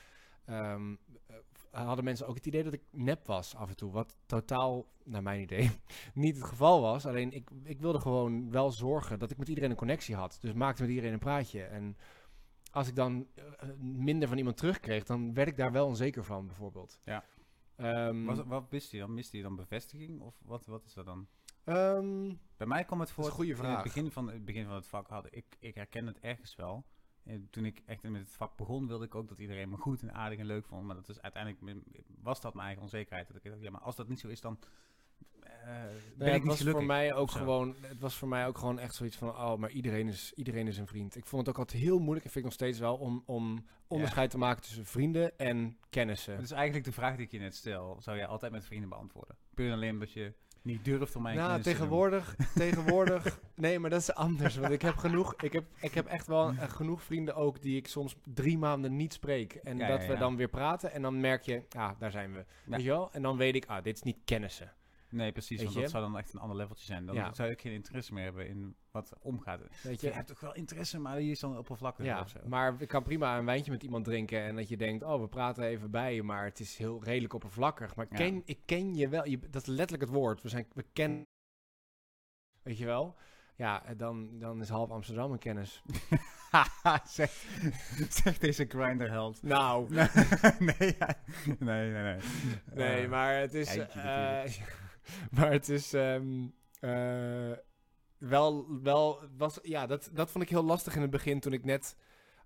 ehm, 0.45 0.95
eh, 1.71 1.85
hadden 1.85 2.03
mensen 2.03 2.27
ook 2.27 2.35
het 2.35 2.45
idee 2.45 2.63
dat 2.63 2.73
ik 2.73 2.81
nep 2.91 3.25
was 3.25 3.55
af 3.55 3.69
en 3.69 3.75
toe. 3.75 3.91
Wat 3.91 4.17
totaal, 4.25 4.85
naar 5.03 5.23
mijn 5.23 5.41
idee, 5.41 5.71
niet 6.13 6.35
het 6.35 6.45
geval 6.45 6.81
was. 6.81 7.05
Alleen 7.05 7.31
ik, 7.31 7.49
ik 7.63 7.79
wilde 7.79 7.99
gewoon 7.99 8.51
wel 8.51 8.71
zorgen 8.71 9.19
dat 9.19 9.31
ik 9.31 9.37
met 9.37 9.47
iedereen 9.47 9.69
een 9.69 9.75
connectie 9.75 10.15
had. 10.15 10.37
Dus 10.41 10.53
maakte 10.53 10.81
met 10.81 10.91
iedereen 10.91 11.13
een 11.13 11.19
praatje. 11.19 11.63
En 11.63 11.97
als 12.71 12.87
ik 12.87 12.95
dan 12.95 13.27
eh, 13.35 13.69
minder 13.79 14.27
van 14.27 14.37
iemand 14.37 14.57
terugkreeg, 14.57 15.03
dan 15.03 15.33
werd 15.33 15.47
ik 15.47 15.57
daar 15.57 15.71
wel 15.71 15.85
onzeker 15.87 16.23
van, 16.23 16.47
bijvoorbeeld. 16.47 16.99
Ja. 17.03 17.23
Ehm, 17.75 18.23
Wat, 18.25 18.45
wat 18.45 18.65
wist 18.69 18.91
hij 18.91 18.99
dan? 18.99 19.13
Miste 19.13 19.35
hij 19.35 19.45
dan 19.45 19.55
bevestiging? 19.55 20.21
Of 20.21 20.35
wat, 20.45 20.65
wat 20.65 20.85
is 20.85 20.93
dat 20.93 21.05
dan? 21.05 21.27
ehm, 21.63 22.33
Bij 22.57 22.67
mij 22.67 22.83
kwam 22.85 22.99
het 22.99 23.11
voor. 23.11 23.23
In 23.45 23.75
het 23.75 23.83
begin 23.83 24.11
van 24.11 24.27
het, 24.29 24.45
begin 24.45 24.65
van 24.65 24.75
het 24.75 24.87
vak 24.87 25.07
had 25.07 25.27
ik, 25.35 25.45
ik 25.59 25.75
herken 25.75 26.07
het 26.07 26.19
ergens 26.19 26.55
wel. 26.55 26.85
En 27.23 27.47
toen 27.49 27.65
ik 27.65 27.81
echt 27.85 28.01
met 28.03 28.13
het 28.13 28.31
vak 28.31 28.57
begon, 28.57 28.87
wilde 28.87 29.05
ik 29.05 29.15
ook 29.15 29.27
dat 29.29 29.39
iedereen 29.39 29.69
me 29.69 29.77
goed 29.77 30.01
en 30.01 30.13
aardig 30.13 30.39
en 30.39 30.45
leuk 30.45 30.65
vond. 30.65 30.83
Maar 30.85 30.95
dat 30.95 31.09
is 31.09 31.21
uiteindelijk, 31.21 31.83
was 32.21 32.41
dat 32.41 32.53
mijn 32.53 32.65
eigen 32.65 32.83
onzekerheid. 32.83 33.27
Dat 33.27 33.35
ik 33.37 33.43
dacht, 33.51 33.61
ja, 33.61 33.71
maar 33.71 33.81
als 33.81 33.95
dat 33.95 34.07
niet 34.07 34.19
zo 34.19 34.27
is, 34.27 34.41
dan 34.41 34.59
ben 36.17 36.27
Nee, 36.27 36.27
ik 36.27 36.33
het 36.33 36.43
niet 36.43 36.63
was 36.63 36.73
voor 36.73 36.83
mij 36.83 37.13
ook 37.13 37.31
gewoon, 37.31 37.75
het 37.81 37.99
was 37.99 38.15
voor 38.15 38.27
mij 38.27 38.47
ook 38.47 38.57
gewoon 38.57 38.79
echt 38.79 38.95
zoiets 38.95 39.15
van, 39.15 39.29
oh, 39.29 39.55
maar 39.55 39.69
iedereen 39.69 40.07
is, 40.07 40.33
iedereen 40.35 40.67
is 40.67 40.77
een 40.77 40.87
vriend. 40.87 41.15
Ik 41.15 41.25
vond 41.25 41.41
het 41.45 41.55
ook 41.55 41.61
altijd 41.61 41.83
heel 41.83 41.99
moeilijk, 41.99 42.25
en 42.25 42.31
vind 42.31 42.45
ik 42.45 42.51
nog 42.51 42.53
steeds 42.53 42.79
wel, 42.79 42.95
om, 42.95 43.23
om 43.25 43.65
onderscheid 43.87 44.29
te 44.29 44.37
maken 44.37 44.61
tussen 44.61 44.85
vrienden 44.85 45.37
en 45.37 45.77
kennissen. 45.89 46.35
Dat 46.35 46.43
is 46.43 46.51
eigenlijk 46.51 46.85
de 46.85 46.91
vraag 46.91 47.15
die 47.15 47.25
ik 47.25 47.31
je 47.31 47.39
net 47.39 47.55
stel. 47.55 47.97
Zou 47.99 48.17
jij 48.17 48.27
altijd 48.27 48.51
met 48.51 48.65
vrienden 48.65 48.89
beantwoorden? 48.89 49.35
Puur 49.53 49.67
en 49.67 49.73
alleen 49.73 49.93
omdat 49.93 50.11
je 50.11 50.33
niet 50.61 50.85
durft 50.85 51.15
om 51.15 51.21
mij 51.21 51.33
Nou, 51.33 51.47
kennis 51.47 51.65
te 51.65 51.71
tegenwoordig, 51.71 52.35
tegenwoordig, 52.55 53.39
nee, 53.55 53.79
maar 53.79 53.89
dat 53.89 54.01
is 54.01 54.13
anders. 54.13 54.55
Want 54.55 54.73
ik 54.73 54.81
heb 54.81 54.95
genoeg, 54.95 55.33
ik 55.35 55.53
heb, 55.53 55.65
ik 55.79 55.93
heb 55.93 56.05
echt 56.05 56.27
wel 56.27 56.49
eh, 56.49 56.69
genoeg 56.79 57.03
vrienden 57.03 57.35
ook 57.35 57.61
die 57.61 57.77
ik 57.77 57.87
soms 57.87 58.15
drie 58.33 58.57
maanden 58.57 58.95
niet 58.95 59.13
spreek. 59.13 59.53
En 59.53 59.77
Ja, 59.77 59.87
dat 59.87 60.01
ja, 60.01 60.07
we 60.07 60.17
dan 60.17 60.35
weer 60.35 60.49
praten 60.49 60.91
en 60.91 61.01
dan 61.01 61.19
merk 61.19 61.43
je, 61.43 61.63
ah, 61.69 61.91
daar 61.99 62.11
zijn 62.11 62.33
we. 62.33 62.45
Weet 62.65 62.81
je 62.81 62.89
wel? 62.89 63.11
En 63.11 63.21
dan 63.21 63.37
weet 63.37 63.55
ik, 63.55 63.65
ah, 63.65 63.83
dit 63.83 63.95
is 63.95 64.01
niet 64.01 64.17
kennissen. 64.25 64.73
Nee, 65.09 65.31
precies. 65.31 65.63
Want 65.63 65.75
dat 65.75 65.89
zou 65.89 66.03
dan 66.03 66.17
echt 66.17 66.33
een 66.33 66.39
ander 66.39 66.57
leveltje 66.57 66.85
zijn. 66.85 67.05
Dan 67.05 67.15
Ja. 67.15 67.33
zou 67.33 67.49
ik 67.49 67.61
geen 67.61 67.73
interesse 67.73 68.13
meer 68.13 68.23
hebben 68.23 68.47
in 68.47 68.75
wat 68.91 69.13
omgaat. 69.21 69.59
Weet 69.83 70.01
Je 70.01 70.07
je? 70.07 70.13
hebt 70.13 70.27
toch 70.27 70.39
wel 70.39 70.53
interesse, 70.53 70.99
maar 70.99 71.17
die 71.17 71.31
is 71.31 71.39
dan 71.39 71.57
oppervlakkig 71.57 72.05
Ja, 72.05 72.21
of 72.21 72.29
zo. 72.29 72.39
maar 72.45 72.75
ik 72.81 72.87
kan 72.87 73.03
prima 73.03 73.37
een 73.37 73.45
wijntje 73.45 73.71
met 73.71 73.83
iemand 73.83 74.05
drinken 74.05 74.41
en 74.41 74.55
dat 74.55 74.69
je 74.69 74.77
denkt, 74.77 75.03
oh, 75.03 75.21
we 75.21 75.27
praten 75.27 75.63
even 75.63 75.91
bij 75.91 76.15
je, 76.15 76.23
maar 76.23 76.43
het 76.45 76.59
is 76.59 76.77
heel 76.77 77.03
redelijk 77.03 77.33
oppervlakkig. 77.33 77.95
Maar 77.95 78.05
Ja. 78.09 78.15
ken, 78.15 78.41
ik 78.45 78.59
ken 78.65 78.95
je 78.95 79.07
wel, 79.07 79.27
je, 79.27 79.39
dat 79.49 79.61
is 79.61 79.67
letterlijk 79.67 80.03
het 80.09 80.19
woord. 80.19 80.41
We, 80.41 80.49
zijn, 80.49 80.67
we 80.73 80.85
kennen, 80.93 81.25
weet 82.61 82.77
je 82.77 82.85
wel? 82.85 83.15
Ja, 83.55 83.83
dan, 83.97 84.39
dan 84.39 84.61
is 84.61 84.69
half 84.69 84.89
Amsterdam 84.89 85.31
een 85.31 85.39
kennis. 85.39 85.81
zeg, 87.05 87.31
zeg 88.09 88.37
deze 88.37 88.65
grinderheld. 88.65 89.43
Nou, 89.43 89.89
nee, 89.93 90.05
nee, 91.59 91.91
nee, 91.91 91.91
nee. 91.91 92.17
nee, 92.73 93.03
Eh, 93.03 93.09
maar 93.09 93.39
het 93.39 93.53
is, 93.53 93.77
maar 95.35 95.51
het 95.51 95.69
is 95.69 95.93
ehm, 95.93 96.47
eh, 96.79 97.51
wel, 98.17 98.81
wel, 98.81 99.19
was, 99.37 99.59
ja, 99.61 99.87
dat, 99.87 100.09
dat 100.13 100.31
vond 100.31 100.43
ik 100.43 100.49
heel 100.49 100.63
lastig 100.63 100.95
in 100.95 101.01
het 101.01 101.11
begin 101.11 101.39
toen 101.39 101.53
ik 101.53 101.63
net 101.63 101.95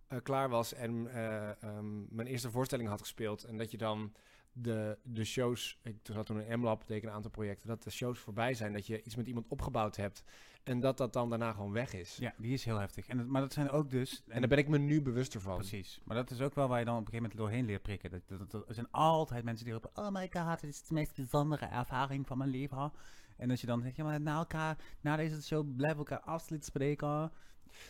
eh, 0.08 0.20
klaar 0.24 0.50
was 0.50 0.74
en 0.74 1.08
eh, 1.14 1.50
ehm, 1.64 2.16
mijn 2.16 2.28
eerste 2.28 2.52
voorstelling 2.52 2.90
had 2.90 3.00
gespeeld. 3.00 3.44
En 3.44 3.58
dat 3.58 3.72
je 3.72 3.78
dan 3.78 4.14
de, 4.54 4.98
de 5.04 5.24
shows, 5.24 5.80
ik 5.84 5.96
zat 6.04 6.26
toen 6.26 6.42
in 6.42 6.60
M-Lab, 6.60 6.88
deed 6.88 6.98
ik 6.98 7.04
een 7.04 7.10
aantal 7.16 7.32
projecten, 7.32 7.68
dat 7.68 7.84
de 7.84 7.90
shows 7.92 8.20
voorbij 8.20 8.54
zijn, 8.54 8.74
dat 8.74 8.88
je 8.88 9.04
iets 9.04 9.16
met 9.16 9.28
iemand 9.28 9.48
opgebouwd 9.48 9.96
hebt 9.96 10.24
en 10.64 10.80
dat 10.80 10.98
dat 10.98 11.14
dan 11.14 11.30
daarna 11.30 11.52
gewoon 11.52 11.72
weg 11.72 11.94
is. 11.94 12.18
Ja, 12.18 12.34
die 12.38 12.54
is 12.54 12.66
heel 12.66 12.78
heftig. 12.80 13.08
En, 13.08 13.18
dat- 13.18 13.28
maar 13.28 13.42
dat 13.42 13.54
zijn 13.54 13.70
ook 13.70 13.90
dus... 13.90 14.24
En 14.28 14.40
daar 14.40 14.50
ben 14.50 14.58
ik 14.58 14.68
me 14.68 14.78
nu 14.78 15.02
bewuster 15.02 15.42
van. 15.42 15.56
Precies. 15.58 16.02
Maar 16.04 16.16
dat 16.16 16.32
is 16.32 16.42
ook 16.42 16.56
wel 16.56 16.68
waar 16.68 16.80
je 16.80 16.86
dan 16.86 16.98
op 16.98 17.00
een 17.00 17.06
gegeven 17.08 17.30
moment 17.30 17.50
doorheen 17.50 17.66
leert 17.66 17.82
prikken. 17.82 18.10
Dat, 18.12 18.22
dat, 18.40 18.52
dat- 18.52 18.68
er 18.68 18.74
zijn 18.74 18.92
altijd 18.92 19.44
mensen 19.44 19.66
die 19.66 19.74
roepen... 19.74 19.92
Oh 19.94 20.10
my 20.12 20.30
god, 20.34 20.60
dit 20.62 20.70
is 20.70 20.84
de 20.84 20.94
meest 20.94 21.16
bijzondere 21.16 21.66
ervaring 21.66 22.28
van 22.28 22.38
mijn 22.38 22.50
leven. 22.50 22.92
En 23.38 23.50
als 23.50 23.62
je 23.62 23.68
dan 23.68 23.82
zegt, 23.82 23.96
ja, 23.96 24.04
maar 24.04 24.22
na 24.22 24.38
elkaar, 24.38 24.78
na 25.02 25.16
deze 25.16 25.42
show 25.42 25.76
blijven 25.76 26.04
we 26.04 26.10
elkaar 26.10 26.26
afsluit 26.34 26.66
spreken. 26.66 27.32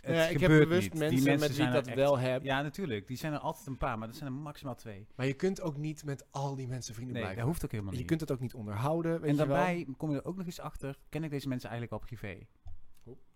Het 0.02 0.16
Ja, 0.16 0.24
ik 0.24 0.30
heb 0.32 0.42
gebeurt 0.42 0.68
bewust 0.68 0.90
niet. 0.90 1.00
mensen, 1.00 1.18
Die 1.20 1.28
met 1.30 1.40
wie 1.40 1.54
zijn 1.54 1.68
ik 1.68 1.74
dat 1.74 1.88
echt- 1.88 1.96
wel 1.96 2.18
heb. 2.18 2.44
Ja, 2.44 2.62
natuurlijk. 2.62 3.08
Die 3.08 3.18
zijn 3.18 3.34
er 3.34 3.40
altijd 3.40 3.68
een 3.68 3.78
paar, 3.78 3.98
maar 3.98 4.08
dat 4.08 4.18
zijn 4.18 4.30
er 4.34 4.36
maximaal 4.40 4.76
twee. 4.76 5.08
Maar 5.16 5.26
je 5.26 5.34
kunt 5.34 5.62
ook 5.62 5.78
niet 5.78 6.04
met 6.06 6.26
al 6.32 6.56
die 6.56 6.68
mensen 6.68 6.94
vrienden 6.94 7.14
Nee, 7.14 7.24
dat 7.24 7.32
blijven. 7.32 7.52
hoeft 7.52 7.66
ook 7.66 7.72
helemaal 7.72 7.94
je 7.94 8.00
niet. 8.00 8.08
kunt 8.08 8.22
het 8.22 8.32
ook 8.32 8.40
niet 8.40 8.54
onderhouden. 8.54 9.12
Weet 9.12 9.22
en 9.30 9.36
je 9.36 9.36
wel. 9.36 9.48
daarbij 9.48 9.88
kom 9.98 10.10
je 10.12 10.18
er 10.18 10.26
ook 10.26 10.38
nog 10.38 10.46
eens 10.46 10.60
achter, 10.60 10.98
ken 11.10 11.24
ik 11.24 11.30
deze 11.30 11.48
mensen 11.48 11.70
eigenlijk 11.70 12.02
al 12.02 12.08
privé? 12.08 12.38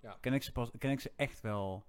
Ja. 0.02 0.18
Ken 0.22 0.34
ik 0.34 0.44
ze, 0.44 0.52
pas, 0.52 0.72
ken 0.78 0.92
ik 0.92 1.00
ze 1.00 1.12
echt 1.16 1.42
wel 1.42 1.86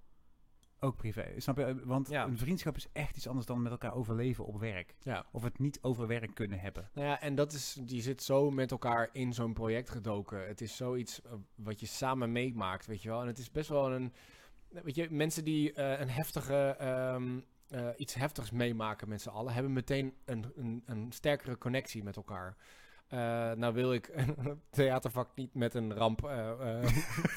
ook 0.81 0.97
privé? 0.97 1.25
Snap 1.37 1.57
je? 1.57 1.81
Want 1.85 2.09
Ja. 2.09 2.25
een 2.25 2.39
vriendschap 2.39 2.77
is 2.77 2.87
echt 2.93 3.17
iets 3.17 3.27
anders 3.29 3.47
dan 3.47 3.63
met 3.63 3.73
elkaar 3.73 3.95
overleven 3.95 4.47
op 4.47 4.61
werk. 4.61 4.95
ja. 5.03 5.27
Of 5.33 5.43
het 5.43 5.59
niet 5.59 5.79
over 5.83 6.07
werk 6.07 6.35
kunnen 6.35 6.59
hebben. 6.61 6.91
Nou 6.95 7.07
ja, 7.07 7.21
en 7.21 7.35
dat 7.35 7.53
is, 7.53 7.79
die 7.83 8.03
zit 8.03 8.23
zo 8.23 8.51
met 8.51 8.71
elkaar 8.71 9.09
in 9.13 9.33
zo'n 9.33 9.53
project 9.53 9.91
gedoken. 9.91 10.47
Het 10.47 10.61
is 10.61 10.77
zoiets 10.77 11.23
eh, 11.23 11.33
wat 11.55 11.81
je 11.81 11.87
samen 11.87 12.33
meemaakt, 12.33 12.87
weet 12.87 13.03
je 13.03 13.09
wel. 13.09 13.21
En 13.21 13.27
het 13.27 13.39
is 13.39 13.51
best 13.51 13.69
wel 13.69 13.93
een, 13.93 14.13
weet 14.85 14.95
je, 14.95 15.07
mensen 15.11 15.45
die 15.45 15.73
eh, 15.73 16.01
een 16.01 16.11
heftige, 16.11 16.75
ehm, 16.79 17.39
eh, 17.69 17.89
iets 17.97 18.15
heftigs 18.15 18.51
meemaken 18.51 19.09
met 19.09 19.23
z'n 19.23 19.29
allen, 19.29 19.53
hebben 19.53 19.73
meteen 19.73 20.13
een, 20.25 20.53
een, 20.57 20.83
een 20.87 21.07
sterkere 21.13 21.59
connectie 21.59 22.05
met 22.05 22.17
elkaar. 22.17 22.57
Eh, 23.07 23.19
nou 23.53 23.75
wil 23.75 23.93
ik 23.93 24.11
een 24.15 24.61
theatervak 24.71 25.29
niet 25.35 25.55
met 25.55 25.75
een 25.75 25.95
ramp 25.95 26.21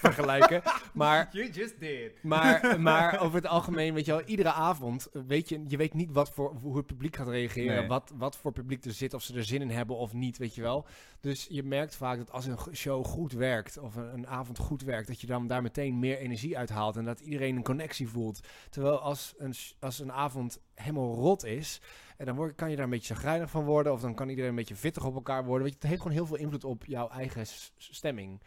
vergelijken, 0.06 0.62
maar 0.94 1.30
You 1.32 1.50
just 1.52 1.80
did. 1.80 2.24
maar, 2.24 2.80
maar 2.82 3.20
over 3.22 3.36
het 3.36 3.48
algemeen, 3.48 3.94
weet 3.94 4.06
je 4.06 4.12
wel, 4.12 4.22
iedere 4.22 4.52
avond 4.52 5.08
weet 5.12 5.50
je, 5.50 5.64
je 5.68 5.78
weet 5.78 5.94
niet 5.94 6.12
wat 6.12 6.30
voor, 6.32 6.54
hoe 6.62 6.78
het 6.78 6.86
publiek 6.86 7.16
gaat 7.16 7.28
reageren, 7.28 7.76
Nee. 7.76 7.88
wat, 7.88 8.12
wat 8.16 8.38
voor 8.38 8.52
publiek 8.52 8.86
er 8.86 8.92
zit, 8.92 9.14
of 9.14 9.22
ze 9.22 9.36
er 9.36 9.44
zin 9.44 9.62
in 9.62 9.70
hebben 9.70 9.96
of 9.96 10.14
niet, 10.14 10.38
weet 10.38 10.56
je 10.56 10.62
wel. 10.62 10.86
Dus 11.20 11.48
je 11.50 11.64
merkt 11.64 11.96
vaak 11.96 12.18
dat 12.18 12.32
als 12.32 12.46
een 12.46 12.58
show 12.74 13.06
goed 13.06 13.32
werkt, 13.32 13.78
of 13.78 13.96
een, 13.96 14.14
een 14.14 14.28
avond 14.28 14.58
goed 14.58 14.82
werkt, 14.82 15.08
dat 15.08 15.22
je 15.22 15.28
dan 15.28 15.48
daar 15.48 15.62
meteen 15.62 16.00
meer 16.00 16.18
energie 16.18 16.58
uithaalt 16.58 16.96
en 16.96 17.06
dat 17.06 17.20
iedereen 17.20 17.56
een 17.56 17.64
connectie 17.64 18.10
voelt. 18.10 18.40
Terwijl 18.70 19.00
als 19.00 19.34
een, 19.38 19.54
als 19.80 20.00
een 20.00 20.12
avond 20.12 20.60
helemaal 20.74 21.14
rot 21.14 21.46
is, 21.46 21.82
en 22.18 22.26
dan 22.26 22.36
word, 22.36 22.56
kan 22.56 22.70
je 22.70 22.76
daar 22.76 22.86
een 22.86 22.92
beetje 22.92 23.14
chagrijnig 23.14 23.50
van 23.50 23.64
worden, 23.64 23.94
of 23.94 24.02
dan 24.02 24.16
kan 24.16 24.30
iedereen 24.30 24.50
een 24.50 24.56
beetje 24.56 24.76
vittig 24.76 25.06
op 25.06 25.16
elkaar 25.16 25.46
worden. 25.46 25.64
Weet 25.64 25.74
je, 25.74 25.80
het 25.80 25.90
heeft 25.90 26.02
gewoon 26.02 26.18
heel 26.18 26.26
veel 26.26 26.38
invloed 26.38 26.64
op 26.64 26.86
jouw 26.86 27.10
eigen 27.10 27.46
stemming. 27.78 28.42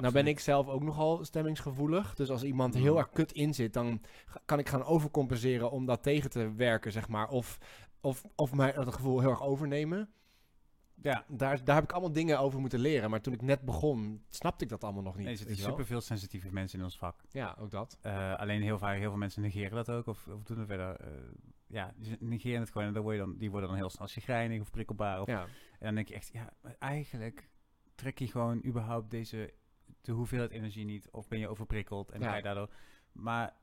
Nou 0.00 0.12
ben 0.12 0.26
ik 0.26 0.40
zelf 0.40 0.68
ook 0.68 0.82
nogal 0.82 1.24
stemmingsgevoelig. 1.24 2.14
Dus 2.14 2.30
als 2.30 2.42
iemand 2.42 2.74
heel 2.74 2.92
Mm. 2.92 2.98
erg 2.98 3.10
kut 3.10 3.32
in 3.32 3.54
zit, 3.54 3.72
dan 3.72 4.00
kan 4.44 4.58
ik 4.58 4.68
gaan 4.68 4.84
overcompenseren 4.84 5.70
om 5.70 5.86
dat 5.86 6.02
tegen 6.02 6.30
te 6.30 6.52
werken, 6.54 6.92
zeg 6.92 7.08
maar. 7.08 7.28
Of, 7.28 7.58
of, 8.00 8.24
of 8.34 8.54
mij 8.54 8.72
dat 8.72 8.94
gevoel 8.94 9.20
heel 9.20 9.30
erg 9.30 9.42
overnemen. 9.42 10.10
Ja. 11.02 11.24
Daar, 11.28 11.64
daar 11.64 11.74
heb 11.74 11.84
ik 11.84 11.92
allemaal 11.92 12.12
dingen 12.12 12.38
over 12.38 12.60
moeten 12.60 12.78
leren. 12.78 13.10
Maar 13.10 13.20
toen 13.20 13.32
ik 13.32 13.42
net 13.42 13.60
begon, 13.62 14.24
snapte 14.28 14.64
ik 14.64 14.70
dat 14.70 14.84
allemaal 14.84 15.02
nog 15.02 15.14
niet. 15.16 15.24
Nee, 15.24 15.32
er 15.32 15.38
zitten 15.38 15.56
superveel 15.56 16.00
sensitieve 16.00 16.52
mensen 16.52 16.78
in 16.78 16.84
ons 16.84 16.98
vak. 16.98 17.20
Ja, 17.30 17.56
ook 17.58 17.70
dat. 17.70 17.98
Eh, 18.00 18.34
alleen 18.34 18.62
heel 18.62 18.78
vaak, 18.78 18.96
heel 18.98 19.08
veel 19.08 19.18
mensen 19.18 19.42
negeren 19.42 19.74
dat 19.84 19.90
ook. 19.90 20.06
Of, 20.06 20.26
of 20.26 20.42
doen 20.42 20.58
er 20.58 20.66
verder. 20.66 20.96
eh, 21.00 21.08
ja, 21.66 21.94
die 21.96 22.16
negeren 22.20 22.60
het 22.60 22.70
gewoon. 22.70 22.86
En 22.86 22.92
dan 22.92 23.02
word 23.02 23.14
je 23.16 23.20
dan, 23.22 23.36
die 23.36 23.50
worden 23.50 23.68
dan 23.68 23.78
heel 23.78 23.90
snel 23.90 24.06
chagrijnig 24.06 24.60
of 24.60 24.70
prikkelbaar. 24.70 25.20
Of, 25.20 25.26
Ja. 25.26 25.42
En 25.42 25.86
dan 25.86 25.94
denk 25.94 26.08
je 26.08 26.14
echt, 26.14 26.30
ja, 26.32 26.52
eigenlijk 26.78 27.48
trek 27.94 28.18
je 28.18 28.26
gewoon 28.28 28.64
überhaupt 28.64 29.10
deze, 29.10 29.54
de 30.00 30.12
hoeveelheid 30.12 30.50
energie 30.50 30.84
niet. 30.84 31.10
Of 31.10 31.28
ben 31.28 31.38
je 31.38 31.48
overprikkeld 31.48 32.10
en 32.10 32.20
Ja. 32.20 32.28
ga 32.28 32.36
je 32.36 32.42
daardoor... 32.42 32.70
Maar 33.12 33.54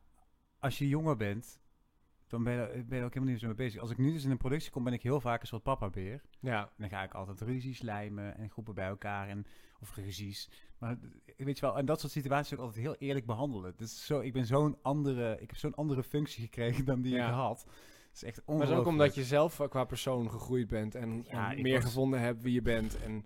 als 0.60 0.78
je 0.78 0.88
jonger 0.88 1.16
bent, 1.16 1.60
dan 2.36 2.44
ben 2.44 2.54
je, 2.54 2.60
er- 2.60 2.86
ben 2.86 2.98
je 2.98 3.04
ook 3.04 3.14
helemaal 3.14 3.32
niet 3.34 3.42
zo 3.42 3.48
mee 3.48 3.56
bezig. 3.56 3.82
Als 3.82 3.92
ik 3.92 3.98
nu 3.98 4.12
dus 4.12 4.24
in 4.24 4.32
een 4.32 4.38
productie 4.38 4.72
kom, 4.72 4.84
ben 4.84 4.94
ik 4.94 5.02
heel 5.04 5.20
vaak 5.22 5.42
een 5.42 5.48
soort 5.48 5.64
papa-beer. 5.64 6.22
Ja. 6.40 6.70
Dan 6.78 6.90
ga 6.90 7.04
ik 7.04 7.14
altijd 7.14 7.42
ruzies 7.42 7.82
lijmen 7.82 8.38
en 8.38 8.50
groepen 8.50 8.74
bij 8.76 8.88
elkaar 8.88 9.28
en 9.30 9.46
of 9.82 9.96
ruzies. 9.96 10.50
Maar 10.78 10.98
weet 11.38 11.60
je 11.60 11.66
wel, 11.66 11.78
en 11.78 11.86
dat 11.86 12.00
soort 12.00 12.12
situaties 12.12 12.54
ook 12.54 12.60
altijd 12.60 12.80
heel 12.86 12.96
eerlijk 12.96 13.26
behandelen. 13.26 13.74
Dus 13.78 14.06
zo, 14.06 14.20
ik 14.20 14.34
ben 14.34 14.46
zo'n 14.46 14.78
andere, 14.82 15.34
ik 15.42 15.50
heb 15.50 15.58
zo'n 15.60 15.76
andere 15.76 16.04
functie 16.04 16.44
gekregen 16.44 16.86
dan 16.86 17.02
die 17.02 17.14
Ja. 17.16 17.28
ik 17.28 17.34
had. 17.34 17.66
Is 18.14 18.24
echt 18.24 18.36
Maar 18.38 18.46
ongelooflijk. 18.56 18.70
het 18.70 18.70
is 18.80 18.86
ook 18.86 18.92
omdat 18.92 19.16
je 19.16 19.24
zelf 19.24 19.60
eh, 19.60 19.68
qua 19.68 19.84
persoon 19.84 20.30
gegroeid 20.30 20.68
bent 20.68 20.96
en, 20.96 21.24
Ja, 21.30 21.52
en 21.52 21.58
ik 21.58 21.64
meer 21.64 21.76
was- 21.76 21.84
gevonden 21.86 22.20
hebt 22.20 22.42
wie 22.42 22.54
je 22.54 22.62
bent. 22.62 23.02
En 23.04 23.26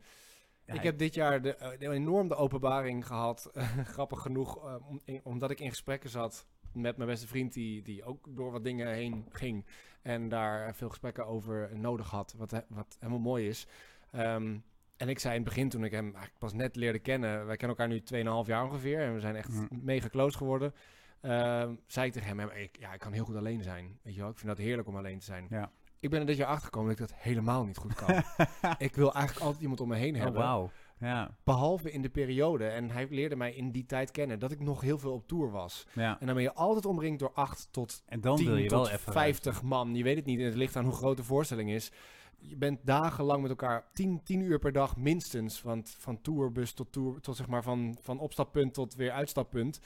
Ja, 0.65 0.73
ik 0.75 0.83
heb 0.83 0.97
dit 0.97 1.13
jaar 1.13 1.41
de, 1.41 1.55
eh, 1.55 1.79
de 1.79 1.89
enorm 1.89 2.27
de 2.27 2.35
openbaring 2.35 3.07
gehad, 3.07 3.51
grappig 3.95 4.21
genoeg, 4.21 4.65
eh, 4.67 4.75
in- 5.03 5.21
omdat 5.23 5.51
ik 5.51 5.59
in 5.59 5.69
gesprekken 5.69 6.09
zat 6.09 6.47
met 6.73 6.97
mijn 6.97 7.09
beste 7.09 7.27
vriend, 7.27 7.53
die, 7.53 7.81
die 7.81 8.03
ook 8.03 8.27
door 8.29 8.51
wat 8.51 8.63
dingen 8.63 8.87
heen 8.93 9.25
ging 9.31 9.65
en 10.01 10.29
daar 10.29 10.75
veel 10.75 10.89
gesprekken 10.89 11.25
over 11.27 11.69
nodig 11.73 12.09
had, 12.09 12.33
wat, 12.37 12.63
wat 12.67 12.97
helemaal 12.99 13.19
mooi 13.21 13.47
is. 13.47 13.67
Ehm, 14.11 14.57
en 14.97 15.09
ik 15.09 15.19
zei 15.19 15.35
in 15.35 15.41
het 15.41 15.49
begin, 15.49 15.69
toen 15.69 15.83
ik 15.83 15.91
hem 15.91 16.03
eigenlijk 16.05 16.37
pas 16.37 16.53
net 16.53 16.75
leerde 16.75 16.99
kennen, 16.99 17.45
wij 17.45 17.55
kennen 17.57 17.77
elkaar 17.77 17.93
nu 17.93 18.01
2,5 18.43 18.47
jaar 18.47 18.63
ongeveer 18.63 18.99
en 18.99 19.13
we 19.13 19.19
zijn 19.19 19.35
echt 19.35 19.49
Mhm. 19.49 19.65
mega 19.69 20.09
close 20.09 20.37
geworden, 20.37 20.73
ehm, 21.21 21.75
zei 21.87 22.07
ik 22.07 22.13
tegen 22.13 22.27
hem, 22.27 22.39
"Ja, 22.39 22.51
ik, 22.53 22.77
ja, 22.79 22.93
ik 22.93 22.99
kan 22.99 23.11
heel 23.13 23.25
goed 23.25 23.35
alleen 23.35 23.63
zijn, 23.63 23.99
weet 24.01 24.13
je 24.15 24.21
wel, 24.21 24.29
ik 24.29 24.37
vind 24.37 24.47
dat 24.47 24.57
heerlijk 24.65 24.87
om 24.87 24.97
alleen 24.97 25.19
te 25.19 25.25
zijn. 25.25 25.47
Ja. 25.49 25.71
Ik 25.99 26.09
ben 26.09 26.19
er 26.19 26.25
dit 26.25 26.37
jaar 26.37 26.47
achtergekomen 26.47 26.89
dat 26.89 26.99
ik 26.99 27.07
dat 27.07 27.17
helemaal 27.21 27.65
niet 27.65 27.77
goed 27.77 27.93
kan. 27.93 28.23
ik 28.77 28.95
wil 28.95 29.13
eigenlijk 29.13 29.45
altijd 29.45 29.61
iemand 29.61 29.79
om 29.81 29.87
me 29.87 29.95
heen 29.95 30.15
oh, 30.15 30.21
hebben. 30.21 30.71
Ja, 30.99 31.37
Behalve 31.43 31.91
in 31.91 32.01
de 32.01 32.09
periode, 32.09 32.67
en 32.67 32.89
hij 32.89 33.07
leerde 33.09 33.35
mij 33.35 33.53
in 33.53 33.71
die 33.71 33.85
tijd 33.85 34.11
kennen, 34.11 34.39
dat 34.39 34.51
ik 34.51 34.59
nog 34.59 34.81
heel 34.81 34.97
veel 34.97 35.13
op 35.13 35.27
tour 35.27 35.51
was. 35.51 35.87
ja. 35.93 36.19
En 36.19 36.25
dan 36.25 36.35
ben 36.35 36.43
je 36.43 36.53
altijd 36.53 36.85
omringd 36.85 37.19
door 37.19 37.31
8 37.33 37.67
tot 37.71 38.03
En 38.05 38.21
dan 38.21 38.35
10 38.35 38.45
wil 38.45 38.55
je 38.55 38.67
tot 38.67 38.87
wel 38.87 38.89
even 38.89 39.13
50 39.13 39.61
man. 39.61 39.95
Je 39.95 40.03
weet 40.03 40.15
het 40.15 40.25
niet, 40.25 40.39
en 40.39 40.45
het 40.45 40.55
ligt 40.55 40.75
aan 40.75 40.85
hoe 40.85 40.93
groot 40.93 41.17
de 41.17 41.23
voorstelling 41.23 41.69
is. 41.69 41.91
Je 42.37 42.55
bent 42.55 42.79
dagenlang 42.85 43.41
met 43.41 43.49
elkaar, 43.49 43.89
10, 43.93 44.23
10 44.23 44.41
uur 44.41 44.59
per 44.59 44.71
dag 44.71 44.97
minstens, 44.97 45.61
want 45.61 45.95
van 45.99 46.21
tourbus 46.21 46.73
tot 46.73 46.91
tour, 46.91 47.21
tot 47.21 47.35
zeg 47.35 47.47
maar 47.47 47.63
van, 47.63 47.97
van 48.01 48.19
opstappunt 48.19 48.73
tot 48.73 48.95
weer 48.95 49.11
uitstappunt, 49.11 49.79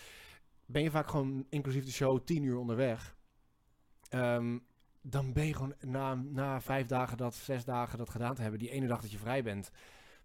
ben 0.65 0.83
je 0.83 0.91
vaak 0.91 1.07
gewoon 1.07 1.45
inclusief 1.49 1.85
de 1.85 1.91
show 1.91 2.19
10 2.19 2.43
uur 2.43 2.57
onderweg. 2.57 3.15
Ehm, 4.09 4.57
dan 5.01 5.33
ben 5.33 5.45
je 5.45 5.53
gewoon 5.53 5.73
na, 5.79 6.13
na 6.15 6.61
vijf 6.61 6.87
dagen 6.87 7.17
dat, 7.17 7.35
zes 7.35 7.65
dagen 7.65 7.97
dat 7.97 8.09
gedaan 8.09 8.35
te 8.35 8.41
hebben, 8.41 8.59
die 8.59 8.69
ene 8.69 8.87
dag 8.87 9.01
dat 9.01 9.11
je 9.11 9.17
vrij 9.17 9.43
bent, 9.43 9.71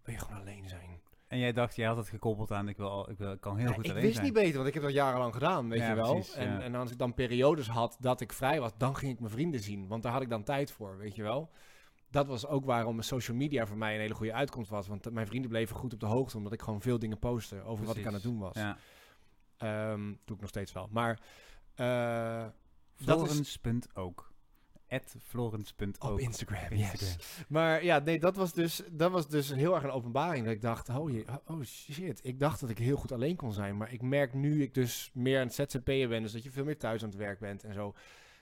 wil 0.03 0.13
je 0.13 0.19
gewoon 0.19 0.39
alleen 0.41 0.67
zijn. 0.69 1.01
En 1.27 1.39
jij 1.39 1.51
dacht, 1.53 1.75
jij 1.75 1.87
had 1.87 1.97
het 1.97 2.07
gekoppeld 2.07 2.51
aan, 2.51 2.67
ik, 2.67 2.77
wil, 2.77 3.09
ik, 3.09 3.17
wil, 3.17 3.31
ik 3.31 3.41
kan 3.41 3.57
heel 3.57 3.67
Ja, 3.67 3.73
goed 3.73 3.83
ik 3.85 3.89
alleen 3.91 4.01
wist 4.03 4.13
zijn. 4.13 4.25
niet 4.25 4.35
beter, 4.35 4.55
want 4.55 4.67
ik 4.67 4.73
heb 4.73 4.83
dat 4.83 4.91
jarenlang 4.91 5.33
gedaan, 5.33 5.69
weet 5.69 5.79
Ja, 5.79 5.89
je 5.89 5.95
wel. 5.95 6.13
precies, 6.13 6.33
en, 6.33 6.49
ja. 6.51 6.59
en 6.61 6.75
als 6.75 6.91
ik 6.91 6.97
dan 6.97 7.13
periodes 7.13 7.67
had 7.67 7.97
dat 7.99 8.21
ik 8.21 8.33
vrij 8.33 8.59
was, 8.59 8.71
dan 8.77 8.95
ging 8.95 9.11
ik 9.13 9.19
mijn 9.19 9.31
vrienden 9.31 9.59
zien. 9.59 9.87
Want 9.87 10.03
daar 10.03 10.11
had 10.11 10.21
ik 10.21 10.29
dan 10.29 10.43
tijd 10.43 10.71
voor, 10.71 10.97
weet 10.97 11.15
je 11.15 11.23
wel. 11.23 11.49
dat 12.11 12.27
was 12.27 12.47
ook 12.47 12.65
waarom 12.65 13.01
social 13.01 13.37
media 13.37 13.67
voor 13.67 13.77
mij 13.77 13.93
een 13.93 13.99
hele 13.99 14.13
goede 14.13 14.33
uitkomst 14.33 14.69
was. 14.69 14.87
Want 14.87 15.11
mijn 15.11 15.27
vrienden 15.27 15.49
bleven 15.49 15.75
goed 15.75 15.93
op 15.93 15.99
de 15.99 16.05
hoogte, 16.05 16.37
omdat 16.37 16.53
ik 16.53 16.61
gewoon 16.61 16.81
veel 16.81 16.99
dingen 16.99 17.19
postte 17.19 17.61
over 17.63 17.85
wat 17.85 17.97
ik 17.97 18.05
aan 18.05 18.13
het 18.13 18.23
doen 18.23 18.39
was. 18.39 18.55
Ja. 18.55 18.77
Ehm, 19.57 20.05
doe 20.25 20.35
ik 20.35 20.41
nog 20.41 20.49
steeds 20.49 20.71
wel. 20.71 20.87
Maar 20.91 21.19
eh, 21.75 22.45
dat 22.97 23.21
is 23.21 23.27
Florence.ook. 23.27 24.19
At 24.19 24.28
Florence.ook. 25.23 26.11
op 26.11 26.19
Instagram, 26.19 26.77
yes. 26.77 27.15
Maar 27.47 27.83
ja, 27.83 27.99
nee, 27.99 28.19
dat 28.19 28.35
was, 28.35 28.53
dus, 28.53 28.81
dat 28.91 29.11
was 29.11 29.27
dus 29.27 29.53
heel 29.53 29.75
erg 29.75 29.83
een 29.83 29.91
openbaring. 29.91 30.45
Dat 30.45 30.53
ik 30.53 30.61
dacht, 30.61 30.89
oh, 30.89 31.11
je, 31.11 31.25
oh 31.45 31.63
shit, 31.63 32.19
ik 32.23 32.39
dacht 32.39 32.59
dat 32.59 32.69
ik 32.69 32.77
heel 32.77 32.97
goed 32.97 33.11
alleen 33.11 33.35
kon 33.35 33.53
zijn. 33.53 33.77
Maar 33.77 33.93
ik 33.93 34.01
merk 34.01 34.33
nu 34.33 34.61
ik 34.61 34.73
dus 34.73 35.11
meer 35.13 35.39
aan 35.39 35.47
het 35.47 35.55
ZZP'en 35.55 36.09
ben. 36.09 36.21
Dus 36.21 36.31
dat 36.31 36.43
je 36.43 36.51
veel 36.51 36.65
meer 36.65 36.77
thuis 36.77 37.03
aan 37.03 37.09
het 37.09 37.17
werk 37.17 37.39
bent 37.39 37.63
en 37.63 37.73
zo. 37.73 37.95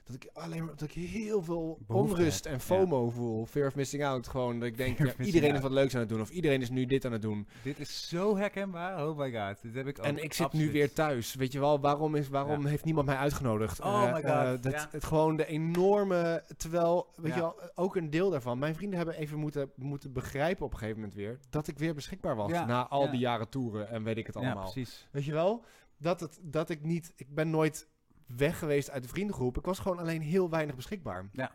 Dat 0.08 0.16
ik 0.16 0.30
alleen 0.34 0.66
maar, 0.66 0.76
dat 0.76 0.90
ik 0.90 0.92
heel 1.10 1.44
veel 1.44 1.80
Behoefte 1.88 2.14
onrust 2.16 2.46
en 2.46 2.60
FOMO 2.60 3.10
voel. 3.10 3.46
Fear 3.46 3.68
of 3.68 3.76
missing 3.76 4.06
out. 4.06 4.28
Gewoon 4.28 4.60
dat 4.60 4.68
ik 4.68 4.78
denk, 4.78 4.98
ja, 4.98 5.14
iedereen 5.20 5.56
is 5.56 5.62
wat 5.62 5.72
leuks 5.72 5.94
aan 5.94 6.00
het 6.00 6.10
doen. 6.10 6.22
Of 6.22 6.30
iedereen 6.30 6.62
is 6.62 6.70
nu 6.70 6.86
dit 6.86 7.06
aan 7.06 7.12
het 7.12 7.22
doen. 7.22 7.48
Dit 7.64 7.80
is 7.80 8.08
zo 8.10 8.38
herkenbaar. 8.38 9.08
Oh 9.08 9.18
my 9.18 9.32
god. 9.32 9.62
Dit 9.62 9.76
heb 9.76 9.88
ik 9.88 10.00
ook 10.00 10.06
En 10.06 10.24
ik 10.24 10.34
zit 10.34 10.46
absoluut. 10.46 10.66
nu 10.66 10.72
weer 10.72 10.94
thuis. 10.94 11.36
Weet 11.36 11.52
je 11.52 11.60
wel, 11.60 11.80
waarom, 11.80 12.16
is, 12.16 12.28
waarom 12.30 12.66
heeft 12.66 12.84
niemand 12.86 13.06
mij 13.08 13.16
uitgenodigd? 13.16 13.82
Oh 13.82 14.04
Eh, 14.04 14.14
my 14.14 14.20
eh, 14.20 14.50
God, 14.52 14.64
dat. 14.64 14.88
Het 14.92 15.04
gewoon 15.04 15.36
de 15.36 15.46
enorme... 15.46 16.44
Terwijl, 16.58 17.08
weet 17.16 17.34
je 17.34 17.40
wel, 17.40 17.56
ook 17.76 17.96
een 17.96 18.10
deel 18.10 18.30
daarvan. 18.30 18.60
Mijn 18.60 18.76
vrienden 18.76 18.98
hebben 18.98 19.16
even 19.16 19.38
moeten, 19.40 19.72
moeten 19.76 20.14
begrijpen 20.14 20.66
op 20.66 20.72
een 20.72 20.78
gegeven 20.78 21.00
moment 21.00 21.18
weer... 21.18 21.40
dat 21.50 21.68
ik 21.68 21.78
weer 21.78 21.94
beschikbaar 21.94 22.36
was. 22.36 22.52
Na 22.52 22.88
al 22.88 23.12
die 23.12 23.20
jaren 23.20 23.50
toeren 23.50 23.90
en 23.90 24.04
weet 24.04 24.18
ik 24.18 24.26
het 24.26 24.36
Ja, 24.36 24.42
allemaal. 24.42 24.72
precies. 24.72 25.08
weet 25.12 25.26
je 25.26 25.34
wel? 25.34 25.64
Dat, 25.98 26.20
het, 26.20 26.40
dat 26.42 26.70
ik 26.70 26.84
niet... 26.84 27.14
Ik 27.16 27.34
ben 27.36 27.50
nooit 27.50 27.88
weg 28.28 28.60
geweest 28.60 28.90
uit 28.92 29.04
de 29.04 29.10
vriendengroep. 29.10 29.58
Ik 29.58 29.66
was 29.66 29.80
gewoon 29.80 30.00
alleen 30.00 30.22
heel 30.22 30.50
weinig 30.50 30.76
beschikbaar. 30.76 31.30
Ja. 31.32 31.52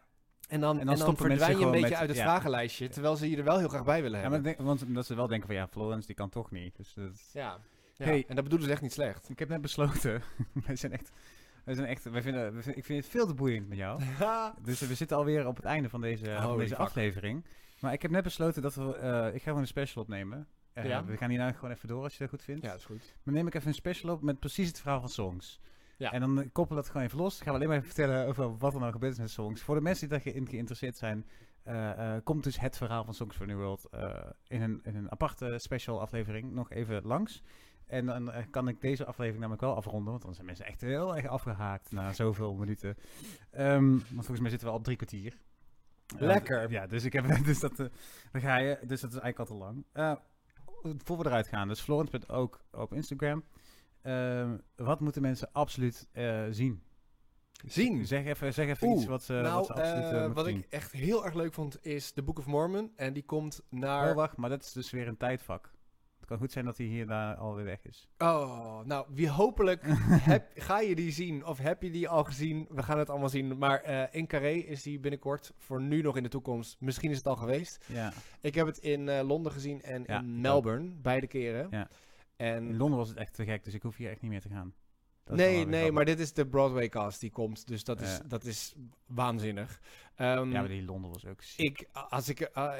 En 0.48 0.60
dan, 0.60 0.74
En 0.80 0.88
en 0.88 0.96
dan 0.98 1.16
verdwijn 1.16 1.58
je 1.58 1.64
een 1.64 1.70
beetje 1.70 1.88
met- 1.88 1.98
uit 1.98 2.08
het 2.08 2.16
ja. 2.18 2.22
vragenlijstje... 2.24 2.88
terwijl 2.88 3.16
ze 3.16 3.30
je 3.30 3.36
er 3.36 3.44
wel 3.44 3.58
heel 3.58 3.68
graag 3.68 3.84
bij 3.84 4.02
willen 4.02 4.16
Ja, 4.20 4.22
hebben. 4.22 4.42
maar 4.42 4.54
denk, 4.56 4.66
want 4.66 4.94
dat 4.94 5.06
ze 5.06 5.14
wel 5.14 5.26
denken 5.26 5.46
van 5.46 5.56
ja, 5.56 5.68
Florence 5.68 6.06
die 6.06 6.16
kan 6.16 6.28
toch 6.28 6.50
niet. 6.50 6.76
Dus 6.76 6.94
dat, 6.94 7.30
ja. 7.32 7.58
ja. 7.96 8.04
Hey. 8.04 8.24
En 8.28 8.34
dat 8.34 8.44
bedoelen 8.44 8.66
ze 8.66 8.72
echt 8.72 8.82
niet 8.82 8.92
slecht. 8.92 9.28
ik 9.28 9.38
heb 9.38 9.48
net 9.48 9.60
besloten. 9.60 10.22
wij 10.66 10.76
zijn 10.76 10.92
echt. 10.92 11.12
Wij 11.64 11.74
zijn 11.74 11.86
echt. 11.86 12.04
Wij 12.10 12.22
vinden, 12.22 12.42
wij 12.42 12.62
vinden- 12.62 12.76
ik 12.78 12.84
vind 12.84 13.02
het 13.02 13.12
veel 13.12 13.26
te 13.26 13.34
boeiend 13.34 13.68
met 13.68 13.78
jou. 13.78 14.00
Dus 14.62 14.80
we 14.80 14.94
zitten 14.94 15.16
alweer 15.16 15.46
op 15.46 15.56
het 15.56 15.64
einde 15.64 15.88
van 15.88 16.00
deze, 16.00 16.36
van 16.40 16.58
deze 16.58 16.68
fuck. 16.74 16.78
aflevering. 16.84 17.44
Maar 17.80 17.92
ik 17.92 18.02
heb 18.02 18.10
net 18.10 18.22
besloten 18.22 18.62
dat 18.62 18.74
we. 18.74 18.94
eh, 18.96 19.26
ik 19.26 19.38
ga 19.40 19.44
gewoon 19.44 19.60
een 19.60 19.66
special 19.66 20.02
opnemen. 20.02 20.46
Eh, 20.72 20.84
Ja. 20.84 21.04
We 21.04 21.16
gaan 21.16 21.30
hierna 21.30 21.52
gewoon 21.52 21.70
even 21.70 21.88
door 21.88 22.02
als 22.02 22.12
je 22.12 22.18
dat 22.18 22.28
goed 22.28 22.42
vindt. 22.42 22.62
Ja, 22.62 22.68
dat 22.70 22.78
is 22.78 22.84
goed. 22.84 23.14
Dan 23.24 23.34
neem 23.34 23.46
ik 23.46 23.54
even 23.54 23.68
een 23.68 23.74
special 23.74 24.12
op 24.14 24.22
met 24.22 24.38
precies 24.40 24.68
het 24.68 24.80
verhaal 24.80 25.00
van 25.00 25.08
songs. 25.08 25.60
Ja. 25.96 26.12
En 26.12 26.20
dan 26.20 26.34
koppelen 26.52 26.68
we 26.68 26.74
dat 26.74 26.86
gewoon 26.86 27.06
even 27.06 27.18
los. 27.18 27.36
Gaan 27.36 27.46
we 27.46 27.52
alleen 27.52 27.68
maar 27.68 27.76
even 27.76 27.88
vertellen 27.88 28.26
over 28.26 28.56
wat 28.56 28.74
er 28.74 28.80
nou 28.80 28.92
gebeurd 28.92 29.12
is 29.12 29.18
met 29.18 29.30
songs. 29.30 29.62
Voor 29.62 29.74
de 29.74 29.80
mensen 29.80 30.08
die 30.08 30.18
daarin 30.18 30.48
geïnteresseerd 30.48 30.96
zijn, 30.96 31.26
eh, 31.62 32.14
eh, 32.14 32.22
komt 32.24 32.44
dus 32.44 32.60
het 32.60 32.76
verhaal 32.76 33.04
van 33.04 33.14
Songs 33.14 33.36
for 33.36 33.46
New 33.46 33.56
World 33.56 33.88
eh, 33.90 34.14
in, 34.46 34.62
een, 34.62 34.80
in 34.82 34.96
een 34.96 35.10
aparte 35.10 35.58
special 35.58 36.00
aflevering 36.00 36.52
nog 36.52 36.70
even 36.70 37.02
langs. 37.04 37.42
En 37.86 38.06
dan 38.06 38.32
kan 38.50 38.68
ik 38.68 38.80
deze 38.80 39.04
aflevering 39.04 39.40
namelijk 39.40 39.62
wel 39.62 39.76
afronden, 39.76 40.10
want 40.10 40.22
dan 40.22 40.34
zijn 40.34 40.46
mensen 40.46 40.66
echt 40.66 40.80
heel 40.80 41.16
erg 41.16 41.26
afgehaakt 41.26 41.90
na 41.90 42.12
zoveel 42.12 42.54
minuten. 42.54 42.96
Ehm, 43.50 43.88
want 43.88 44.02
volgens 44.10 44.40
mij 44.40 44.50
zitten 44.50 44.68
we 44.68 44.72
al 44.72 44.78
op 44.78 44.84
drie 44.84 44.96
kwartier. 44.96 45.38
Lekker. 46.18 46.70
ja, 46.70 46.86
dus 46.86 47.04
ik 47.04 47.12
heb 47.12 47.26
dus 47.44 47.60
dat, 47.60 47.76
dan 47.76 48.40
ga 48.40 48.56
je, 48.56 48.78
dus 48.86 49.00
dat 49.00 49.12
is 49.12 49.18
eigenlijk 49.18 49.38
al 49.38 49.56
te 49.56 49.64
lang. 49.64 49.84
Voor 51.04 51.18
we 51.18 51.26
eruit 51.26 51.46
gaan, 51.46 51.68
dus 51.68 51.80
Florence 51.80 52.28
ook 52.28 52.64
op 52.70 52.92
Instagram. 52.92 53.44
Ehm, 54.02 54.56
wat 54.76 55.00
moeten 55.00 55.22
mensen 55.22 55.48
absoluut 55.52 56.08
eh, 56.12 56.44
zien? 56.50 56.82
Zien? 57.66 58.06
Zeg 58.06 58.24
even, 58.24 58.54
zeg 58.54 58.68
even 58.68 58.88
Oeh, 58.88 58.96
iets 58.96 59.06
wat 59.06 59.22
ze, 59.22 59.34
wat 59.34 59.42
nou, 59.42 59.64
ze 59.64 59.72
absoluut 59.72 60.04
eh, 60.04 60.08
eh, 60.08 60.12
moeten 60.12 60.34
wat 60.34 60.46
zien. 60.46 60.58
ik 60.58 60.66
echt 60.68 60.92
heel 60.92 61.24
erg 61.24 61.34
leuk 61.34 61.52
vond 61.52 61.86
is 61.86 62.12
The 62.12 62.22
Book 62.22 62.38
of 62.38 62.46
Mormon. 62.46 62.92
En 62.96 63.12
die 63.12 63.24
komt 63.24 63.62
naar... 63.68 64.10
Oh, 64.10 64.16
wacht, 64.16 64.36
maar 64.36 64.50
dat 64.50 64.62
is 64.62 64.72
dus 64.72 64.90
weer 64.90 65.08
een 65.08 65.16
tijdvak. 65.16 65.70
Het 66.22 66.30
kan 66.30 66.40
goed 66.40 66.52
zijn 66.52 66.64
dat 66.64 66.76
hij 66.76 66.86
hierna 66.86 67.34
alweer 67.34 67.64
weg 67.64 67.84
is. 67.84 68.08
Oh, 68.18 68.80
nou, 68.84 69.06
wie 69.08 69.28
hopelijk 69.28 69.82
heb, 70.30 70.50
ga 70.54 70.80
je 70.80 70.94
die 70.94 71.12
zien 71.12 71.46
of 71.46 71.58
heb 71.58 71.82
je 71.82 71.90
die 71.90 72.08
al 72.08 72.24
gezien? 72.24 72.66
We 72.70 72.82
gaan 72.82 72.98
het 72.98 73.10
allemaal 73.10 73.28
zien. 73.28 73.58
Maar 73.58 73.80
eh, 73.80 74.04
in 74.10 74.26
Carré 74.26 74.52
is 74.52 74.82
die 74.82 75.00
binnenkort, 75.00 75.52
voor 75.58 75.80
nu 75.80 76.02
nog 76.02 76.16
in 76.16 76.22
de 76.22 76.28
toekomst. 76.28 76.76
Misschien 76.80 77.10
is 77.10 77.16
het 77.16 77.26
al 77.26 77.36
geweest. 77.36 77.84
Ja. 77.86 78.12
Ik 78.40 78.54
heb 78.54 78.66
het 78.66 78.78
in 78.78 79.08
eh, 79.08 79.26
Londen 79.26 79.52
gezien 79.52 79.82
en 79.82 80.04
Ja, 80.06 80.18
in 80.18 80.40
Melbourne, 80.40 80.90
beide 80.90 81.26
keren. 81.26 81.66
Ja. 81.70 81.88
En 82.42 82.68
In 82.68 82.76
Londen 82.76 82.98
was 82.98 83.08
het 83.08 83.16
echt 83.18 83.34
te 83.34 83.44
gek, 83.44 83.64
dus 83.64 83.74
ik 83.74 83.82
hoef 83.82 83.96
hier 83.96 84.10
echt 84.10 84.20
niet 84.20 84.30
meer 84.30 84.40
te 84.40 84.48
gaan. 84.48 84.74
Dat 85.24 85.36
nee, 85.36 85.56
nee, 85.64 85.64
grappig. 85.72 85.90
maar 85.92 86.04
dit 86.04 86.20
is 86.20 86.32
de 86.32 86.46
Broadway 86.46 86.88
cast 86.88 87.20
die 87.20 87.30
komt. 87.30 87.66
Dus 87.66 87.84
dat 87.84 88.00
is, 88.00 88.16
Ja. 88.16 88.22
dat 88.28 88.44
is 88.44 88.74
waanzinnig. 89.06 89.80
Ehm, 90.16 90.50
Ja, 90.50 90.58
maar 90.60 90.68
die 90.68 90.84
Londen 90.84 91.10
was 91.10 91.26
ook 91.26 91.42
ziek. 91.42 91.80
Ik, 91.80 91.88
als 92.08 92.28
ik, 92.28 92.40
eh, 92.40 92.72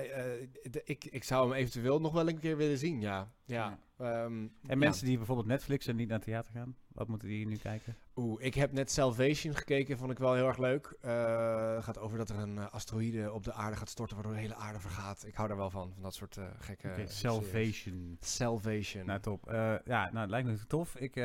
ik, 0.84 1.04
ik 1.04 1.24
zou 1.24 1.48
hem 1.48 1.56
eventueel 1.58 2.00
nog 2.00 2.12
wel 2.12 2.28
een 2.28 2.38
keer 2.38 2.56
willen 2.56 2.78
zien, 2.78 3.00
ja. 3.00 3.32
ja. 3.44 3.78
Ehm, 3.98 4.32
En 4.32 4.50
ja. 4.62 4.76
mensen 4.76 5.06
die 5.06 5.16
bijvoorbeeld 5.16 5.46
Netflix 5.48 5.86
en 5.86 5.96
niet 5.96 6.08
naar 6.08 6.20
theater 6.20 6.52
gaan, 6.52 6.76
wat 6.92 7.08
moeten 7.08 7.28
die 7.28 7.46
nu 7.46 7.56
kijken? 7.56 7.96
Oeh, 8.16 8.44
ik 8.44 8.54
heb 8.54 8.72
net 8.72 8.90
Salvation 8.90 9.54
gekeken, 9.54 9.98
vond 9.98 10.10
ik 10.10 10.18
wel 10.18 10.34
heel 10.34 10.46
erg 10.46 10.58
leuk. 10.58 10.96
Eh, 11.00 11.74
Het 11.74 11.84
gaat 11.84 11.98
over 11.98 12.18
dat 12.18 12.28
er 12.30 12.36
een 12.38 12.58
eh, 12.58 12.66
asteroïde 12.72 13.32
op 13.32 13.44
de 13.44 13.52
aarde 13.52 13.76
gaat 13.76 13.88
storten, 13.90 14.16
waardoor 14.16 14.34
de 14.34 14.40
hele 14.40 14.54
aarde 14.54 14.80
vergaat. 14.80 15.26
Ik 15.26 15.34
hou 15.34 15.48
daar 15.48 15.56
wel 15.56 15.70
van, 15.70 15.90
van 15.92 16.02
dat 16.02 16.14
soort 16.14 16.38
gekke... 16.58 17.04
Salvation. 17.06 18.16
Salvation. 18.20 19.06
Nou, 19.06 19.20
top. 19.20 19.44
Ja, 19.84 20.10
nou, 20.10 20.18
het 20.18 20.30
lijkt 20.30 20.48
me 20.48 20.66
tof. 20.66 20.94
Ik, 20.96 21.16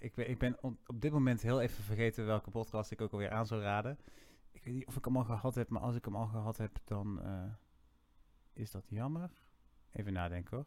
ik, 0.00 0.14
ben- 0.14 0.28
ik 0.30 0.38
ben 0.38 0.56
on- 0.60 0.78
op 0.86 1.00
dit 1.00 1.12
moment 1.12 1.42
heel 1.42 1.60
even 1.60 1.84
vergeten 1.84 2.26
welke 2.26 2.50
podcast 2.50 2.90
ik 2.90 3.00
ook 3.00 3.12
alweer 3.12 3.30
aan 3.30 3.46
zou 3.46 3.60
raden. 3.62 3.98
Ik 4.62 4.68
weet 4.68 4.76
niet 4.76 4.86
of 4.86 4.96
ik 4.96 5.04
hem 5.04 5.16
al 5.16 5.24
gehad 5.24 5.54
heb, 5.54 5.68
maar 5.68 5.80
als 5.82 5.94
ik 5.96 6.04
hem 6.04 6.16
al 6.16 6.26
gehad 6.26 6.56
heb, 6.56 6.78
dan 6.84 7.22
eh, 7.22 7.42
is 8.52 8.70
dat 8.70 8.84
jammer. 8.88 9.30
Even 9.92 10.12
nadenken 10.12 10.56
hoor. 10.56 10.66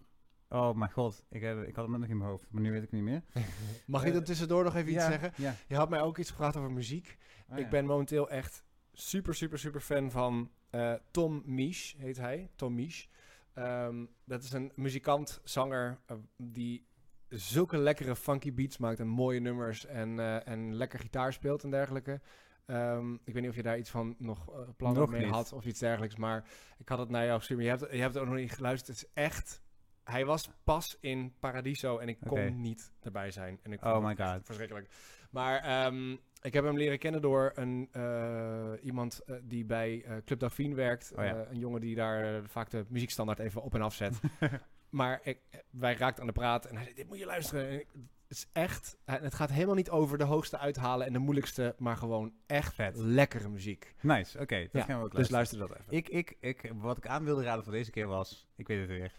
Oh 0.60 0.76
mijn 0.76 0.92
god, 0.92 1.26
ik, 1.30 1.42
heb, 1.42 1.64
ik 1.64 1.76
had 1.76 1.88
hem 1.88 2.00
nog 2.00 2.10
in 2.10 2.18
mijn 2.18 2.30
hoofd, 2.30 2.52
maar 2.52 2.62
nu 2.62 2.72
weet 2.72 2.84
ik 2.84 2.92
het 2.92 3.02
niet 3.02 3.10
meer. 3.10 3.24
Mag 3.86 4.04
ik 4.06 4.12
Eh, 4.12 4.16
er 4.20 4.24
tussendoor 4.24 4.64
nog 4.64 4.76
even 4.76 4.92
iets 4.92 5.06
zeggen? 5.06 5.32
Ja. 5.36 5.56
Je 5.68 5.76
had 5.76 5.90
mij 5.90 6.02
ook 6.02 6.18
iets 6.18 6.30
gevraagd 6.30 6.56
over 6.56 6.72
muziek. 6.72 7.18
Oh, 7.50 7.58
ik 7.58 7.70
ben 7.70 7.86
momenteel 7.86 8.30
echt 8.30 8.64
super, 8.94 9.36
super, 9.36 9.60
super 9.60 9.82
fan 9.82 10.12
van 10.12 10.52
eh, 10.70 10.94
Tom 11.12 11.42
Misch, 11.46 11.94
heet 11.98 12.18
hij. 12.18 12.50
Tom 12.56 12.76
Misch. 12.76 13.08
Ehm, 13.54 14.06
dat 14.24 14.44
is 14.44 14.52
een 14.52 14.72
muzikant, 14.76 15.42
zanger, 15.44 16.00
die 16.38 16.88
zulke 17.30 17.78
lekkere 17.78 18.16
funky 18.16 18.54
beats 18.54 18.78
maakt 18.78 19.00
en 19.00 19.08
mooie 19.08 19.40
nummers 19.40 19.86
en, 19.86 20.44
en 20.46 20.74
lekker 20.74 21.00
gitaar 21.00 21.34
speelt 21.34 21.64
en 21.64 21.70
dergelijke. 21.70 22.22
Ehm, 22.66 23.14
ik 23.14 23.34
weet 23.34 23.42
niet 23.42 23.50
of 23.50 23.56
je 23.56 23.64
daar 23.64 23.78
iets 23.78 23.90
van 23.90 24.16
nog 24.18 24.50
uh, 24.50 24.60
plannen 24.78 25.02
Nog 25.02 25.12
mee 25.12 25.22
niet. 25.24 25.30
had 25.34 25.54
of 25.54 25.66
iets 25.66 25.80
dergelijks, 25.80 26.16
maar 26.16 26.44
ik 26.78 26.90
had 26.90 27.00
het 27.00 27.10
naar 27.10 27.26
jou 27.26 27.38
gestuurd. 27.38 27.62
Je 27.62 27.68
hebt, 27.68 27.82
je 27.92 28.02
hebt 28.02 28.14
het 28.14 28.24
ook 28.24 28.30
nog 28.30 28.38
niet 28.40 28.52
geluisterd. 28.52 29.00
Het 29.00 29.08
is 29.08 29.24
echt... 29.24 29.64
Hij 30.04 30.26
was 30.26 30.50
pas 30.64 30.98
in 31.02 31.34
Paradiso 31.40 31.98
en 31.98 32.08
ik 32.10 32.18
kon 32.28 32.62
niet 32.62 32.92
erbij 33.02 33.32
zijn. 33.32 33.60
En 33.64 33.72
ik 33.72 33.86
Oh 33.86 34.06
my 34.06 34.16
God. 34.16 34.46
Verschrikkelijk. 34.46 34.90
Maar 35.30 35.60
ehm, 35.64 36.12
ik 36.42 36.54
heb 36.54 36.64
hem 36.64 36.78
leren 36.78 37.00
kennen 37.00 37.22
door 37.22 37.52
een, 37.56 37.88
eh, 37.92 38.72
iemand 38.82 39.20
eh, 39.20 39.36
die 39.44 39.66
bij 39.66 40.04
eh, 40.06 40.16
Club 40.26 40.40
Dauphine 40.40 40.76
werkt. 40.76 41.12
Oh 41.16 41.24
ja. 41.24 41.36
Eh, 41.44 41.52
een 41.52 41.60
jongen 41.60 41.82
die 41.82 41.96
daar 41.96 42.36
eh, 42.36 42.42
vaak 42.48 42.70
de 42.70 42.86
muziekstandaard 42.90 43.40
even 43.40 43.62
op 43.62 43.74
en 43.76 43.82
af 43.82 43.94
zet. 43.94 44.20
maar 44.90 45.20
ik, 45.24 45.40
wij 45.70 45.96
raakten 45.96 46.22
aan 46.22 46.28
de 46.28 46.34
praat 46.34 46.66
en 46.66 46.76
hij 46.76 46.84
zei, 46.84 46.96
dit 46.96 47.08
moet 47.08 47.20
je 47.20 47.26
luisteren. 47.26 47.68
En 47.70 47.80
ik- 47.80 47.88
het 47.94 48.02
is 48.28 48.50
echt, 48.54 48.98
eh, 49.06 49.16
het 49.22 49.34
gaat 49.36 49.50
helemaal 49.52 49.76
niet 49.76 49.90
over 49.90 50.18
de 50.18 50.24
hoogste 50.24 50.58
uithalen 50.58 51.08
en 51.08 51.14
de 51.14 51.20
moeilijkste, 51.20 51.76
maar 51.78 51.98
gewoon 51.98 52.34
echt 52.46 52.74
Vet. 52.74 52.96
lekkere 52.98 53.50
muziek. 53.50 53.96
Nice, 54.02 54.40
oké, 54.40 54.62
dat 54.62 54.72
Ja, 54.72 54.82
gaan 54.82 55.00
we 55.00 55.06
ook 55.06 55.16
Dus 55.16 55.30
luisteren. 55.30 55.68
luister 55.68 55.86
dat 55.88 55.98
even. 55.98 56.12
Ik, 56.14 56.38
ik, 56.40 56.62
ik, 56.64 56.72
wat 56.76 56.98
ik 56.98 57.08
aan 57.08 57.24
wilde 57.24 57.44
raden 57.44 57.64
voor 57.64 57.74
deze 57.74 57.92
keer 57.92 58.08
was, 58.08 58.48
ik 58.56 58.68
weet 58.68 58.80
het 58.80 58.90
weer. 58.90 59.14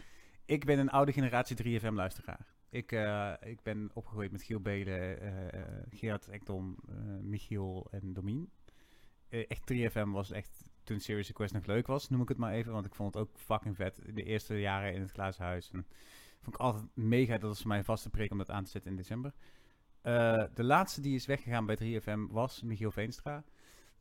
Ik 0.45 0.65
ben 0.65 0.79
een 0.79 0.91
oude 0.91 1.13
generatie 1.13 1.81
3FM-luisteraar. 1.81 2.55
Ik, 2.71 2.93
eh, 2.93 3.33
ik 3.41 3.63
ben 3.63 3.91
opgegroeid 3.95 4.33
met 4.33 4.43
Giel 4.43 4.61
Belen, 4.61 5.21
eh, 5.53 5.61
Gerard 5.91 6.29
Ekdom, 6.29 6.77
Michiel 7.21 7.87
en 7.91 8.13
Domien. 8.13 8.51
Echt 9.29 9.67
3FM 9.67 10.11
was 10.11 10.31
echt, 10.31 10.71
toen 10.85 11.01
Serious 11.01 11.27
Request 11.27 11.53
nog 11.55 11.67
leuk 11.67 11.87
was, 11.87 12.09
noem 12.09 12.23
ik 12.23 12.29
het 12.29 12.39
maar 12.39 12.53
even. 12.53 12.73
Want 12.73 12.87
ik 12.87 12.95
vond 12.95 13.15
het 13.15 13.23
ook 13.23 13.39
fucking 13.39 13.77
vet. 13.77 14.01
De 14.15 14.23
eerste 14.23 14.61
jaren 14.61 14.95
in 14.95 15.01
het 15.01 15.11
glazen 15.11 15.45
huis. 15.45 15.71
En 15.71 15.87
vond 16.47 16.59
ik 16.59 16.65
altijd 16.65 16.85
mega, 16.95 17.39
dat 17.39 17.49
was 17.49 17.65
mijn 17.65 17.85
vaste 17.85 18.11
prik 18.11 18.31
om 18.31 18.39
dat 18.39 18.51
aan 18.51 18.65
te 18.65 18.71
zetten 18.71 18.91
in 18.91 18.97
december. 18.97 19.33
Eh, 20.01 20.45
de 20.55 20.65
laatste 20.65 21.01
die 21.01 21.15
is 21.15 21.27
weggegaan 21.27 21.67
bij 21.67 21.77
3FM 21.77 22.27
was 22.31 22.63
Michiel 22.63 22.91
Veenstra. 22.91 23.45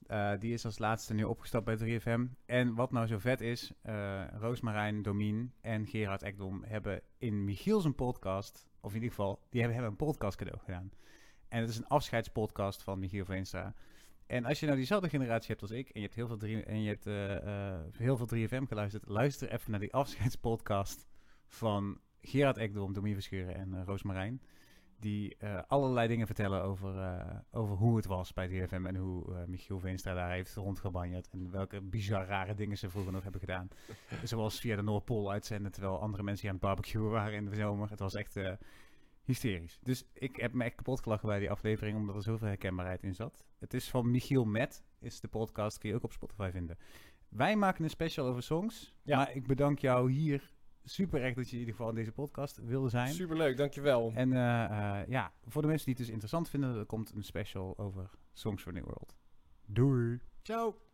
Eh, 0.08 0.32
die 0.40 0.54
is 0.54 0.66
als 0.66 0.80
laatste 0.80 1.14
nu 1.14 1.24
opgestapt 1.24 1.66
bij 1.66 1.78
3FM. 1.78 2.26
En 2.46 2.76
wat 2.76 2.92
nou 2.92 3.08
zo 3.08 3.18
vet 3.18 3.42
is, 3.42 3.72
eh 3.82 4.24
Roosmarijn, 4.40 5.02
Domien 5.02 5.54
en 5.62 5.88
Gerard 5.88 6.22
Ekdom 6.22 6.64
hebben 6.64 7.02
in 7.18 7.44
Michiel 7.44 7.80
zijn 7.80 7.96
podcast, 7.96 8.68
of 8.80 8.90
in 8.90 8.96
ieder 8.96 9.10
geval, 9.10 9.40
die 9.50 9.62
hebben 9.62 9.80
hem 9.80 9.88
een 9.90 9.96
podcast 9.96 10.38
cadeau 10.38 10.60
gedaan. 10.60 10.92
En 11.48 11.60
het 11.60 11.70
is 11.70 11.78
een 11.78 11.88
afscheidspodcast 11.88 12.84
van 12.84 13.00
Michiel 13.00 13.26
Veenstra. 13.26 13.74
En 14.26 14.46
als 14.46 14.60
je 14.60 14.66
nou 14.66 14.78
diezelfde 14.78 15.10
generatie 15.10 15.48
hebt 15.48 15.62
als 15.62 15.72
ik, 15.72 15.90
en 15.90 16.00
je 16.00 16.06
hebt 16.06 16.16
heel 16.16 16.28
veel, 16.28 16.38
drie, 16.38 16.64
en 16.64 16.82
je 16.82 16.90
hebt, 16.90 17.06
heel 17.98 18.18
veel 18.18 18.28
3FM 18.28 18.68
geluisterd, 18.68 19.08
luister 19.08 19.52
even 19.52 19.72
naar 19.72 19.80
die 19.80 19.94
afscheidspodcast 19.94 21.08
van 21.46 22.00
Gerard 22.26 22.58
Ekdom, 22.58 22.94
Domien 22.94 23.14
Verschuren 23.14 23.56
en 23.56 23.74
eh, 23.74 23.82
Roosmarijn. 23.86 24.42
Die 25.00 25.36
eh, 25.38 25.62
allerlei 25.68 26.08
dingen 26.08 26.26
vertellen 26.26 26.64
over, 26.64 27.00
eh, 27.00 27.38
over 27.52 27.76
hoe 27.76 27.96
het 27.96 28.06
was 28.06 28.34
bij 28.34 28.48
DFM 28.48 28.86
en 28.86 28.96
hoe 28.96 29.46
Michiel 29.48 29.80
Veenstra 29.80 30.14
daar 30.14 30.32
heeft 30.32 30.56
rondgebanjerd. 30.56 31.30
En 31.30 31.52
welke 31.52 31.82
bizar 31.82 32.26
rare 32.26 32.54
dingen 32.54 32.78
ze 32.78 32.90
vroeger 32.90 33.12
nog 33.12 33.24
hebben 33.24 33.42
gedaan. 33.42 33.68
Zoals 34.24 34.60
via 34.60 34.76
de 34.76 34.82
Noordpool 34.82 35.32
uitzenden 35.32 35.72
terwijl 35.72 36.00
andere 36.00 36.24
mensen 36.24 36.42
hier 36.42 36.52
aan 36.52 36.58
het 36.58 36.66
barbecuen 36.66 37.10
waren 37.10 37.34
in 37.34 37.46
de 37.46 37.56
zomer. 37.56 37.90
Het 37.90 38.00
was 38.00 38.14
echt 38.14 38.40
hysterisch. 39.24 39.80
Dus 39.82 40.06
ik 40.14 40.36
heb 40.36 40.54
me 40.54 40.64
echt 40.64 40.76
kapot 40.76 41.02
gelachen 41.02 41.28
bij 41.28 41.40
die 41.40 41.52
aflevering 41.52 41.98
omdat 41.98 42.16
er 42.16 42.22
zoveel 42.22 42.48
herkenbaarheid 42.48 43.04
in 43.04 43.16
zat. 43.16 43.46
Het 43.60 43.74
is 43.74 43.90
van 43.90 44.12
Michiel 44.12 44.46
Met, 44.46 44.84
is 45.00 45.20
de 45.20 45.28
podcast, 45.28 45.78
kun 45.78 45.90
je 45.90 45.96
ook 45.96 46.04
op 46.04 46.12
Spotify 46.12 46.50
vinden. 46.52 46.78
Wij 47.30 47.56
maken 47.56 47.84
een 47.84 47.90
special 47.90 48.28
over 48.28 48.44
songs. 48.44 48.96
Ja. 49.04 49.18
Maar 49.18 49.36
ik 49.36 49.48
bedank 49.48 49.80
jou 49.80 50.12
hier 50.12 50.55
super 50.86 51.22
erg 51.22 51.36
dat 51.36 51.50
je 51.50 51.54
in 51.54 51.60
ieder 51.60 51.76
geval 51.76 51.90
in 51.90 51.96
deze 51.96 52.12
podcast 52.12 52.60
wilde 52.64 52.90
zijn. 52.90 53.14
Superleuk, 53.14 53.58
dankjewel. 53.58 54.12
En 54.16 54.34
eh, 54.34 55.00
eh, 55.00 55.08
ja, 55.08 55.34
voor 55.46 55.62
de 55.62 55.68
mensen 55.68 55.86
die 55.86 55.96
het 55.96 56.04
dus 56.04 56.14
interessant 56.14 56.50
vinden, 56.50 56.76
er 56.76 56.86
komt 56.86 57.12
een 57.16 57.24
special 57.24 57.78
over 57.78 58.10
Songs 58.34 58.64
for 58.64 58.74
New 58.74 58.84
World. 58.84 59.16
Doei! 59.66 60.20
Ciao. 60.42 60.85